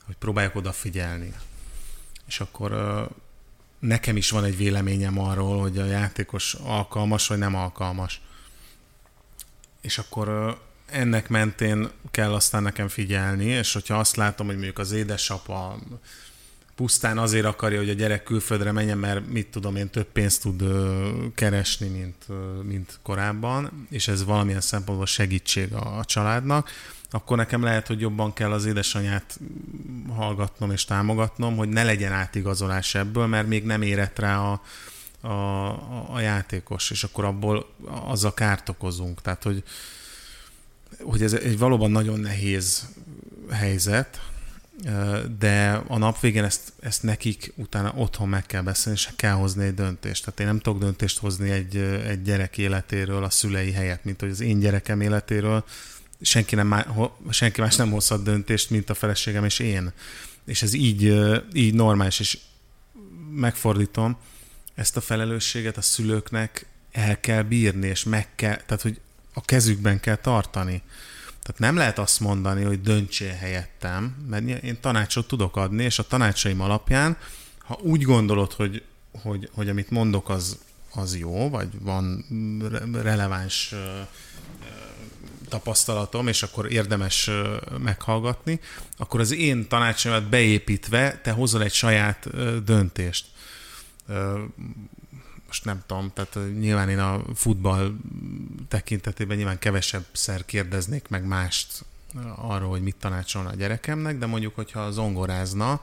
hogy 0.05 0.17
próbálják 0.17 0.57
odafigyelni. 0.57 1.33
És 2.27 2.41
akkor 2.41 2.73
nekem 3.79 4.17
is 4.17 4.31
van 4.31 4.45
egy 4.45 4.57
véleményem 4.57 5.19
arról, 5.19 5.61
hogy 5.61 5.79
a 5.79 5.85
játékos 5.85 6.55
alkalmas 6.55 7.27
vagy 7.27 7.39
nem 7.39 7.55
alkalmas 7.55 8.21
és 9.87 9.99
akkor 9.99 10.59
ennek 10.87 11.29
mentén 11.29 11.91
kell 12.11 12.35
aztán 12.35 12.63
nekem 12.63 12.89
figyelni, 12.89 13.45
és 13.45 13.73
hogyha 13.73 13.99
azt 13.99 14.17
látom, 14.17 14.47
hogy 14.47 14.55
mondjuk 14.55 14.79
az 14.79 14.93
édesapa 14.93 15.79
pusztán 16.75 17.19
azért 17.19 17.45
akarja, 17.45 17.79
hogy 17.79 17.91
a 17.91 17.93
gyerek 17.93 18.23
külföldre 18.23 18.73
menjen, 18.73 18.99
mert 18.99 19.27
mit 19.29 19.47
tudom 19.47 19.77
én, 19.77 19.91
több 19.91 20.07
pénzt 20.07 20.43
tud 20.43 20.63
keresni, 21.35 21.89
mint, 21.89 22.27
mint 22.63 22.99
korábban, 23.03 23.87
és 23.91 24.09
ez 24.09 24.25
valamilyen 24.25 24.61
szempontból 24.61 25.07
segítség 25.07 25.73
a, 25.73 25.99
a 25.99 26.05
családnak, 26.05 26.71
akkor 27.11 27.37
nekem 27.37 27.63
lehet, 27.63 27.87
hogy 27.87 28.01
jobban 28.01 28.33
kell 28.33 28.53
az 28.53 28.65
édesanyát 28.65 29.39
hallgatnom 30.15 30.71
és 30.71 30.85
támogatnom, 30.85 31.57
hogy 31.57 31.69
ne 31.69 31.85
legyen 31.85 32.13
átigazolás 32.13 32.95
ebből, 32.95 33.27
mert 33.27 33.49
még 33.49 33.65
nem 33.65 33.83
érett 33.83 34.19
rá 34.19 34.39
a, 34.39 34.61
a, 35.21 35.69
a, 36.15 36.21
játékos, 36.21 36.91
és 36.91 37.05
akkor 37.05 37.25
abból 37.25 37.67
azzal 38.07 38.35
kárt 38.35 38.69
okozunk. 38.69 39.23
Tehát, 39.23 39.43
hogy, 39.43 39.63
hogy 41.01 41.23
ez 41.23 41.33
egy 41.33 41.59
valóban 41.59 41.91
nagyon 41.91 42.21
nehéz 42.21 42.89
helyzet, 43.51 44.21
de 45.39 45.83
a 45.87 45.99
nap 45.99 46.21
végén 46.21 46.45
ezt, 46.45 46.73
ezt 46.81 47.03
nekik 47.03 47.53
utána 47.57 47.93
otthon 47.97 48.29
meg 48.29 48.47
kell 48.47 48.63
beszélni, 48.63 48.99
és 48.99 49.11
kell 49.17 49.33
hozni 49.33 49.65
egy 49.65 49.75
döntést. 49.75 50.25
Tehát 50.25 50.41
én 50.41 50.47
nem 50.47 50.59
tudok 50.59 50.81
döntést 50.81 51.19
hozni 51.19 51.51
egy, 51.51 51.77
egy 52.07 52.23
gyerek 52.23 52.59
életéről 52.59 53.25
a 53.25 53.31
szülei 53.31 53.73
helyett, 53.73 54.05
mint 54.05 54.21
hogy 54.21 54.31
az 54.31 54.41
én 54.41 54.59
gyerekem 54.59 55.01
életéről 55.01 55.65
senki, 56.27 56.55
nem, 56.55 56.85
senki 57.31 57.61
más 57.61 57.77
nem 57.77 57.91
hozhat 57.91 58.23
döntést, 58.23 58.71
mint 58.71 58.91
a 58.91 58.95
feleségem 58.95 59.45
és 59.45 59.59
én. 59.59 59.93
És 60.45 60.63
ez 60.63 60.73
így, 60.73 61.03
így 61.53 61.75
normális, 61.75 62.21
és 62.21 62.39
megfordítom, 63.31 64.17
ezt 64.75 64.97
a 64.97 65.01
felelősséget 65.01 65.77
a 65.77 65.83
szülőknek 65.83 66.67
el 66.93 67.21
kell 67.21 67.43
bírni, 67.43 67.87
és 67.87 68.05
meg 68.05 68.35
kell, 68.35 68.57
tehát 68.57 68.83
hogy 68.83 69.01
a 69.35 69.41
kezükben 69.41 70.01
kell 70.01 70.17
tartani. 70.17 70.83
Tehát 71.43 71.61
nem 71.61 71.77
lehet 71.77 71.99
azt 71.99 72.21
mondani, 72.21 72.65
hogy 72.65 72.81
döntsél 72.81 73.33
helyettem, 73.33 74.27
mert 74.29 74.63
én 74.63 74.81
tanácsot 74.81 75.29
tudok 75.29 75.57
adni, 75.57 75.85
és 75.85 75.99
a 75.99 76.07
tanácsaim 76.07 76.61
alapján, 76.61 77.17
ha 77.59 77.79
úgy 77.83 78.03
gondolod, 78.03 78.53
hogy, 78.53 78.83
hogy, 79.23 79.49
hogy 79.53 79.69
amit 79.69 79.91
mondok, 79.91 80.29
az, 80.29 80.59
az 80.95 81.17
jó, 81.17 81.49
vagy 81.51 81.69
van 81.81 82.25
releváns 82.93 83.75
tapasztalatom, 85.49 86.29
és 86.29 86.43
akkor 86.43 86.73
érdemes 86.73 87.31
meghallgatni, 87.79 88.61
akkor 88.97 89.21
az 89.21 89.33
én 89.33 89.69
tanácsaimat 89.69 90.29
beépítve 90.29 91.21
te 91.23 91.31
hozol 91.31 91.63
egy 91.63 91.73
saját 91.73 92.29
döntést. 92.65 93.27
Most 95.47 95.65
nem 95.65 95.83
tudom, 95.87 96.13
tehát 96.15 96.39
nyilván 96.59 96.89
én 96.89 96.99
a 96.99 97.23
futball 97.35 97.97
tekintetében 98.69 99.37
nyilván 99.37 99.59
kevesebb 99.59 100.05
szer 100.13 100.45
kérdeznék 100.45 101.09
meg 101.09 101.25
mást 101.25 101.85
arról, 102.37 102.71
hogy 102.71 102.83
mit 102.83 102.97
tanácsolna 102.97 103.49
a 103.49 103.55
gyerekemnek, 103.55 104.19
de 104.19 104.27
mondjuk, 104.27 104.55
hogyha 104.55 104.91
zongorázna, 104.91 105.81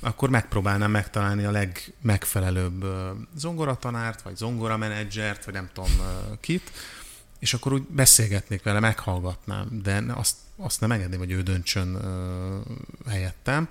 akkor 0.00 0.30
megpróbálnám 0.30 0.90
megtalálni 0.90 1.44
a 1.44 1.50
legmegfelelőbb 1.50 2.84
zongoratanárt, 3.36 4.22
vagy 4.22 4.36
zongoramenedzsert, 4.36 5.44
vagy 5.44 5.54
nem 5.54 5.70
tudom 5.72 5.90
kit, 6.40 6.70
és 7.42 7.54
akkor 7.54 7.72
úgy 7.72 7.82
beszélgetnék 7.82 8.62
vele, 8.62 8.80
meghallgatnám, 8.80 9.80
de 9.82 10.04
azt, 10.14 10.36
azt 10.56 10.80
nem 10.80 10.92
engedném, 10.92 11.18
hogy 11.18 11.30
ő 11.30 11.42
döntsön 11.42 11.98
helyettem, 13.08 13.68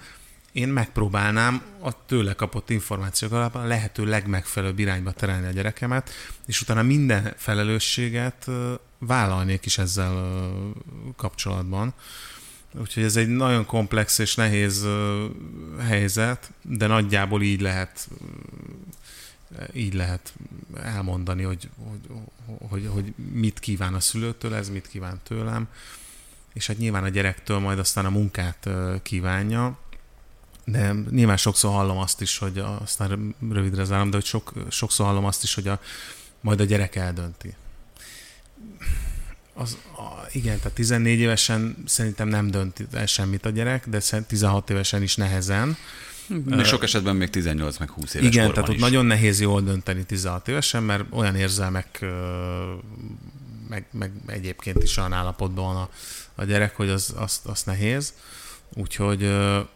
én 0.51 0.67
megpróbálnám 0.67 1.61
a 1.79 2.05
tőle 2.05 2.33
kapott 2.33 2.69
információk 2.69 3.31
alapján 3.31 3.63
a 3.63 3.67
lehető 3.67 4.05
legmegfelelőbb 4.05 4.79
irányba 4.79 5.11
terelni 5.11 5.47
a 5.47 5.51
gyerekemet, 5.51 6.09
és 6.45 6.61
utána 6.61 6.81
minden 6.81 7.33
felelősséget 7.37 8.47
vállalnék 8.97 9.65
is 9.65 9.77
ezzel 9.77 10.51
kapcsolatban. 11.15 11.93
Úgyhogy 12.79 13.03
ez 13.03 13.15
egy 13.15 13.27
nagyon 13.27 13.65
komplex 13.65 14.17
és 14.17 14.35
nehéz 14.35 14.87
helyzet, 15.79 16.51
de 16.61 16.87
nagyjából 16.87 17.41
így 17.41 17.61
lehet 17.61 18.09
így 19.73 19.93
lehet 19.93 20.33
elmondani, 20.75 21.43
hogy, 21.43 21.69
hogy, 21.75 22.19
hogy, 22.69 22.87
hogy 22.93 23.13
mit 23.31 23.59
kíván 23.59 23.93
a 23.93 23.99
szülőtől, 23.99 24.55
ez 24.55 24.69
mit 24.69 24.87
kíván 24.87 25.19
tőlem, 25.23 25.67
és 26.53 26.67
hát 26.67 26.77
nyilván 26.77 27.03
a 27.03 27.09
gyerektől 27.09 27.59
majd 27.59 27.79
aztán 27.79 28.05
a 28.05 28.09
munkát 28.09 28.69
kívánja, 29.01 29.79
de 30.65 30.93
nyilván 31.09 31.37
sokszor 31.37 31.71
hallom 31.71 31.97
azt 31.97 32.21
is, 32.21 32.37
hogy 32.37 32.57
aztán 32.57 33.35
rövidre 33.49 33.83
zárom, 33.83 34.09
de 34.09 34.15
hogy 34.15 34.25
sok, 34.25 34.53
sokszor 34.69 35.05
hallom 35.05 35.25
azt 35.25 35.43
is, 35.43 35.53
hogy 35.53 35.67
a, 35.67 35.79
majd 36.41 36.59
a 36.59 36.63
gyerek 36.63 36.95
eldönti. 36.95 37.55
Az, 39.53 39.77
a, 39.97 40.27
igen, 40.31 40.57
tehát 40.57 40.73
14 40.73 41.19
évesen 41.19 41.75
szerintem 41.85 42.27
nem 42.27 42.51
dönt 42.51 42.87
el 42.93 43.05
semmit 43.05 43.45
a 43.45 43.49
gyerek, 43.49 43.89
de 43.89 44.01
16 44.27 44.69
évesen 44.69 45.01
is 45.01 45.15
nehezen. 45.15 45.77
Még 46.45 46.65
sok 46.65 46.83
esetben 46.83 47.15
még 47.15 47.29
18 47.29 47.77
meg 47.77 47.89
20 47.89 48.13
éves 48.13 48.27
Igen, 48.27 48.53
tehát 48.53 48.69
ott 48.69 48.75
is. 48.75 48.81
nagyon 48.81 49.05
nehéz 49.05 49.39
jól 49.39 49.61
dönteni 49.61 50.03
16 50.03 50.47
évesen, 50.47 50.83
mert 50.83 51.03
olyan 51.09 51.35
érzelmek, 51.35 52.05
meg, 53.69 53.85
meg 53.91 54.11
egyébként 54.25 54.83
is 54.83 54.97
olyan 54.97 55.13
állapotban 55.13 55.73
van 55.73 55.75
a, 55.75 55.89
a 56.35 56.43
gyerek, 56.43 56.75
hogy 56.75 56.89
az, 56.89 57.13
azt, 57.17 57.45
azt 57.45 57.65
nehéz. 57.65 58.13
Úgyhogy 58.73 59.21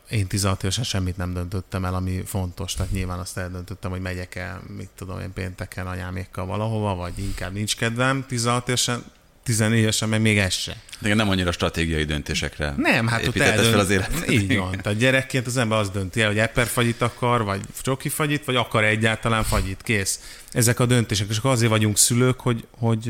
én 0.10 0.28
16 0.28 0.64
évesen 0.64 0.84
semmit 0.84 1.18
nem 1.18 1.34
döntöttem 1.34 1.86
el, 1.86 1.96
ami 1.96 2.24
fontos. 2.26 2.74
Tehát 2.74 2.92
nyilván 2.92 3.20
azt 3.20 3.38
eldöntöttem, 3.38 3.92
hogy 3.92 4.02
megyek 4.02 4.36
el, 4.36 4.62
mit 4.78 4.90
tudom 4.96 5.20
én, 5.20 5.34
pénteken 5.34 5.88
anyámékkal 5.88 6.46
valahova, 6.46 6.96
vagy 6.96 7.20
inkább 7.20 7.54
nincs 7.54 7.78
kedvem 7.78 8.26
16 8.28 8.68
évesen, 8.68 9.04
14 9.46 9.80
évesen 9.80 10.10
meg 10.10 10.22
még 10.22 10.38
ez 10.38 10.54
se. 10.54 10.76
De 11.00 11.14
nem 11.14 11.30
annyira 11.30 11.52
stratégiai 11.52 12.04
döntésekre 12.04 12.74
Nem, 12.78 13.08
hát 13.08 13.20
ott 13.20 13.28
építetted 13.28 13.56
fel 13.56 13.66
eldönt... 13.66 13.82
az 13.82 13.90
életet. 13.90 14.32
Így 14.32 14.58
van. 14.58 14.72
Tehát 14.82 14.98
gyerekként 14.98 15.48
az 15.48 15.58
ember 15.58 15.78
azt 15.78 15.92
dönti 15.92 16.22
el, 16.22 16.28
hogy 16.28 16.38
eperfagyit 16.38 17.02
akar, 17.02 17.44
vagy 17.44 17.62
csoki 17.82 18.10
fagyit, 18.10 18.46
vagy 18.46 18.56
akar 18.56 18.84
egyáltalán 18.84 19.44
fagyit. 19.44 19.82
Kész. 19.84 20.20
Ezek 20.52 20.80
a 20.80 20.86
döntések. 20.86 21.30
És 21.30 21.38
akkor 21.38 21.52
azért 21.52 21.72
vagyunk 21.72 21.98
szülők, 21.98 22.40
hogy, 22.40 22.66
hogy 22.78 23.10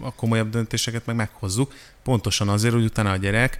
a 0.00 0.14
komolyabb 0.14 0.50
döntéseket 0.50 1.06
meg 1.06 1.16
meghozzuk. 1.16 1.74
Pontosan 2.04 2.48
azért, 2.48 2.74
hogy 2.74 2.84
utána 2.84 3.10
a 3.10 3.16
gyerek 3.16 3.58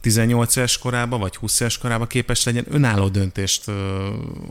18 0.00 0.56
éves 0.56 0.78
korában, 0.78 1.20
vagy 1.20 1.36
20 1.36 1.60
éves 1.60 1.78
korában 1.78 2.06
képes 2.06 2.44
legyen 2.44 2.64
önálló 2.70 3.08
döntést 3.08 3.64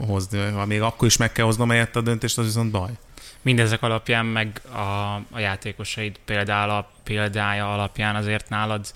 hozni. 0.08 0.40
Ha 0.40 0.66
még 0.66 0.82
akkor 0.82 1.08
is 1.08 1.18
meg 1.18 1.32
kell 1.32 1.46
hoznom 1.46 1.70
helyette 1.70 2.00
a 2.00 2.02
döntést, 2.02 2.38
az 2.38 2.46
viszont 2.46 2.72
baj. 2.72 2.92
Mindezek 3.42 3.82
alapján, 3.82 4.26
meg 4.26 4.62
a, 4.72 5.16
a 5.16 5.40
játékosaid 5.40 6.20
például, 6.26 6.86
példája 7.04 7.74
alapján 7.74 8.16
azért 8.16 8.50
nálad 8.50 8.92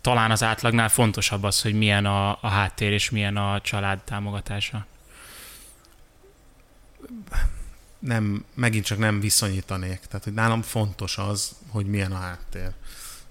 talán 0.00 0.30
az 0.30 0.42
átlagnál 0.42 0.88
fontosabb 0.88 1.42
az, 1.42 1.62
hogy 1.62 1.74
milyen 1.74 2.06
a, 2.06 2.30
a 2.30 2.48
háttér 2.48 2.92
és 2.92 3.10
milyen 3.10 3.36
a 3.36 3.60
család 3.60 3.98
támogatása. 3.98 4.86
nem, 7.98 8.44
megint 8.54 8.84
csak 8.84 8.98
nem 8.98 9.20
viszonyítanék. 9.20 10.00
Tehát, 10.00 10.24
hogy 10.24 10.32
nálam 10.32 10.62
fontos 10.62 11.18
az, 11.18 11.56
hogy 11.68 11.86
milyen 11.86 12.12
a 12.12 12.18
háttér. 12.18 12.72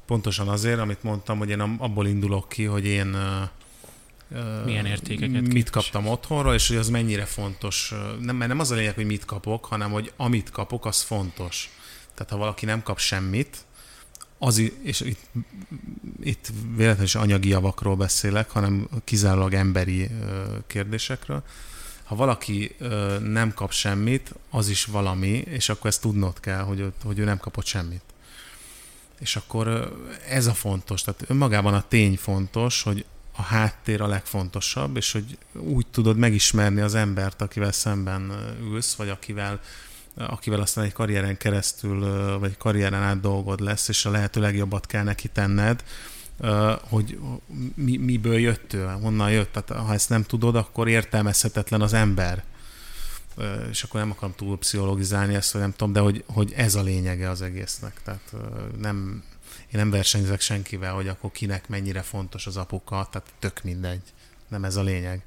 Pontosan 0.05 0.47
azért, 0.47 0.79
amit 0.79 1.03
mondtam, 1.03 1.37
hogy 1.37 1.49
én 1.49 1.59
abból 1.59 2.07
indulok 2.07 2.49
ki, 2.49 2.63
hogy 2.63 2.85
én 2.85 3.13
ö, 3.13 3.43
Milyen 4.65 4.85
értékeket 4.85 5.41
mit 5.41 5.53
képvisel. 5.53 5.71
kaptam 5.71 6.07
otthonra, 6.07 6.53
és 6.53 6.67
hogy 6.67 6.77
az 6.77 6.89
mennyire 6.89 7.25
fontos. 7.25 7.93
Nem, 8.19 8.35
mert 8.35 8.49
nem 8.49 8.59
az 8.59 8.71
a 8.71 8.75
lényeg, 8.75 8.95
hogy 8.95 9.05
mit 9.05 9.25
kapok, 9.25 9.65
hanem 9.65 9.91
hogy 9.91 10.11
amit 10.17 10.49
kapok, 10.49 10.85
az 10.85 11.01
fontos. 11.01 11.69
Tehát 12.13 12.31
ha 12.31 12.37
valaki 12.37 12.65
nem 12.65 12.83
kap 12.83 12.99
semmit, 12.99 13.57
az, 14.37 14.71
és 14.81 14.99
itt, 14.99 15.19
itt 16.23 16.51
véletlenül 16.75 17.03
is 17.03 17.15
anyagi 17.15 17.49
javakról 17.49 17.95
beszélek, 17.95 18.49
hanem 18.49 18.87
kizárólag 19.03 19.53
emberi 19.53 20.09
kérdésekről. 20.67 21.43
Ha 22.03 22.15
valaki 22.15 22.75
nem 23.23 23.53
kap 23.53 23.71
semmit, 23.71 24.33
az 24.49 24.69
is 24.69 24.85
valami, 24.85 25.29
és 25.29 25.69
akkor 25.69 25.89
ezt 25.89 26.01
tudnod 26.01 26.39
kell, 26.39 26.61
hogy, 26.61 26.91
hogy 27.03 27.19
ő 27.19 27.23
nem 27.23 27.37
kapott 27.37 27.65
semmit. 27.65 28.01
És 29.19 29.35
akkor 29.35 29.93
ez 30.29 30.45
a 30.45 30.53
fontos, 30.53 31.01
tehát 31.01 31.23
önmagában 31.27 31.73
a 31.73 31.87
tény 31.87 32.17
fontos, 32.17 32.81
hogy 32.81 33.05
a 33.39 33.41
háttér 33.41 34.01
a 34.01 34.07
legfontosabb, 34.07 34.97
és 34.97 35.11
hogy 35.11 35.37
úgy 35.53 35.87
tudod 35.87 36.17
megismerni 36.17 36.81
az 36.81 36.95
embert, 36.95 37.41
akivel 37.41 37.71
szemben 37.71 38.31
ülsz, 38.61 38.93
vagy 38.93 39.09
akivel 39.09 39.59
akivel 40.15 40.61
aztán 40.61 40.83
egy 40.83 40.93
karrieren 40.93 41.37
keresztül, 41.37 41.99
vagy 42.39 42.57
karrieren 42.57 43.01
át 43.01 43.19
dolgod 43.19 43.59
lesz, 43.59 43.87
és 43.87 44.05
a 44.05 44.09
lehető 44.09 44.41
legjobbat 44.41 44.85
kell 44.85 45.03
neki 45.03 45.27
tenned, 45.27 45.83
hogy 46.89 47.19
mi, 47.75 47.97
miből 47.97 48.39
jött 48.39 48.73
ő, 48.73 48.85
honnan 49.01 49.31
jött. 49.31 49.51
Tehát 49.51 49.85
ha 49.85 49.93
ezt 49.93 50.09
nem 50.09 50.23
tudod, 50.23 50.55
akkor 50.55 50.87
értelmezhetetlen 50.87 51.81
az 51.81 51.93
ember. 51.93 52.43
És 53.69 53.83
akkor 53.83 53.99
nem 53.99 54.11
akarom 54.11 54.35
túl 54.35 54.57
pszichologizálni 54.57 55.35
ezt, 55.35 55.51
vagy 55.51 55.61
nem 55.61 55.71
tudom, 55.71 55.93
de 55.93 55.99
hogy, 55.99 56.23
hogy 56.27 56.53
ez 56.55 56.75
a 56.75 56.81
lényege 56.81 57.29
az 57.29 57.41
egésznek. 57.41 58.01
Tehát 58.03 58.33
nem, 58.77 59.23
én 59.61 59.79
nem 59.79 59.89
versenyzek 59.89 60.41
senkivel, 60.41 60.93
hogy 60.93 61.07
akkor 61.07 61.31
kinek 61.31 61.67
mennyire 61.67 62.01
fontos 62.01 62.47
az 62.47 62.57
apuka, 62.57 63.07
tehát 63.11 63.33
tök 63.39 63.63
mindegy. 63.63 64.01
Nem 64.47 64.63
ez 64.63 64.75
a 64.75 64.83
lényeg. 64.83 65.23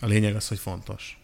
A 0.00 0.06
lényeg 0.06 0.34
az, 0.34 0.48
hogy 0.48 0.58
fontos. 0.58 1.18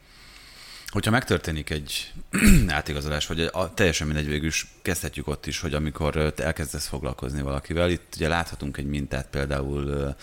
Hogyha 0.93 1.11
megtörténik 1.11 1.71
egy 1.71 2.13
átigazolás, 2.69 3.27
vagy 3.27 3.41
a, 3.41 3.75
teljesen 3.75 4.07
mindegy 4.07 4.27
végül 4.27 4.47
is, 4.47 4.67
kezdhetjük 4.83 5.29
ott 5.29 5.47
is, 5.47 5.61
hogy 5.61 5.75
amikor 5.75 6.33
te 6.35 6.45
elkezdesz 6.45 6.87
foglalkozni 6.87 7.43
valakivel, 7.43 7.91
itt 7.91 8.13
ugye 8.17 8.29
láthatunk 8.29 8.77
egy 8.77 8.87
mintát 8.87 9.27
például 9.27 10.15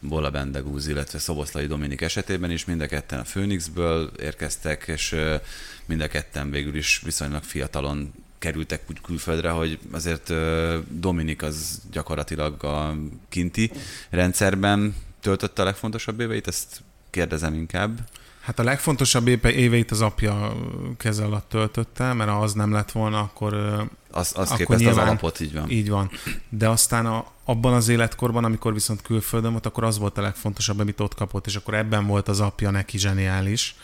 Bola 0.00 0.30
Bendegúz, 0.30 0.86
illetve 0.86 1.18
Szoboszlai 1.18 1.66
Dominik 1.66 2.00
esetében 2.00 2.50
is, 2.50 2.64
mind 2.64 2.80
a 2.80 2.86
ketten 2.86 3.18
a 3.18 3.22
Phoenixből 3.22 4.10
érkeztek, 4.18 4.84
és 4.86 5.16
mind 5.86 6.00
a 6.00 6.08
ketten 6.08 6.50
végül 6.50 6.74
is 6.74 7.00
viszonylag 7.04 7.42
fiatalon 7.42 8.12
kerültek 8.38 8.82
úgy 8.90 9.00
külföldre, 9.00 9.50
hogy 9.50 9.78
azért 9.92 10.32
Dominik 11.00 11.42
az 11.42 11.82
gyakorlatilag 11.90 12.64
a 12.64 12.94
kinti 13.28 13.70
rendszerben 14.10 14.94
töltötte 15.20 15.62
a 15.62 15.64
legfontosabb 15.64 16.20
éveit, 16.20 16.46
ezt 16.48 16.82
kérdezem 17.10 17.54
inkább. 17.54 17.98
Hát 18.40 18.58
a 18.58 18.62
legfontosabb 18.62 19.26
éve, 19.26 19.52
éveit 19.52 19.90
az 19.90 20.00
apja 20.00 20.56
keze 20.96 21.24
alatt 21.24 21.48
töltötte, 21.48 22.12
mert 22.12 22.30
ha 22.30 22.40
az 22.40 22.52
nem 22.52 22.72
lett 22.72 22.92
volna, 22.92 23.20
akkor 23.20 23.54
Az, 24.10 24.32
az 24.36 24.50
Akkor 24.50 24.56
képezte 24.56 24.74
az 24.74 24.80
nyilván- 24.80 25.06
alapot, 25.08 25.40
így 25.40 25.52
van. 25.52 25.70
így 25.70 25.88
van. 25.90 26.10
De 26.48 26.68
aztán 26.68 27.06
a, 27.06 27.26
abban 27.44 27.72
az 27.74 27.88
életkorban, 27.88 28.44
amikor 28.44 28.72
viszont 28.72 29.02
külföldön 29.02 29.50
volt, 29.50 29.66
akkor 29.66 29.84
az 29.84 29.98
volt 29.98 30.18
a 30.18 30.22
legfontosabb, 30.22 30.78
amit 30.78 31.00
ott 31.00 31.14
kapott, 31.14 31.46
és 31.46 31.56
akkor 31.56 31.74
ebben 31.74 32.06
volt 32.06 32.28
az 32.28 32.40
apja 32.40 32.70
neki 32.70 32.98
zseniális, 32.98 33.74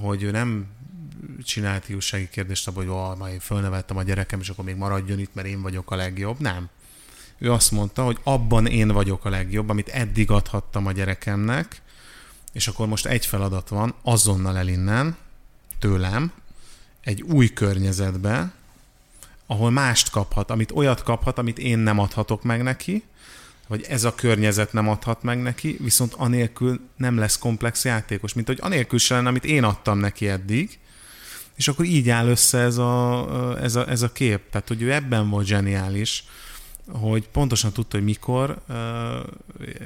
hogy 0.00 0.22
ő 0.22 0.30
nem 0.30 0.66
csinált 1.42 1.84
hiúsági 1.84 2.28
kérdést 2.28 2.68
abban, 2.68 2.86
hogy 2.86 2.94
ó, 2.94 3.14
majd 3.14 3.32
én 3.32 3.40
fölneveltem 3.40 3.96
a 3.96 4.02
gyerekem, 4.02 4.40
és 4.40 4.48
akkor 4.48 4.64
még 4.64 4.76
maradjon 4.76 5.18
itt, 5.18 5.34
mert 5.34 5.46
én 5.46 5.62
vagyok 5.62 5.90
a 5.90 5.96
legjobb. 5.96 6.40
Nem. 6.40 6.68
Ő 7.38 7.52
azt 7.52 7.70
mondta, 7.70 8.04
hogy 8.04 8.18
abban 8.22 8.66
én 8.66 8.88
vagyok 8.88 9.24
a 9.24 9.28
legjobb, 9.28 9.68
amit 9.68 9.88
eddig 9.88 10.30
adhattam 10.30 10.86
a 10.86 10.92
gyerekemnek, 10.92 11.82
és 12.52 12.68
akkor 12.68 12.86
most 12.86 13.06
egy 13.06 13.26
feladat 13.26 13.68
van, 13.68 13.94
azonnal 14.02 14.56
el 14.56 14.68
innen, 14.68 15.16
tőlem, 15.78 16.32
egy 17.00 17.22
új 17.22 17.52
környezetbe, 17.52 18.52
ahol 19.46 19.70
mást 19.70 20.10
kaphat, 20.10 20.50
amit 20.50 20.70
olyat 20.70 21.02
kaphat, 21.02 21.38
amit 21.38 21.58
én 21.58 21.78
nem 21.78 21.98
adhatok 21.98 22.42
meg 22.42 22.62
neki, 22.62 23.02
vagy 23.68 23.82
ez 23.88 24.04
a 24.04 24.14
környezet 24.14 24.72
nem 24.72 24.88
adhat 24.88 25.22
meg 25.22 25.42
neki, 25.42 25.76
viszont 25.80 26.14
anélkül 26.14 26.80
nem 26.96 27.18
lesz 27.18 27.38
komplex 27.38 27.84
játékos, 27.84 28.32
mint 28.32 28.46
hogy 28.46 28.58
anélkül 28.60 28.98
se 28.98 29.14
lenne, 29.14 29.28
amit 29.28 29.44
én 29.44 29.64
adtam 29.64 29.98
neki 29.98 30.28
eddig, 30.28 30.78
és 31.58 31.68
akkor 31.68 31.84
így 31.84 32.08
áll 32.08 32.26
össze 32.26 32.58
ez 32.58 32.76
a, 32.76 33.56
ez 33.60 33.76
a, 33.76 33.88
ez 33.88 34.02
a 34.02 34.12
kép. 34.12 34.50
Tehát, 34.50 34.68
hogy 34.68 34.82
ő 34.82 34.92
ebben 34.92 35.30
volt 35.30 35.46
zseniális, 35.46 36.24
hogy 36.90 37.28
pontosan 37.28 37.72
tudta, 37.72 37.96
hogy 37.96 38.06
mikor, 38.06 38.58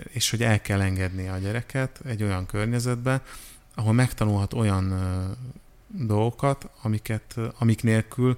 és 0.08 0.30
hogy 0.30 0.42
el 0.42 0.60
kell 0.60 0.80
engedni 0.80 1.28
a 1.28 1.38
gyereket 1.38 2.00
egy 2.04 2.22
olyan 2.22 2.46
környezetbe, 2.46 3.22
ahol 3.74 3.92
megtanulhat 3.92 4.52
olyan 4.52 4.94
dolgokat, 5.86 6.68
amiket, 6.82 7.36
amik 7.58 7.82
nélkül 7.82 8.36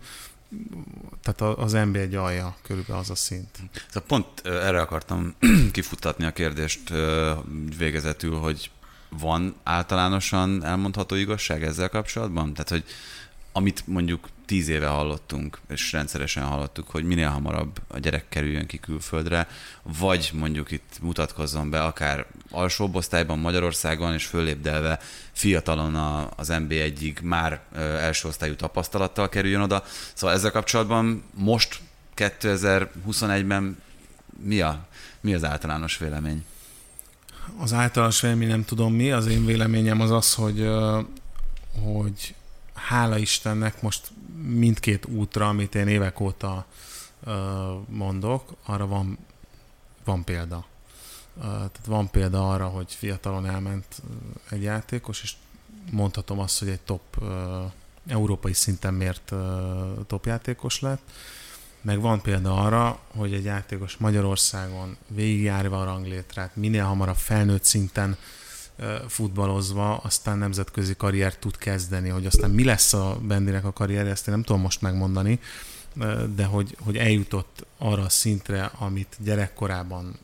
tehát 1.23 1.59
az 1.59 1.73
NBA 1.73 1.99
egy 1.99 2.15
alja, 2.15 2.57
körülbelül 2.63 3.01
az 3.03 3.11
a 3.11 3.15
szint. 3.15 3.59
Szóval 3.89 4.03
pont 4.07 4.47
erre 4.47 4.81
akartam 4.81 5.35
kifuttatni 5.73 6.25
a 6.25 6.33
kérdést 6.33 6.93
végezetül, 7.79 8.37
hogy 8.37 8.71
van 9.19 9.55
általánosan 9.63 10.65
elmondható 10.65 11.15
igazság 11.15 11.65
ezzel 11.65 11.89
kapcsolatban? 11.89 12.53
Tehát, 12.53 12.69
hogy 12.69 12.85
amit 13.53 13.87
mondjuk 13.87 14.29
tíz 14.47 14.69
éve 14.69 14.87
hallottunk, 14.87 15.59
és 15.69 15.93
rendszeresen 15.93 16.45
hallottuk, 16.45 16.89
hogy 16.91 17.05
minél 17.05 17.29
hamarabb 17.29 17.81
a 17.89 17.99
gyerek 17.99 18.29
kerüljön 18.29 18.67
ki 18.67 18.79
külföldre, 18.79 19.49
vagy 19.83 20.31
mondjuk 20.33 20.71
itt 20.71 20.99
mutatkozzon 21.01 21.71
be 21.71 21.83
akár 21.83 22.27
alsóbb 22.51 22.95
osztályban 22.95 23.39
Magyarországon, 23.39 24.13
és 24.13 24.27
fölépdelve 24.27 24.99
fiatalon 25.33 25.95
a, 25.95 26.29
az 26.37 26.49
NB1-ig 26.53 27.23
már 27.23 27.61
első 27.77 28.29
osztályú 28.29 28.55
tapasztalattal 28.55 29.29
kerüljön 29.29 29.61
oda. 29.61 29.85
Szóval 30.15 30.37
ezzel 30.37 30.51
kapcsolatban 30.51 31.25
most 31.35 31.81
2021-ben 32.17 33.83
mi, 34.43 34.61
a, 34.61 34.87
mi 35.21 35.35
az 35.35 35.45
általános 35.45 35.99
vélemény? 35.99 36.45
Az 37.59 37.73
általános 37.73 38.21
vélemény 38.21 38.49
nem 38.49 38.65
tudom 38.65 38.95
mi, 38.95 39.11
az 39.11 39.27
én 39.27 39.45
véleményem 39.45 40.01
az 40.01 40.11
az, 40.11 40.35
hogy, 40.35 40.69
hogy 41.83 42.35
hála 42.75 43.19
Istennek 43.19 43.83
most 43.83 44.11
mindkét 44.43 45.07
útra, 45.07 45.49
amit 45.49 45.75
én 45.75 45.89
évek 45.89 46.21
óta 46.21 46.67
mondok, 47.87 48.55
arra 48.65 48.87
van, 48.87 49.19
van 50.05 50.25
példa. 50.25 50.67
Tehát 51.41 51.81
van 51.87 52.11
példa 52.11 52.51
arra, 52.51 52.67
hogy 52.67 52.93
fiatalon 52.93 53.47
elment 53.47 54.03
egy 54.51 54.63
játékos, 54.63 55.23
és 55.23 55.35
mondhatom 55.91 56.39
azt, 56.39 56.59
hogy 56.59 56.69
egy 56.69 56.81
top 56.81 57.25
európai 58.07 58.53
szinten 58.53 58.95
mért 58.95 59.33
top 60.07 60.27
játékos 60.27 60.81
lett. 60.81 61.03
Meg 61.85 62.01
van 62.01 62.21
példa 62.21 62.57
arra, 62.57 62.99
hogy 63.17 63.33
egy 63.33 63.45
játékos 63.45 63.97
Magyarországon 63.97 64.97
végigjárva 65.07 65.81
a 65.81 65.85
ranglétrát, 65.85 66.57
minél 66.57 66.85
hamarabb 66.85 67.17
felnőtt 67.17 67.65
szinten 67.65 68.17
futballozva 69.09 69.97
aztán 69.97 70.39
nemzetközi 70.39 70.95
karriert 70.97 71.39
tud 71.39 71.57
kezdeni, 71.57 72.09
hogy 72.09 72.27
aztán 72.27 72.51
mi 72.51 72.65
lesz 72.65 72.93
a 72.93 73.19
Bendinek 73.23 73.65
a 73.65 73.73
karrierje, 73.73 74.11
ezt 74.11 74.29
én 74.29 74.35
nem 74.35 74.43
tudom 74.43 74.61
most 74.61 74.81
megmondani, 74.81 75.41
de 76.35 76.45
hogy, 76.45 76.77
hogy 76.81 76.97
eljutott 76.97 77.67
arra 77.79 78.03
a 78.03 78.09
szintre, 78.09 78.71
amit 78.79 79.17
gyerekkorában 79.19 80.19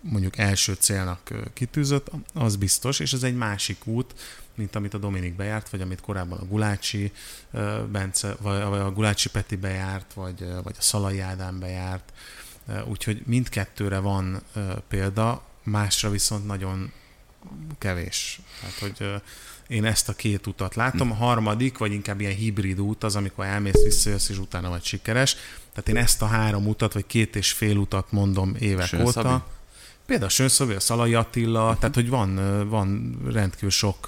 mondjuk 0.00 0.38
első 0.38 0.72
célnak 0.78 1.30
kitűzött, 1.52 2.10
az 2.34 2.56
biztos, 2.56 3.00
és 3.00 3.12
ez 3.12 3.22
egy 3.22 3.36
másik 3.36 3.86
út, 3.86 4.14
mint 4.62 4.76
amit 4.76 4.94
a 4.94 4.98
Dominik 4.98 5.34
bejárt, 5.34 5.68
vagy 5.68 5.80
amit 5.80 6.00
korábban 6.00 6.38
a 6.38 6.44
Gulácsi 6.44 7.12
Bence, 7.90 8.36
vagy 8.40 8.60
a 8.60 8.92
Gulácsi 8.92 9.28
Peti 9.28 9.56
bejárt, 9.56 10.12
vagy, 10.12 10.46
vagy 10.62 10.74
a 10.78 10.82
Szalai 10.82 11.20
Ádám 11.20 11.58
bejárt. 11.58 12.12
Úgyhogy 12.88 13.22
mindkettőre 13.26 13.98
van 13.98 14.42
példa, 14.88 15.42
másra 15.62 16.10
viszont 16.10 16.46
nagyon 16.46 16.92
kevés. 17.78 18.40
Tehát, 18.60 18.78
hogy 18.78 19.22
én 19.68 19.84
ezt 19.84 20.08
a 20.08 20.12
két 20.12 20.46
utat 20.46 20.74
látom. 20.74 21.10
A 21.10 21.14
harmadik, 21.14 21.78
vagy 21.78 21.92
inkább 21.92 22.20
ilyen 22.20 22.34
hibrid 22.34 22.80
út 22.80 23.04
az, 23.04 23.16
amikor 23.16 23.44
elmész, 23.44 23.82
visszajössz, 23.82 24.28
és 24.28 24.38
utána 24.38 24.68
vagy 24.68 24.84
sikeres. 24.84 25.36
Tehát 25.72 25.88
én 25.88 25.96
ezt 25.96 26.22
a 26.22 26.26
három 26.26 26.66
utat, 26.66 26.92
vagy 26.92 27.06
két 27.06 27.36
és 27.36 27.52
fél 27.52 27.76
utat 27.76 28.12
mondom 28.12 28.54
évek 28.58 28.86
Sőn 28.86 29.00
óta. 29.00 29.10
Szabi? 29.10 29.42
Például 30.12 30.30
Sönszobi, 30.30 30.74
a 30.74 30.80
Szalai 30.80 31.14
Attila, 31.14 31.62
uh-huh. 31.62 31.78
tehát 31.78 31.94
hogy 31.94 32.08
van, 32.08 32.68
van 32.68 33.18
rendkívül 33.32 33.70
sok 33.70 34.06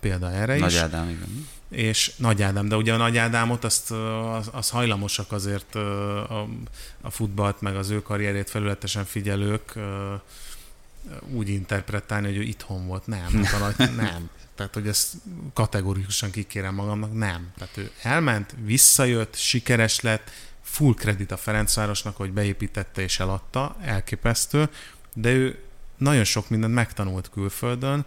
példa 0.00 0.30
erre 0.30 0.58
Nagy 0.58 0.70
is. 0.70 0.78
Ádám, 0.78 1.08
igen. 1.08 1.48
És 1.70 2.12
Nagy 2.16 2.42
Ádám, 2.42 2.68
de 2.68 2.76
ugye 2.76 2.92
a 2.92 2.96
Nagy 2.96 3.16
Ádámot 3.16 3.64
azt, 3.64 3.90
az, 3.90 4.48
az 4.52 4.70
hajlamosak 4.70 5.32
azért 5.32 5.74
a, 5.74 6.48
a 7.00 7.10
futballt, 7.10 7.60
meg 7.60 7.76
az 7.76 7.90
ő 7.90 8.02
karrierét 8.02 8.50
felületesen 8.50 9.04
figyelők 9.04 9.78
úgy 11.30 11.48
interpretálni, 11.48 12.26
hogy 12.26 12.36
ő 12.36 12.42
itthon 12.42 12.86
volt. 12.86 13.06
Nem, 13.06 13.44
hát 13.44 13.78
nem. 13.96 14.30
Tehát, 14.54 14.74
hogy 14.74 14.86
ezt 14.86 15.14
kategorikusan 15.52 16.30
kikérem 16.30 16.74
magamnak, 16.74 17.14
nem. 17.14 17.52
Tehát 17.58 17.76
ő 17.76 17.90
elment, 18.02 18.54
visszajött, 18.64 19.36
sikeres 19.36 20.00
lett, 20.00 20.30
full 20.62 20.94
kredit 20.94 21.32
a 21.32 21.36
Ferencvárosnak, 21.36 22.16
hogy 22.16 22.32
beépítette 22.32 23.02
és 23.02 23.20
eladta, 23.20 23.76
elképesztő, 23.80 24.68
de 25.14 25.30
ő 25.30 25.58
nagyon 25.96 26.24
sok 26.24 26.48
mindent 26.48 26.74
megtanult 26.74 27.30
külföldön, 27.30 28.04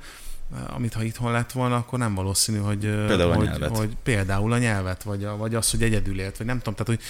amit 0.68 0.93
ha 0.93 1.03
itthon 1.03 1.32
lett 1.32 1.51
volna, 1.51 1.76
akkor 1.76 1.99
nem 1.99 2.16
valószínű, 2.16 2.58
hogy 2.58 2.80
például, 2.80 3.34
hogy, 3.34 3.47
a, 3.47 3.49
nyelvet. 3.49 3.78
hogy 3.78 3.95
például 4.03 4.51
a 4.51 4.58
nyelvet, 4.58 5.03
vagy, 5.03 5.24
a, 5.24 5.38
vagy 5.38 5.56
az, 5.56 5.72
hogy 5.72 5.84
egyedül 5.84 6.20
élt, 6.20 6.38
vagy 6.38 6.47
nem 6.47 6.58
tudom, 6.58 6.74
tehát 6.74 6.88
hogy 6.88 7.01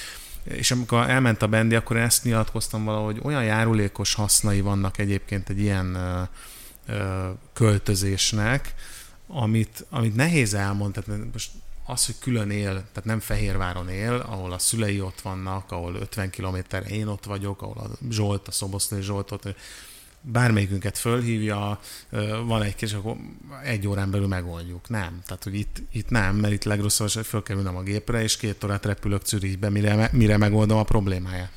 és 0.46 0.72
amikor 0.72 1.10
elment 1.10 1.41
a 1.41 1.48
bendi, 1.48 1.76
akkor 1.76 1.96
én 1.96 2.04
ezt 2.04 2.24
nyilatkoztam 2.24 2.84
valahogy, 2.84 3.20
olyan 3.24 3.43
járulékos 3.43 4.14
hasznai 4.14 4.62
vannak 4.62 4.98
egyébként 4.98 5.50
egy 5.50 5.60
ilyen 5.60 5.96
ö, 5.96 6.22
ö, 6.88 7.30
költözésnek, 7.54 8.74
amit, 9.28 9.86
amit 9.89 10.16
nehéz 10.16 10.54
elmondani. 10.54 11.30
Most 11.32 11.50
az, 11.86 12.05
hogy 12.05 12.15
külön 12.19 12.49
él, 12.49 12.73
tehát 12.73 13.03
nem 13.03 13.19
Fehérváron 13.19 13.89
él, 13.89 14.13
ahol 14.13 14.51
a 14.51 14.59
szülei 14.59 15.01
ott 15.01 15.21
vannak, 15.21 15.71
ahol 15.71 15.95
50 15.95 16.29
kilométerre 16.29 16.88
én 16.88 17.07
ott 17.07 17.25
vagyok, 17.25 17.61
ahol 17.61 17.77
a 17.77 17.89
Zsolt, 18.09 18.47
a 18.47 18.51
Szoboszlai 18.51 19.01
Zsolt 19.01 19.31
ott, 19.31 19.55
bármelyikünket 20.21 20.97
fölhívja, 20.97 21.79
van 22.45 22.61
egy 22.61 22.75
kis, 22.75 22.93
akkor 22.93 23.15
egy 23.63 23.88
órán 23.88 24.11
belül 24.11 24.27
megoldjuk. 24.27 24.89
Nem. 24.89 25.21
Tehát, 25.25 25.43
hogy 25.43 25.55
itt, 25.55 25.81
itt 25.91 26.09
nem, 26.09 26.36
mert 26.36 26.53
itt 26.53 26.63
legrosszabb, 26.63 27.09
hogy 27.11 27.25
fölkerülnem 27.25 27.75
a 27.75 27.81
gépre, 27.81 28.21
és 28.21 28.38
két 28.38 28.63
órát 28.63 28.86
repülök 28.86 29.25
Zürichbe, 29.25 29.69
mire, 29.69 30.09
mire 30.11 30.38
megoldom 30.38 30.77
a 30.77 30.83
problémáját. 30.83 31.51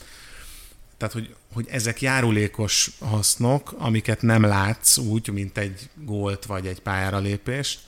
Tehát, 0.96 1.14
hogy, 1.14 1.34
hogy 1.52 1.66
ezek 1.70 2.00
járulékos 2.00 2.90
hasznok, 3.00 3.74
amiket 3.78 4.22
nem 4.22 4.42
látsz 4.42 4.96
úgy, 4.96 5.28
mint 5.28 5.58
egy 5.58 5.90
gólt 5.94 6.44
vagy 6.44 6.66
egy 6.66 6.80
pályára 6.80 7.18
lépést, 7.18 7.80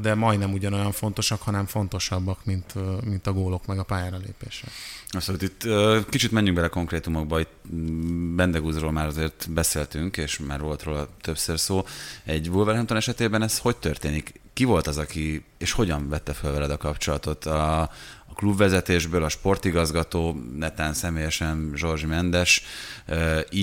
de 0.00 0.14
majdnem 0.14 0.52
ugyanolyan 0.52 0.92
fontosak, 0.92 1.42
hanem 1.42 1.66
fontosabbak, 1.66 2.44
mint, 2.44 2.74
mint 3.04 3.26
a 3.26 3.32
gólok 3.32 3.66
meg 3.66 3.78
a 3.78 3.82
pályára 3.82 4.16
lépése. 4.16 4.66
Azt 5.08 5.42
itt 5.42 5.66
kicsit 6.08 6.30
menjünk 6.30 6.56
bele 6.56 6.68
konkrétumokba, 6.68 7.40
itt 7.40 7.52
mm, 7.74 8.36
Bendegúzról 8.36 8.92
már 8.92 9.06
azért 9.06 9.50
beszéltünk, 9.50 10.16
és 10.16 10.38
már 10.38 10.60
volt 10.60 10.82
róla 10.82 11.08
többször 11.20 11.58
szó. 11.58 11.84
Egy 12.24 12.48
Wolverhampton 12.48 12.96
esetében 12.96 13.42
ez 13.42 13.58
hogy 13.58 13.76
történik? 13.76 14.40
Ki 14.52 14.64
volt 14.64 14.86
az, 14.86 14.98
aki, 14.98 15.44
és 15.58 15.72
hogyan 15.72 16.08
vette 16.08 16.32
fel 16.32 16.52
veled 16.52 16.70
a 16.70 16.76
kapcsolatot? 16.76 17.44
A, 17.44 17.80
a 18.26 18.34
klubvezetésből, 18.34 19.24
a 19.24 19.28
sportigazgató, 19.28 20.42
netán 20.56 20.94
személyesen 20.94 21.72
Zsorzsi 21.74 22.06
Mendes, 22.06 22.62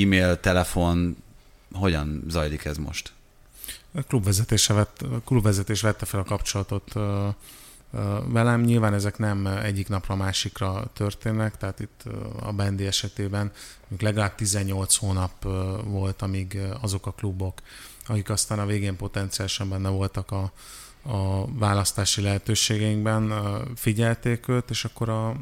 e-mail, 0.02 0.40
telefon, 0.40 1.18
hogyan 1.72 2.24
zajlik 2.28 2.66
ez 2.66 2.78
most? 2.78 3.12
A 3.92 4.02
klubvezetése 4.02 4.74
vett, 4.74 5.02
a 5.02 5.22
klubvezetés 5.26 5.82
vette 5.82 6.06
fel 6.06 6.20
a 6.20 6.24
kapcsolatot 6.24 6.94
velem. 8.26 8.62
Nyilván 8.62 8.94
ezek 8.94 9.18
nem 9.18 9.48
egyik 9.48 9.88
napra 9.88 10.16
másikra 10.16 10.90
történnek, 10.94 11.58
tehát 11.58 11.80
itt 11.80 12.04
a 12.40 12.52
Bendi 12.52 12.86
esetében 12.86 13.52
legalább 14.00 14.36
18 14.36 14.96
hónap 14.96 15.44
volt, 15.84 16.22
amíg 16.22 16.60
azok 16.82 17.06
a 17.06 17.12
klubok, 17.12 17.62
akik 18.06 18.30
aztán 18.30 18.60
a 18.60 18.66
végén 18.66 18.96
potenciálisan 18.96 19.70
benne 19.70 19.90
voltak 19.90 20.32
a, 20.32 20.52
a 21.02 21.52
választási 21.52 22.22
lehetőségeinkben, 22.22 23.34
figyelték 23.76 24.48
őt, 24.48 24.70
és 24.70 24.86
akkor 24.86 25.10
a, 25.10 25.36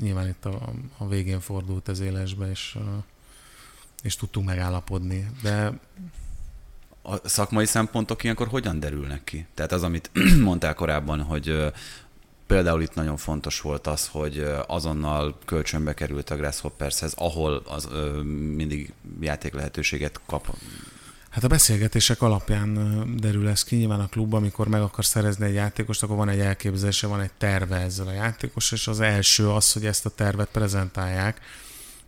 nyilván 0.00 0.28
itt 0.28 0.44
a, 0.44 0.72
a 0.98 1.08
végén 1.08 1.40
fordult 1.40 1.88
ez 1.88 2.00
élesbe, 2.00 2.50
és, 2.50 2.78
és 4.02 4.16
tudtunk 4.16 4.46
megállapodni. 4.46 5.30
De 5.42 5.80
a 7.10 7.28
szakmai 7.28 7.66
szempontok 7.66 8.22
ilyenkor 8.22 8.48
hogyan 8.48 8.80
derülnek 8.80 9.24
ki? 9.24 9.46
Tehát 9.54 9.72
az, 9.72 9.82
amit 9.82 10.10
mondtál 10.40 10.74
korábban, 10.74 11.22
hogy 11.22 11.72
például 12.46 12.82
itt 12.82 12.94
nagyon 12.94 13.16
fontos 13.16 13.60
volt 13.60 13.86
az, 13.86 14.06
hogy 14.06 14.46
azonnal 14.66 15.38
kölcsönbe 15.44 15.94
került 15.94 16.30
a 16.30 16.36
Grasshoppershez, 16.36 17.12
ahol 17.16 17.62
az 17.66 17.88
mindig 18.56 18.92
játék 19.20 19.54
lehetőséget 19.54 20.20
kap. 20.26 20.56
Hát 21.30 21.44
a 21.44 21.48
beszélgetések 21.48 22.22
alapján 22.22 22.78
derül 23.20 23.48
ez 23.48 23.64
ki. 23.64 23.76
Nyilván 23.76 24.00
a 24.00 24.06
klub, 24.06 24.34
amikor 24.34 24.68
meg 24.68 24.80
akar 24.80 25.04
szerezni 25.04 25.46
egy 25.46 25.54
játékost, 25.54 26.02
akkor 26.02 26.16
van 26.16 26.28
egy 26.28 26.40
elképzelése, 26.40 27.06
van 27.06 27.20
egy 27.20 27.32
terve 27.38 27.76
ezzel 27.76 28.06
a 28.06 28.12
játékos, 28.12 28.72
és 28.72 28.88
az 28.88 29.00
első 29.00 29.48
az, 29.48 29.72
hogy 29.72 29.86
ezt 29.86 30.06
a 30.06 30.10
tervet 30.10 30.48
prezentálják 30.48 31.40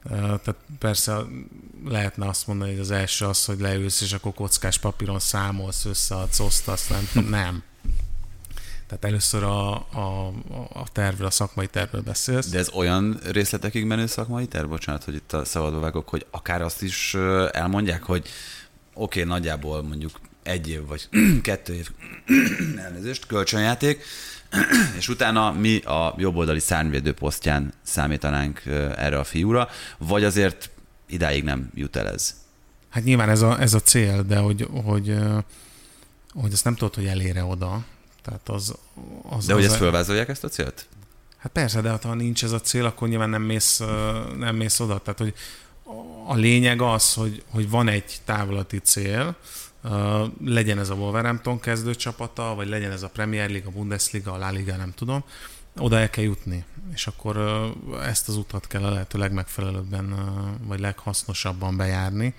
tehát 0.09 0.57
persze 0.79 1.17
lehetne 1.85 2.29
azt 2.29 2.47
mondani, 2.47 2.71
hogy 2.71 2.81
az 2.81 2.91
első 2.91 3.27
az, 3.27 3.45
hogy 3.45 3.61
leülsz, 3.61 4.01
és 4.01 4.13
akkor 4.13 4.35
kockás 4.35 4.79
papíron 4.79 5.19
számolsz, 5.19 5.85
összeadsz, 5.85 6.41
osztasz, 6.41 6.89
nem. 6.89 7.27
nem. 7.29 7.63
Tehát 8.87 9.05
először 9.05 9.43
a, 9.43 9.73
a, 9.75 10.27
a 10.73 10.85
tervről, 10.93 11.27
a 11.27 11.31
szakmai 11.31 11.67
tervről 11.67 12.03
beszélsz. 12.03 12.49
De 12.49 12.59
ez 12.59 12.71
olyan 12.73 13.19
részletekig 13.31 13.85
menő 13.85 14.07
szakmai 14.07 14.47
terv? 14.47 14.69
Bocsánat, 14.69 15.05
hogy 15.05 15.15
itt 15.15 15.33
a 15.33 15.45
szabadba 15.45 15.81
vágok, 15.81 16.09
hogy 16.09 16.27
akár 16.31 16.63
azt 16.63 16.83
is 16.83 17.15
elmondják, 17.51 18.03
hogy 18.03 18.29
oké, 18.95 19.21
okay, 19.21 19.33
nagyjából 19.33 19.83
mondjuk 19.83 20.21
egy 20.43 20.69
év 20.69 20.87
vagy 20.87 21.09
kettő 21.43 21.75
év 21.75 21.91
elnézést, 22.85 23.27
kölcsönjáték, 23.27 24.05
és 24.99 25.09
utána 25.09 25.53
mi 25.53 25.79
a 25.79 26.15
jobboldali 26.17 26.59
szárnyvédő 26.59 27.13
posztján 27.13 27.73
számítanánk 27.83 28.63
erre 28.97 29.19
a 29.19 29.25
fiúra, 29.25 29.69
vagy 29.99 30.25
azért 30.25 30.71
idáig 31.07 31.45
nem 31.45 31.71
jut 31.75 31.97
el 31.97 32.09
ez? 32.09 32.35
Hát 32.89 33.05
nyilván 33.05 33.29
ez 33.29 33.43
a, 33.43 33.61
ez 33.61 33.75
a 33.75 33.81
cél, 33.81 34.23
de 34.23 34.37
hogy, 34.37 34.69
hogy, 34.85 35.19
hogy 36.33 36.53
ezt 36.53 36.65
nem 36.65 36.75
tudod, 36.75 36.95
hogy 36.95 37.07
elére 37.07 37.45
oda. 37.45 37.85
Tehát 38.23 38.49
az, 38.49 38.75
az, 39.29 39.47
de 39.47 39.55
hogy 39.55 39.65
ezt 39.65 39.77
fölvázolják 39.77 40.29
ezt 40.29 40.45
a 40.45 40.49
célt? 40.49 40.87
Hát 41.37 41.53
persze, 41.53 41.81
de 41.81 41.99
ha 42.03 42.15
nincs 42.15 42.45
ez 42.45 42.53
a 42.53 42.61
cél, 42.61 42.85
akkor 42.85 43.09
nyilván 43.09 43.31
nem 43.31 43.43
mész, 43.43 43.81
nem 44.39 44.57
mész 44.57 44.81
oda. 44.81 44.99
Tehát, 44.99 45.19
hogy 45.19 45.35
a 46.27 46.35
lényeg 46.35 46.81
az, 46.81 47.15
hogy, 47.15 47.43
hogy 47.51 47.71
van 47.71 47.89
egy 47.89 48.21
távlati 48.25 48.79
cél, 48.79 49.37
Legyen 50.45 50.79
ez 50.79 50.91
a 50.91 50.95
Wolverhampton 50.95 51.61
kezdőcsapata, 51.61 52.55
vagy 52.55 52.69
legyen 52.69 52.91
ez 52.91 53.03
a 53.03 53.09
Premier 53.09 53.51
League, 53.51 53.69
a 53.69 53.73
Bundesliga, 53.73 54.33
a 54.33 54.39
La 54.39 54.51
Liga, 54.51 54.77
nem 54.77 54.93
tudom, 54.95 55.25
oda 55.77 55.99
el 55.99 56.11
kell 56.11 56.25
jutni, 56.25 56.65
és 56.95 57.07
akkor 57.07 57.37
ezt 58.03 58.29
az 58.29 58.37
utat 58.37 58.67
kell 58.67 58.85
a 58.85 58.91
lehető 58.91 59.19
legmegfelelőbben, 59.19 60.15
vagy 60.67 60.81
leghasznosabban 60.81 61.77
bejárni, 61.77 62.35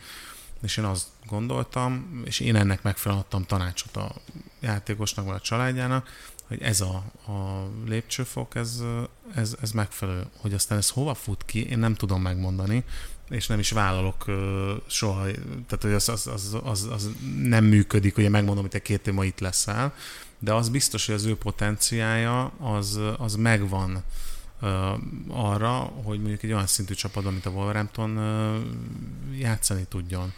és 0.61 0.77
én 0.77 0.83
azt 0.83 1.07
gondoltam, 1.25 2.21
és 2.25 2.39
én 2.39 2.55
ennek 2.55 2.83
megfelelően 2.83 3.45
tanácsot 3.47 3.95
a 3.95 4.11
játékosnak, 4.59 5.25
vagy 5.25 5.35
a 5.35 5.39
családjának, 5.39 6.09
hogy 6.47 6.61
ez 6.61 6.81
a, 6.81 6.95
a 7.31 7.67
lépcsőfok, 7.85 8.55
ez, 8.55 8.83
ez, 9.35 9.55
ez 9.61 9.71
megfelelő. 9.71 10.25
Hogy 10.37 10.53
aztán 10.53 10.77
ez 10.77 10.89
hova 10.89 11.13
fut 11.13 11.45
ki, 11.45 11.69
én 11.69 11.79
nem 11.79 11.95
tudom 11.95 12.21
megmondani, 12.21 12.83
és 13.33 13.47
nem 13.47 13.59
is 13.59 13.71
vállalok 13.71 14.25
soha, 14.87 15.23
tehát 15.67 15.81
hogy 15.81 15.93
az, 15.93 16.09
az, 16.09 16.27
az, 16.27 16.57
az, 16.63 16.87
az 16.91 17.09
nem 17.43 17.63
működik, 17.63 18.17
ugye 18.17 18.29
megmondom, 18.29 18.63
hogy 18.63 18.71
te 18.71 18.81
két 18.81 19.07
év 19.07 19.13
ma 19.13 19.23
itt 19.25 19.39
leszel, 19.39 19.93
de 20.39 20.53
az 20.53 20.69
biztos, 20.69 21.05
hogy 21.05 21.15
az 21.15 21.25
ő 21.25 21.35
potenciája 21.35 22.45
az, 22.45 22.99
az 23.17 23.35
megvan 23.35 24.03
arra, 25.27 25.77
hogy 26.03 26.19
mondjuk 26.19 26.43
egy 26.43 26.51
olyan 26.51 26.67
szintű 26.67 26.93
csapat, 26.93 27.23
mint 27.23 27.45
a 27.45 27.49
Wolverhampton 27.49 28.19
játszani 29.37 29.85
tudjon. 29.89 30.33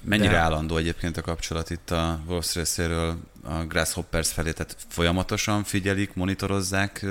Mennyire 0.00 0.30
De... 0.30 0.38
állandó 0.38 0.76
egyébként 0.76 1.16
a 1.16 1.22
kapcsolat 1.22 1.70
itt 1.70 1.90
a 1.90 2.20
Wolves 2.26 2.54
részéről 2.54 3.16
a 3.42 3.54
Grasshoppers 3.54 4.32
felé, 4.32 4.52
tehát 4.52 4.76
folyamatosan 4.88 5.64
figyelik, 5.64 6.14
monitorozzák 6.14 7.06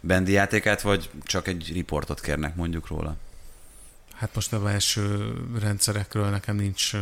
Bendi 0.00 0.32
játékát, 0.32 0.80
vagy 0.80 1.10
csak 1.22 1.48
egy 1.48 1.72
riportot 1.72 2.20
kérnek 2.20 2.54
mondjuk 2.54 2.86
róla? 2.86 3.16
Hát 4.20 4.34
most 4.34 4.52
a 4.52 4.62
belső 4.62 5.34
rendszerekről 5.58 6.30
nekem 6.30 6.56
nincs, 6.56 6.92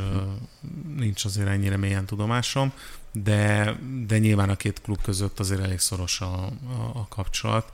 nincs 0.96 1.24
azért 1.24 1.48
ennyire 1.48 1.76
mélyen 1.76 2.06
tudomásom, 2.06 2.72
de, 3.12 3.76
de 4.06 4.18
nyilván 4.18 4.48
a 4.48 4.56
két 4.56 4.80
klub 4.80 5.02
között 5.02 5.38
azért 5.38 5.60
elég 5.60 5.78
szoros 5.78 6.20
a, 6.20 6.46
a, 6.46 6.50
a 6.94 7.06
kapcsolat. 7.08 7.72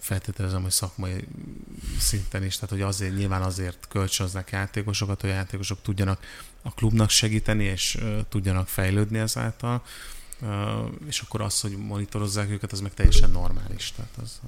Feltételezem, 0.00 0.62
hogy 0.62 0.70
szakmai 0.70 1.24
szinten 1.98 2.44
is, 2.44 2.54
tehát 2.54 2.70
hogy 2.70 2.80
azért 2.80 3.16
nyilván 3.16 3.42
azért 3.42 3.86
kölcsönöznek 3.88 4.50
játékosokat, 4.50 5.20
hogy 5.20 5.30
a 5.30 5.34
játékosok 5.34 5.82
tudjanak 5.82 6.20
a 6.62 6.70
klubnak 6.70 7.10
segíteni, 7.10 7.64
és 7.64 7.98
tudjanak 8.28 8.68
fejlődni 8.68 9.18
ezáltal, 9.18 9.82
és 11.06 11.20
akkor 11.20 11.40
az, 11.40 11.60
hogy 11.60 11.76
monitorozzák 11.76 12.50
őket, 12.50 12.72
az 12.72 12.80
meg 12.80 12.94
teljesen 12.94 13.30
normális. 13.30 13.92
Tehát 13.92 14.18
az, 14.22 14.40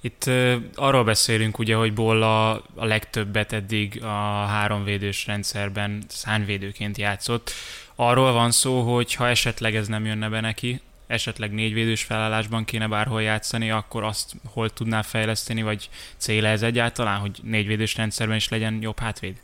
itt 0.00 0.24
uh, 0.26 0.54
arról 0.74 1.04
beszélünk 1.04 1.58
ugye, 1.58 1.74
hogy 1.74 1.92
Bolla 1.92 2.50
a 2.52 2.84
legtöbbet 2.84 3.52
eddig 3.52 4.02
a 4.02 4.44
háromvédős 4.46 5.26
rendszerben 5.26 6.04
szánvédőként 6.08 6.98
játszott. 6.98 7.50
Arról 7.94 8.32
van 8.32 8.50
szó, 8.50 8.94
hogy 8.94 9.14
ha 9.14 9.28
esetleg 9.28 9.76
ez 9.76 9.88
nem 9.88 10.04
jönne 10.04 10.28
be 10.28 10.40
neki, 10.40 10.80
esetleg 11.06 11.52
négyvédős 11.52 12.02
felállásban 12.02 12.64
kéne 12.64 12.88
bárhol 12.88 13.22
játszani, 13.22 13.70
akkor 13.70 14.02
azt 14.04 14.32
hol 14.44 14.70
tudná 14.70 15.02
fejleszteni, 15.02 15.62
vagy 15.62 15.88
cél 16.16 16.46
ez 16.46 16.62
egyáltalán, 16.62 17.18
hogy 17.18 17.38
négyvédős 17.42 17.96
rendszerben 17.96 18.36
is 18.36 18.48
legyen 18.48 18.78
jobb 18.80 18.98
hátvéd? 18.98 19.40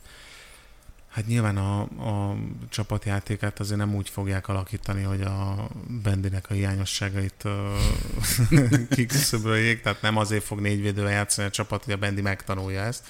Hát 1.17 1.27
nyilván 1.27 1.57
a, 1.57 1.81
a 1.81 2.37
csapatjátékát 2.69 3.61
azért 3.61 3.79
nem 3.79 3.95
úgy 3.95 4.09
fogják 4.09 4.49
alakítani, 4.49 5.03
hogy 5.03 5.21
a 5.21 5.69
Bendinek 6.03 6.51
a 6.51 6.55
hiányosságait 6.55 7.45
uh, 7.45 8.89
kiküszöböljék, 8.97 9.83
tehát 9.83 10.03
nem 10.03 10.17
azért 10.17 10.45
fog 10.45 10.61
négyvédővel 10.61 11.13
játszani 11.13 11.47
a 11.47 11.51
csapat, 11.51 11.85
hogy 11.85 11.93
a 11.93 11.97
Bendi 11.97 12.21
megtanulja 12.21 12.81
ezt. 12.83 13.05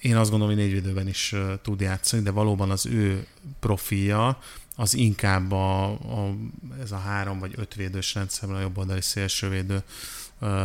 Én 0.00 0.16
azt 0.16 0.30
gondolom, 0.30 0.54
hogy 0.54 0.64
négyvédőben 0.64 1.08
is 1.08 1.32
uh, 1.32 1.52
tud 1.62 1.80
játszani, 1.80 2.22
de 2.22 2.30
valóban 2.30 2.70
az 2.70 2.86
ő 2.86 3.26
profilja 3.60 4.38
az 4.76 4.94
inkább 4.94 5.52
a, 5.52 5.84
a, 5.90 6.34
ez 6.82 6.92
a 6.92 6.98
három 6.98 7.38
vagy 7.38 7.52
ötvédős 7.56 8.14
rendszerben 8.14 8.56
a 8.56 8.60
jobb 8.60 8.78
oldali 8.78 9.00
szélsővédő 9.00 9.82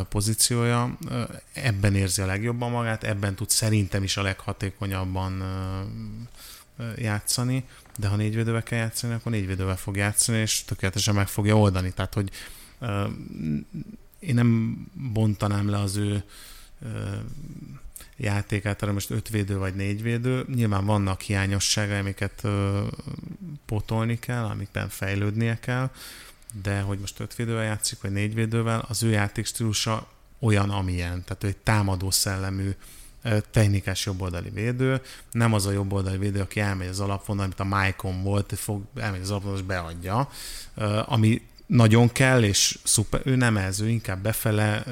pozíciója. 0.10 0.98
Ebben 1.54 1.96
érzi 1.96 2.22
a 2.22 2.26
legjobban 2.26 2.72
magát, 2.72 3.04
ebben 3.04 3.36
tud 3.36 3.50
szerintem 3.50 4.04
is 4.04 4.18
a 4.18 4.22
leghatékonyabban 4.22 5.44
játszani, 6.96 7.64
de 7.98 8.08
ha 8.08 8.16
négyvédővel 8.16 8.64
kell 8.64 8.80
játszani, 8.80 9.14
akkor 9.14 9.32
négyvédővel 9.32 9.78
fog 9.78 9.96
játszani, 9.96 10.38
és 10.38 10.64
tökéletesen 10.64 11.16
meg 11.16 11.28
fogja 11.28 11.58
oldani. 11.58 11.92
Tehát, 11.92 12.14
hogy 12.14 12.30
én 14.20 14.34
nem 14.34 14.78
bontanám 15.14 15.70
le 15.70 15.80
az 15.80 15.96
ő 15.96 16.24
játékát, 18.18 18.80
hanem 18.80 18.94
most 18.94 19.10
ötvédő 19.10 19.58
vagy 19.58 19.76
négyvédő. 19.76 20.46
Nyilván 20.54 20.86
vannak 20.86 21.22
hiányosságai, 21.22 22.00
amiket 22.00 22.48
potolni 23.66 24.20
kell, 24.20 24.44
amikben 24.44 24.90
fejlődnie 24.90 25.60
kell, 25.60 25.90
de 26.62 26.82
hogy 26.82 27.00
most 27.00 27.20
öt 27.20 27.36
védővel 27.36 27.64
játszik, 27.64 28.02
vagy 28.02 28.12
négy 28.12 28.34
védővel, 28.34 28.86
az 28.88 29.04
ő 29.04 29.10
játékstílusa 29.10 30.08
olyan, 30.40 30.70
amilyen. 30.70 31.24
Tehát 31.24 31.44
ő 31.44 31.48
egy 31.48 31.58
támadó 31.58 32.12
szellemű, 32.12 32.72
technikás 33.52 34.06
jobboldali 34.06 34.50
védő, 34.50 35.02
nem 35.32 35.54
az 35.54 35.66
a 35.66 35.72
jobboldali 35.72 36.18
védő, 36.18 36.40
aki 36.40 36.60
elmegy 36.60 36.88
az 36.88 37.00
alapvonal, 37.00 37.44
amit 37.44 37.60
a 37.60 37.64
Maicon 37.64 38.24
volt, 38.24 38.54
fog, 38.56 38.82
elmegy 38.96 39.22
az 39.22 39.30
alapvonal, 39.30 39.58
és 39.58 39.64
beadja, 39.64 40.30
ami 41.06 41.42
nagyon 41.66 42.12
kell, 42.12 42.44
és 42.44 42.80
szuper, 42.84 43.22
ő 43.24 43.36
nem 43.36 43.58
ez, 43.58 43.80
ő 43.80 43.90
inkább 43.90 44.22
befele 44.22 44.84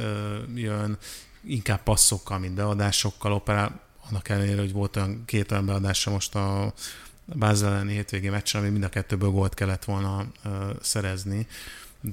jön, 0.56 0.98
inkább 1.44 1.84
passzokkal, 1.84 2.40
mint 2.40 2.54
beadásokkal 2.54 3.32
operál, 3.32 3.80
annak 4.10 4.30
ellenére, 4.30 4.60
hogy 4.60 4.72
volt 4.72 4.96
olyan 4.96 5.24
két 5.26 5.52
olyan 5.52 5.66
beadása 5.66 6.12
most 6.12 6.36
a 6.36 6.74
Bázel 7.34 7.74
elleni 7.74 7.94
hétvégi 7.94 8.30
meccsen, 8.30 8.62
ami 8.62 8.70
mind 8.70 8.84
a 8.84 8.90
kettőből 8.90 9.30
gólt 9.30 9.54
kellett 9.54 9.84
volna 9.86 10.26
uh, 10.46 10.52
szerezni. 10.82 11.48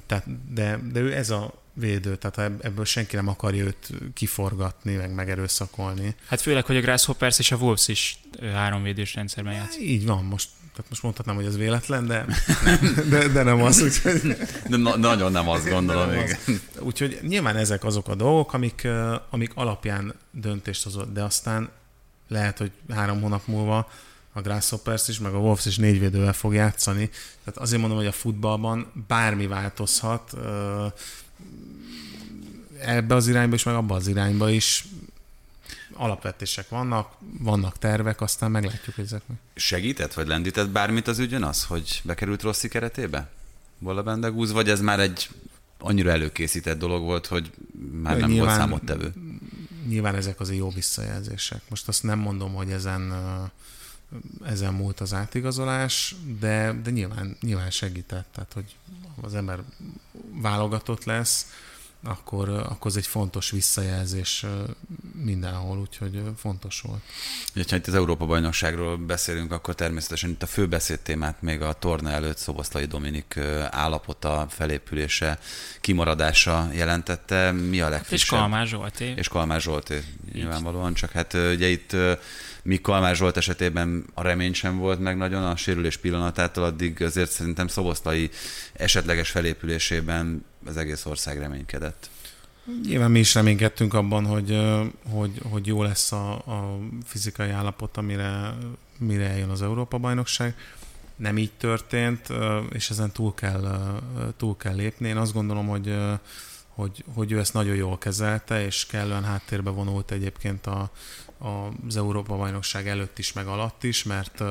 Tehát, 0.06 0.52
de, 0.52 0.80
de 0.92 1.00
ő 1.00 1.14
ez 1.14 1.30
a 1.30 1.62
védő, 1.72 2.16
tehát 2.16 2.52
ebből 2.62 2.84
senki 2.84 3.16
nem 3.16 3.28
akarja 3.28 3.64
őt 3.64 3.90
kiforgatni, 4.14 4.94
meg 4.94 5.14
megerőszakolni. 5.14 6.14
Hát 6.26 6.40
főleg, 6.40 6.64
hogy 6.64 6.76
a 6.76 6.80
Grasshoppers 6.80 7.38
és 7.38 7.52
a 7.52 7.56
Wolves 7.56 7.88
is 7.88 8.18
háromvédős 8.40 9.14
rendszerben 9.14 9.52
játszik. 9.52 9.82
Így 9.82 10.06
van, 10.06 10.24
most 10.24 10.48
tehát 10.74 10.90
most 10.90 11.02
mondhatnám, 11.02 11.34
hogy 11.34 11.44
ez 11.44 11.56
véletlen, 11.56 12.06
de, 12.06 12.26
de, 13.10 13.28
de 13.28 13.42
nem 13.42 13.62
az, 13.62 13.82
úgyhogy... 13.82 14.36
De 14.68 14.76
na, 14.76 14.96
nagyon 14.96 15.32
nem 15.32 15.48
azt 15.48 15.68
gondolom 15.68 16.08
még. 16.08 16.38
Úgyhogy 16.78 17.18
nyilván 17.22 17.56
ezek 17.56 17.84
azok 17.84 18.08
a 18.08 18.14
dolgok, 18.14 18.52
amik, 18.52 18.88
amik 19.30 19.50
alapján 19.54 20.14
döntést 20.30 20.82
hozott, 20.82 21.12
de 21.12 21.22
aztán 21.22 21.70
lehet, 22.28 22.58
hogy 22.58 22.70
három 22.88 23.20
hónap 23.20 23.46
múlva 23.46 23.90
a 24.36 24.40
Grasshoppers 24.40 25.08
is, 25.08 25.18
meg 25.18 25.34
a 25.34 25.38
Wolves 25.38 25.66
is 25.66 25.76
négyvédővel 25.76 26.32
fog 26.32 26.54
játszani. 26.54 27.10
Tehát 27.44 27.60
azért 27.60 27.80
mondom, 27.80 27.98
hogy 27.98 28.06
a 28.06 28.12
futballban 28.12 29.04
bármi 29.06 29.46
változhat, 29.46 30.34
ebbe 32.80 33.14
az 33.14 33.28
irányba 33.28 33.54
is, 33.54 33.62
meg 33.62 33.74
abba 33.74 33.94
az 33.94 34.06
irányba 34.06 34.50
is 34.50 34.84
alapvetések 35.92 36.68
vannak, 36.68 37.12
vannak 37.38 37.78
tervek, 37.78 38.20
aztán 38.20 38.50
meglátjuk, 38.50 38.94
hogy 38.94 39.04
ezek 39.04 39.22
meg. 39.26 39.38
Segített, 39.54 40.14
vagy 40.14 40.26
lendített 40.26 40.68
bármit 40.68 41.08
az 41.08 41.18
ügyön 41.18 41.42
az, 41.42 41.64
hogy 41.64 42.00
bekerült 42.04 42.42
Rossi 42.42 42.68
keretébe? 42.68 43.30
Bola 43.78 44.02
Bendegúz, 44.02 44.52
vagy 44.52 44.68
ez 44.68 44.80
már 44.80 45.00
egy 45.00 45.28
annyira 45.78 46.10
előkészített 46.10 46.78
dolog 46.78 47.02
volt, 47.02 47.26
hogy 47.26 47.50
már 47.92 48.16
nem 48.16 48.30
nyilván, 48.30 48.46
volt 48.46 48.58
számottevő? 48.58 49.12
Nyilván 49.88 50.14
ezek 50.14 50.40
az 50.40 50.52
jó 50.52 50.70
visszajelzések. 50.70 51.62
Most 51.68 51.88
azt 51.88 52.02
nem 52.02 52.18
mondom, 52.18 52.54
hogy 52.54 52.70
ezen 52.70 53.12
ezen 54.44 54.74
múlt 54.74 55.00
az 55.00 55.12
átigazolás, 55.14 56.14
de, 56.40 56.72
de 56.82 56.90
nyilván, 56.90 57.36
nyilván 57.40 57.70
segített, 57.70 58.26
tehát 58.32 58.52
hogy 58.52 58.76
az 59.20 59.34
ember 59.34 59.58
válogatott 60.40 61.04
lesz, 61.04 61.46
akkor, 62.04 62.48
akkor 62.48 62.90
ez 62.90 62.96
egy 62.96 63.06
fontos 63.06 63.50
visszajelzés 63.50 64.46
mindenhol, 65.12 65.78
úgyhogy 65.78 66.22
fontos 66.36 66.80
volt. 66.80 67.02
Ha 67.68 67.76
itt 67.76 67.86
az 67.86 67.94
Európa-bajnokságról 67.94 68.96
beszélünk, 68.96 69.52
akkor 69.52 69.74
természetesen 69.74 70.30
itt 70.30 70.42
a 70.42 70.46
fő 70.46 70.66
beszédtémát 70.66 71.42
még 71.42 71.60
a 71.60 71.72
torna 71.72 72.10
előtt 72.10 72.36
Szoboszlai 72.36 72.84
Dominik 72.84 73.36
állapota, 73.70 74.46
felépülése, 74.48 75.38
kimaradása 75.80 76.68
jelentette. 76.72 77.52
Mi 77.52 77.80
a 77.80 77.88
legfrissebb? 77.88 78.18
És 78.18 78.40
Kalmár 78.40 78.66
Zsolté. 78.66 79.12
És 79.16 79.28
Kalmár 79.28 79.60
Zsolté, 79.60 80.02
nyilvánvalóan, 80.32 80.94
csak 80.94 81.10
hát 81.10 81.34
ugye 81.34 81.68
itt 81.68 81.96
míg 82.64 82.80
Kalmár 82.80 83.16
Zsolt 83.16 83.36
esetében 83.36 84.04
a 84.14 84.22
remény 84.22 84.54
sem 84.54 84.78
volt 84.78 85.00
meg 85.00 85.16
nagyon 85.16 85.44
a 85.44 85.56
sérülés 85.56 85.96
pillanatától, 85.96 86.64
addig 86.64 87.02
azért 87.02 87.30
szerintem 87.30 87.68
Szoboszlai 87.68 88.30
esetleges 88.72 89.30
felépülésében 89.30 90.44
az 90.66 90.76
egész 90.76 91.06
ország 91.06 91.38
reménykedett. 91.38 92.10
Nyilván 92.82 93.10
mi 93.10 93.18
is 93.18 93.34
reménykedtünk 93.34 93.94
abban, 93.94 94.26
hogy, 94.26 94.58
hogy, 95.10 95.40
hogy 95.50 95.66
jó 95.66 95.82
lesz 95.82 96.12
a, 96.12 96.32
a 96.32 96.78
fizikai 97.04 97.50
állapot, 97.50 97.96
amire 97.96 98.54
mire 98.98 99.28
eljön 99.28 99.48
az 99.48 99.62
Európa-bajnokság. 99.62 100.54
Nem 101.16 101.38
így 101.38 101.52
történt, 101.58 102.28
és 102.72 102.90
ezen 102.90 103.12
túl 103.12 103.34
kell, 103.34 104.00
túl 104.36 104.56
kell 104.56 104.74
lépni. 104.74 105.08
Én 105.08 105.16
azt 105.16 105.32
gondolom, 105.32 105.66
hogy, 105.66 105.96
hogy, 106.68 107.04
hogy 107.14 107.32
ő 107.32 107.38
ezt 107.38 107.54
nagyon 107.54 107.74
jól 107.74 107.98
kezelte, 107.98 108.64
és 108.64 108.86
kellően 108.86 109.24
háttérbe 109.24 109.70
vonult 109.70 110.10
egyébként 110.10 110.66
a, 110.66 110.90
az 111.86 111.96
Európa-bajnokság 111.96 112.88
előtt 112.88 113.18
is, 113.18 113.32
meg 113.32 113.46
alatt 113.46 113.82
is, 113.82 114.02
mert 114.02 114.42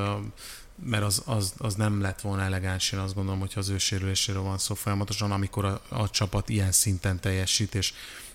mert 0.84 1.02
az, 1.02 1.22
az, 1.24 1.54
az 1.58 1.74
nem 1.74 2.00
lett 2.00 2.20
volna 2.20 2.42
elegáns, 2.42 2.92
én 2.92 2.98
azt 2.98 3.14
gondolom, 3.14 3.40
hogy 3.40 3.52
az 3.56 3.68
ő 3.68 3.78
sérüléséről 3.78 4.42
van 4.42 4.58
szó 4.58 4.74
folyamatosan, 4.74 5.32
amikor 5.32 5.64
a, 5.64 5.82
a 5.88 6.10
csapat 6.10 6.48
ilyen 6.48 6.72
szinten 6.72 7.20
teljesít, 7.20 7.74
és, 7.74 7.92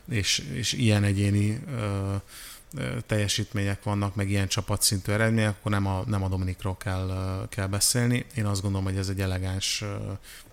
és, 0.09 0.37
és 0.37 0.73
ilyen 0.73 1.03
egyéni 1.03 1.63
ö, 1.75 2.15
teljesítmények 3.05 3.83
vannak, 3.83 4.15
meg 4.15 4.29
ilyen 4.29 4.47
csapatszintű 4.47 5.11
eredmények, 5.11 5.49
akkor 5.49 5.71
nem 5.71 5.87
a, 5.87 6.03
nem 6.05 6.23
a 6.23 6.27
Dominikról 6.27 6.77
kell, 6.77 7.45
kell 7.49 7.67
beszélni. 7.67 8.25
Én 8.35 8.45
azt 8.45 8.61
gondolom, 8.61 8.85
hogy 8.85 8.97
ez 8.97 9.09
egy 9.09 9.21
elegáns 9.21 9.83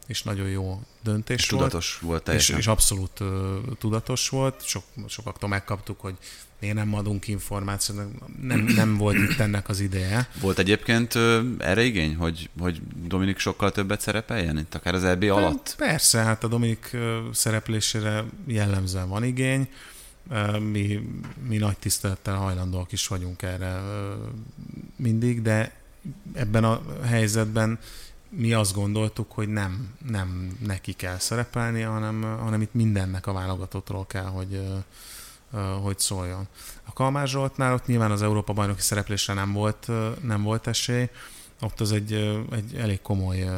és 0.07 0.22
nagyon 0.22 0.48
jó 0.48 0.82
döntés 1.02 1.42
és 1.42 1.50
volt. 1.50 1.62
tudatos 1.62 1.98
volt 1.98 2.22
teljesen. 2.22 2.57
És, 2.57 2.62
és 2.62 2.66
abszolút 2.66 3.20
uh, 3.20 3.57
tudatos 3.78 4.28
volt. 4.28 4.66
Sok, 4.66 4.84
sokaktól 5.07 5.48
megkaptuk, 5.48 6.00
hogy 6.00 6.16
miért 6.61 6.76
nem 6.76 6.94
adunk 6.94 7.28
információt, 7.28 7.98
nem, 8.42 8.61
nem 8.61 8.96
volt 8.96 9.16
itt 9.16 9.38
ennek 9.38 9.68
az 9.68 9.80
ideje. 9.80 10.28
Volt 10.40 10.59
egyébként 10.59 11.14
uh, 11.14 11.40
erre 11.59 11.82
igény, 11.82 12.16
hogy, 12.16 12.50
hogy 12.59 12.80
Dominik 13.07 13.38
sokkal 13.38 13.72
többet 13.72 14.00
szerepeljen 14.00 14.59
itt, 14.59 14.74
akár 14.74 14.94
az 14.94 15.04
EB 15.04 15.22
alatt? 15.22 15.74
Persze, 15.78 16.18
hát 16.18 16.44
a 16.44 16.48
Dominik 16.48 16.96
szereplésére 17.32 18.24
jellemzően 18.46 19.09
van 19.09 19.24
igény. 19.24 19.68
Mi, 20.72 21.09
mi 21.48 21.57
nagy 21.57 21.76
tisztelettel 21.76 22.34
hajlandóak 22.34 22.92
is 22.92 23.07
vagyunk 23.07 23.42
erre 23.42 23.80
mindig, 24.96 25.42
de 25.42 25.72
ebben 26.34 26.64
a 26.64 26.82
helyzetben 27.04 27.78
mi 28.28 28.52
azt 28.52 28.74
gondoltuk, 28.74 29.32
hogy 29.32 29.48
nem, 29.48 29.94
nem 30.09 30.57
neki 30.66 30.92
kell 30.92 31.18
szerepelni, 31.18 31.80
hanem, 31.80 32.22
hanem 32.22 32.61
itt 32.61 32.74
mindennek 32.74 33.26
a 33.26 33.32
válogatottról 33.32 34.07
kell, 34.07 34.24
hogy, 34.24 34.61
hogy 35.82 35.99
szóljon. 35.99 36.49
A 36.84 36.92
Kalmár 36.92 37.28
Zsoltnál 37.28 37.74
ott 37.74 37.86
nyilván 37.86 38.11
az 38.11 38.22
Európa 38.22 38.53
bajnoki 38.53 38.80
szereplésre 38.80 39.34
nem 39.34 39.53
volt, 39.53 39.88
nem 40.22 40.42
volt 40.42 40.66
esély, 40.66 41.09
ott 41.61 41.80
az 41.80 41.92
egy, 41.92 42.12
egy 42.51 42.74
elég 42.76 43.03
komoly 43.03 43.49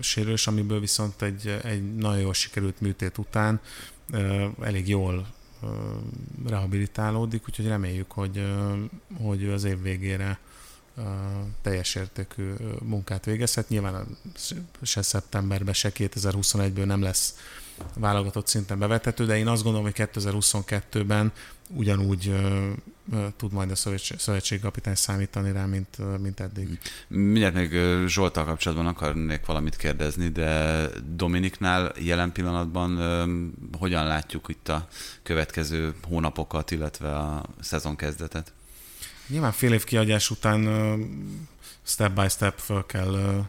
sérülés, 0.00 0.46
amiből 0.46 0.80
viszont 0.80 1.22
egy, 1.22 1.60
egy 1.64 1.94
nagyon 1.94 2.20
jól 2.20 2.34
sikerült 2.34 2.80
műtét 2.80 3.18
után 3.18 3.60
elég 4.60 4.88
jól 4.88 5.26
rehabilitálódik, 6.46 7.42
úgyhogy 7.48 7.66
reméljük, 7.66 8.10
hogy, 8.10 8.46
hogy 9.22 9.48
az 9.48 9.64
év 9.64 9.82
végére 9.82 10.38
teljes 11.62 11.94
értékű 11.94 12.52
munkát 12.82 13.24
végezhet. 13.24 13.68
Nyilván 13.68 14.06
se 14.82 15.02
szeptemberben, 15.02 15.74
se 15.74 15.92
2021-ből 15.94 16.84
nem 16.84 17.02
lesz 17.02 17.34
válogatott 17.94 18.46
szinten 18.46 18.78
bevethető, 18.78 19.26
de 19.26 19.38
én 19.38 19.46
azt 19.46 19.62
gondolom, 19.62 19.86
hogy 19.86 20.08
2022-ben 20.14 21.32
ugyanúgy 21.68 22.34
tud 23.36 23.52
majd 23.52 23.70
a 23.70 23.74
szövetségkapitány 24.18 24.94
számítani 24.94 25.52
rá, 25.52 25.66
mint, 25.66 26.20
mint 26.20 26.40
eddig. 26.40 26.78
Mindjárt 27.08 27.54
még 27.54 27.70
Zsoltal 28.06 28.44
kapcsolatban 28.44 28.86
akarnék 28.86 29.46
valamit 29.46 29.76
kérdezni, 29.76 30.28
de 30.28 30.84
Dominiknál 31.14 31.92
jelen 31.98 32.32
pillanatban 32.32 32.96
hogyan 33.78 34.06
látjuk 34.06 34.48
itt 34.48 34.68
a 34.68 34.88
következő 35.22 35.94
hónapokat, 36.08 36.70
illetve 36.70 37.16
a 37.16 37.44
szezon 37.60 37.96
kezdetet? 37.96 38.52
Nyilván 39.26 39.52
fél 39.52 39.72
év 39.72 39.84
kiadás 39.84 40.30
után 40.30 40.68
step 41.82 42.20
by 42.20 42.28
step 42.28 42.58
föl 42.58 42.86
kell, 42.86 43.44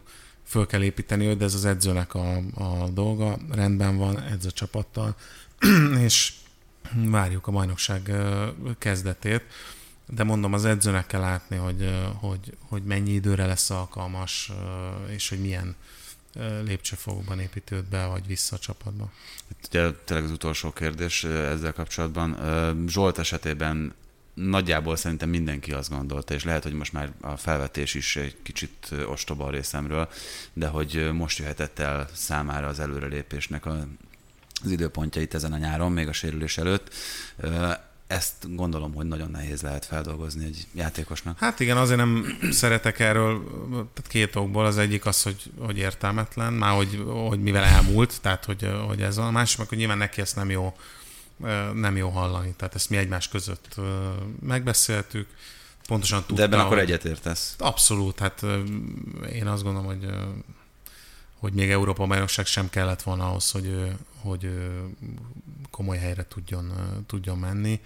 föl 0.49 0.65
kell 0.65 0.83
építeni 0.83 1.35
de 1.35 1.43
ez 1.43 1.53
az 1.53 1.65
edzőnek 1.65 2.13
a, 2.13 2.37
a 2.53 2.89
dolga. 2.89 3.37
Rendben 3.51 3.97
van, 3.97 4.21
edz 4.21 4.45
a 4.45 4.51
csapattal, 4.51 5.15
és 6.07 6.33
várjuk 6.93 7.47
a 7.47 7.51
bajnokság 7.51 8.11
kezdetét. 8.77 9.43
De 10.05 10.23
mondom, 10.23 10.53
az 10.53 10.65
edzőnek 10.65 11.07
kell 11.07 11.21
látni, 11.21 11.55
hogy, 11.55 11.93
hogy, 12.19 12.57
hogy 12.67 12.83
mennyi 12.83 13.11
időre 13.11 13.45
lesz 13.45 13.69
alkalmas, 13.69 14.51
és 15.07 15.29
hogy 15.29 15.39
milyen 15.39 15.75
lépcsőfokban 16.63 17.39
építőd 17.39 17.85
be, 17.85 18.05
vagy 18.05 18.27
vissza 18.27 18.55
a 18.55 18.59
csapatba. 18.59 19.11
Itt 19.47 19.67
ugye 19.67 19.91
tényleg 19.91 20.25
az 20.25 20.31
utolsó 20.31 20.71
kérdés 20.71 21.23
ezzel 21.23 21.73
kapcsolatban. 21.73 22.37
Zsolt 22.87 23.17
esetében 23.17 23.93
nagyjából 24.47 24.95
szerintem 24.95 25.29
mindenki 25.29 25.71
azt 25.71 25.89
gondolta, 25.89 26.33
és 26.33 26.43
lehet, 26.43 26.63
hogy 26.63 26.73
most 26.73 26.93
már 26.93 27.11
a 27.21 27.37
felvetés 27.37 27.93
is 27.93 28.15
egy 28.15 28.35
kicsit 28.43 28.95
ostoba 29.07 29.45
a 29.45 29.49
részemről, 29.49 30.09
de 30.53 30.67
hogy 30.67 31.09
most 31.13 31.37
jöhetett 31.37 31.79
el 31.79 32.07
számára 32.13 32.67
az 32.67 32.79
előrelépésnek 32.79 33.65
a, 33.65 33.87
az 34.63 34.71
időpontjait 34.71 35.33
ezen 35.33 35.53
a 35.53 35.57
nyáron, 35.57 35.91
még 35.91 36.07
a 36.07 36.13
sérülés 36.13 36.57
előtt. 36.57 36.93
Ezt 38.07 38.55
gondolom, 38.55 38.93
hogy 38.93 39.05
nagyon 39.05 39.31
nehéz 39.31 39.61
lehet 39.61 39.85
feldolgozni 39.85 40.45
egy 40.45 40.67
játékosnak. 40.73 41.39
Hát 41.39 41.59
igen, 41.59 41.77
azért 41.77 41.97
nem 41.97 42.37
szeretek 42.51 42.99
erről, 42.99 43.43
tehát 43.69 44.07
két 44.07 44.35
okból. 44.35 44.65
Az 44.65 44.77
egyik 44.77 45.05
az, 45.05 45.21
hogy, 45.21 45.51
hogy 45.59 45.77
értelmetlen, 45.77 46.53
már 46.53 46.75
hogy, 46.75 47.03
hogy 47.07 47.41
mivel 47.41 47.63
elmúlt, 47.63 48.21
tehát 48.21 48.45
hogy, 48.45 48.69
hogy 48.87 49.01
ez 49.01 49.17
a 49.17 49.31
másik, 49.31 49.57
meg 49.59 49.79
nyilván 49.79 49.97
neki 49.97 50.21
ezt 50.21 50.35
nem 50.35 50.49
jó 50.49 50.75
nem 51.73 51.97
jó 51.97 52.09
hallani. 52.09 52.53
Tehát 52.57 52.75
ezt 52.75 52.89
mi 52.89 52.97
egymás 52.97 53.27
között 53.27 53.75
megbeszéltük, 54.41 55.27
pontosan 55.87 56.19
tudta. 56.19 56.33
De 56.33 56.43
ebben 56.43 56.59
akkor 56.59 56.79
egyetértesz? 56.79 57.55
Abszolút, 57.57 58.19
hát 58.19 58.45
én 59.33 59.47
azt 59.47 59.63
gondolom, 59.63 59.87
hogy 59.87 60.05
hogy 61.39 61.53
még 61.53 61.69
Európa 61.69 62.05
bajnokság 62.05 62.45
sem 62.45 62.69
kellett 62.69 63.01
volna 63.01 63.27
ahhoz, 63.27 63.51
hogy, 63.51 63.95
hogy 64.21 64.49
komoly 65.71 65.97
helyre 65.97 66.25
tudjon, 66.27 66.71
tudjon 67.07 67.37
menni. 67.37 67.79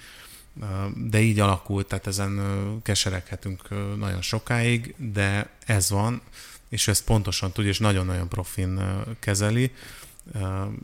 De 0.95 1.19
így 1.19 1.39
alakult, 1.39 1.87
tehát 1.87 2.07
ezen 2.07 2.41
kesereghetünk 2.83 3.69
nagyon 3.97 4.21
sokáig, 4.21 4.95
de 4.97 5.49
ez 5.65 5.89
van, 5.89 6.21
és 6.69 6.87
ezt 6.87 7.03
pontosan 7.03 7.51
tudja, 7.51 7.69
és 7.69 7.79
nagyon-nagyon 7.79 8.27
profin 8.27 8.81
kezeli 9.19 9.71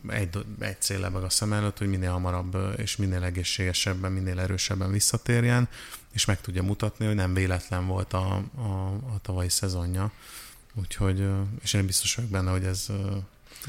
egy, 0.10 0.46
egy 0.60 0.82
cél 0.82 1.10
meg 1.10 1.24
a 1.24 1.30
szem 1.30 1.54
előtt, 1.54 1.78
hogy 1.78 1.88
minél 1.88 2.12
hamarabb 2.12 2.58
és 2.78 2.96
minél 2.96 3.24
egészségesebben, 3.24 4.12
minél 4.12 4.40
erősebben 4.40 4.92
visszatérjen, 4.92 5.70
és 6.12 6.26
meg 6.26 6.42
tudja 6.42 6.64
mutatni, 6.64 7.06
hogy 7.06 7.16
nem 7.16 7.34
véletlen 7.34 7.88
volt 7.88 8.14
a, 8.14 8.36
a, 8.56 8.88
a 9.14 9.20
tavalyi 9.22 9.50
szezonja. 9.50 10.12
Úgyhogy, 10.74 11.28
és 11.62 11.74
én 11.74 11.86
biztos 11.86 12.16
vagyok 12.16 12.32
benne, 12.32 12.52
hogy 12.52 12.64
ez, 12.64 12.86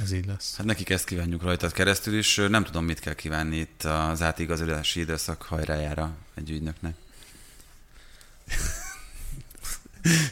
ez 0.03 0.13
így 0.13 0.27
lesz. 0.27 0.57
Hát 0.57 0.67
nekik 0.67 0.91
ezt 0.91 1.05
kívánjuk 1.05 1.43
rajtad 1.43 1.73
keresztül 1.73 2.19
is. 2.19 2.37
Nem 2.37 2.65
tudom, 2.65 2.85
mit 2.85 3.01
kell 3.01 3.15
kívánni 3.15 3.57
itt 3.57 3.83
az 3.85 4.23
átigazolási 4.23 5.01
időszak 5.01 5.43
hajrájára 5.43 6.17
egy 6.35 6.51
ügynöknek. 6.51 6.95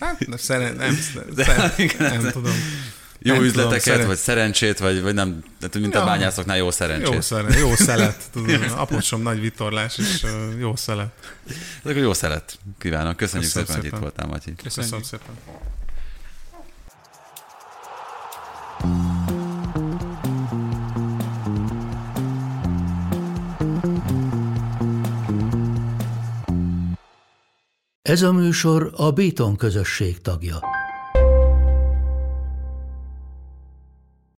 Hát, 0.01 0.27
nem, 0.27 0.39
szeren, 0.39 0.77
nem, 0.85 0.95
szeren, 1.37 1.73
nem, 1.99 2.23
nem 2.23 2.31
tudom. 2.31 2.55
Jó 3.19 3.35
nem 3.35 3.43
üzleteket, 3.43 3.93
tudom, 3.93 4.07
vagy 4.07 4.17
szerencsét, 4.17 4.79
vagy, 4.79 5.03
vagy 5.03 5.15
nem, 5.15 5.45
mint 5.73 5.95
ja, 5.95 6.03
a 6.03 6.05
bányászoknál 6.05 6.57
jó 6.57 6.71
szerencsét. 6.71 7.15
Jó, 7.15 7.21
szeren, 7.21 7.59
jó 7.59 7.75
szelet. 7.75 8.31
Apusom 8.77 9.23
nagy 9.23 9.41
vitorlás, 9.41 9.99
és 9.99 10.23
uh, 10.23 10.31
jó 10.59 10.77
szelet. 10.77 11.37
Ezek 11.85 11.97
jó 11.97 12.13
szelet. 12.13 12.59
Kívánok. 12.79 13.17
Köszönjük 13.17 13.53
Köszönöm 13.53 13.67
szépen, 13.67 13.83
szépen, 13.83 13.91
hogy 13.91 13.99
itt 13.99 13.99
voltál, 13.99 14.27
Matyi. 14.27 14.55
Köszönöm 14.63 15.03
szépen. 15.03 15.35
Ez 28.03 28.23
a 28.23 28.33
műsor 28.33 28.93
a 28.97 29.11
Béton 29.11 29.57
közösség 29.57 30.21
tagja. 30.21 30.61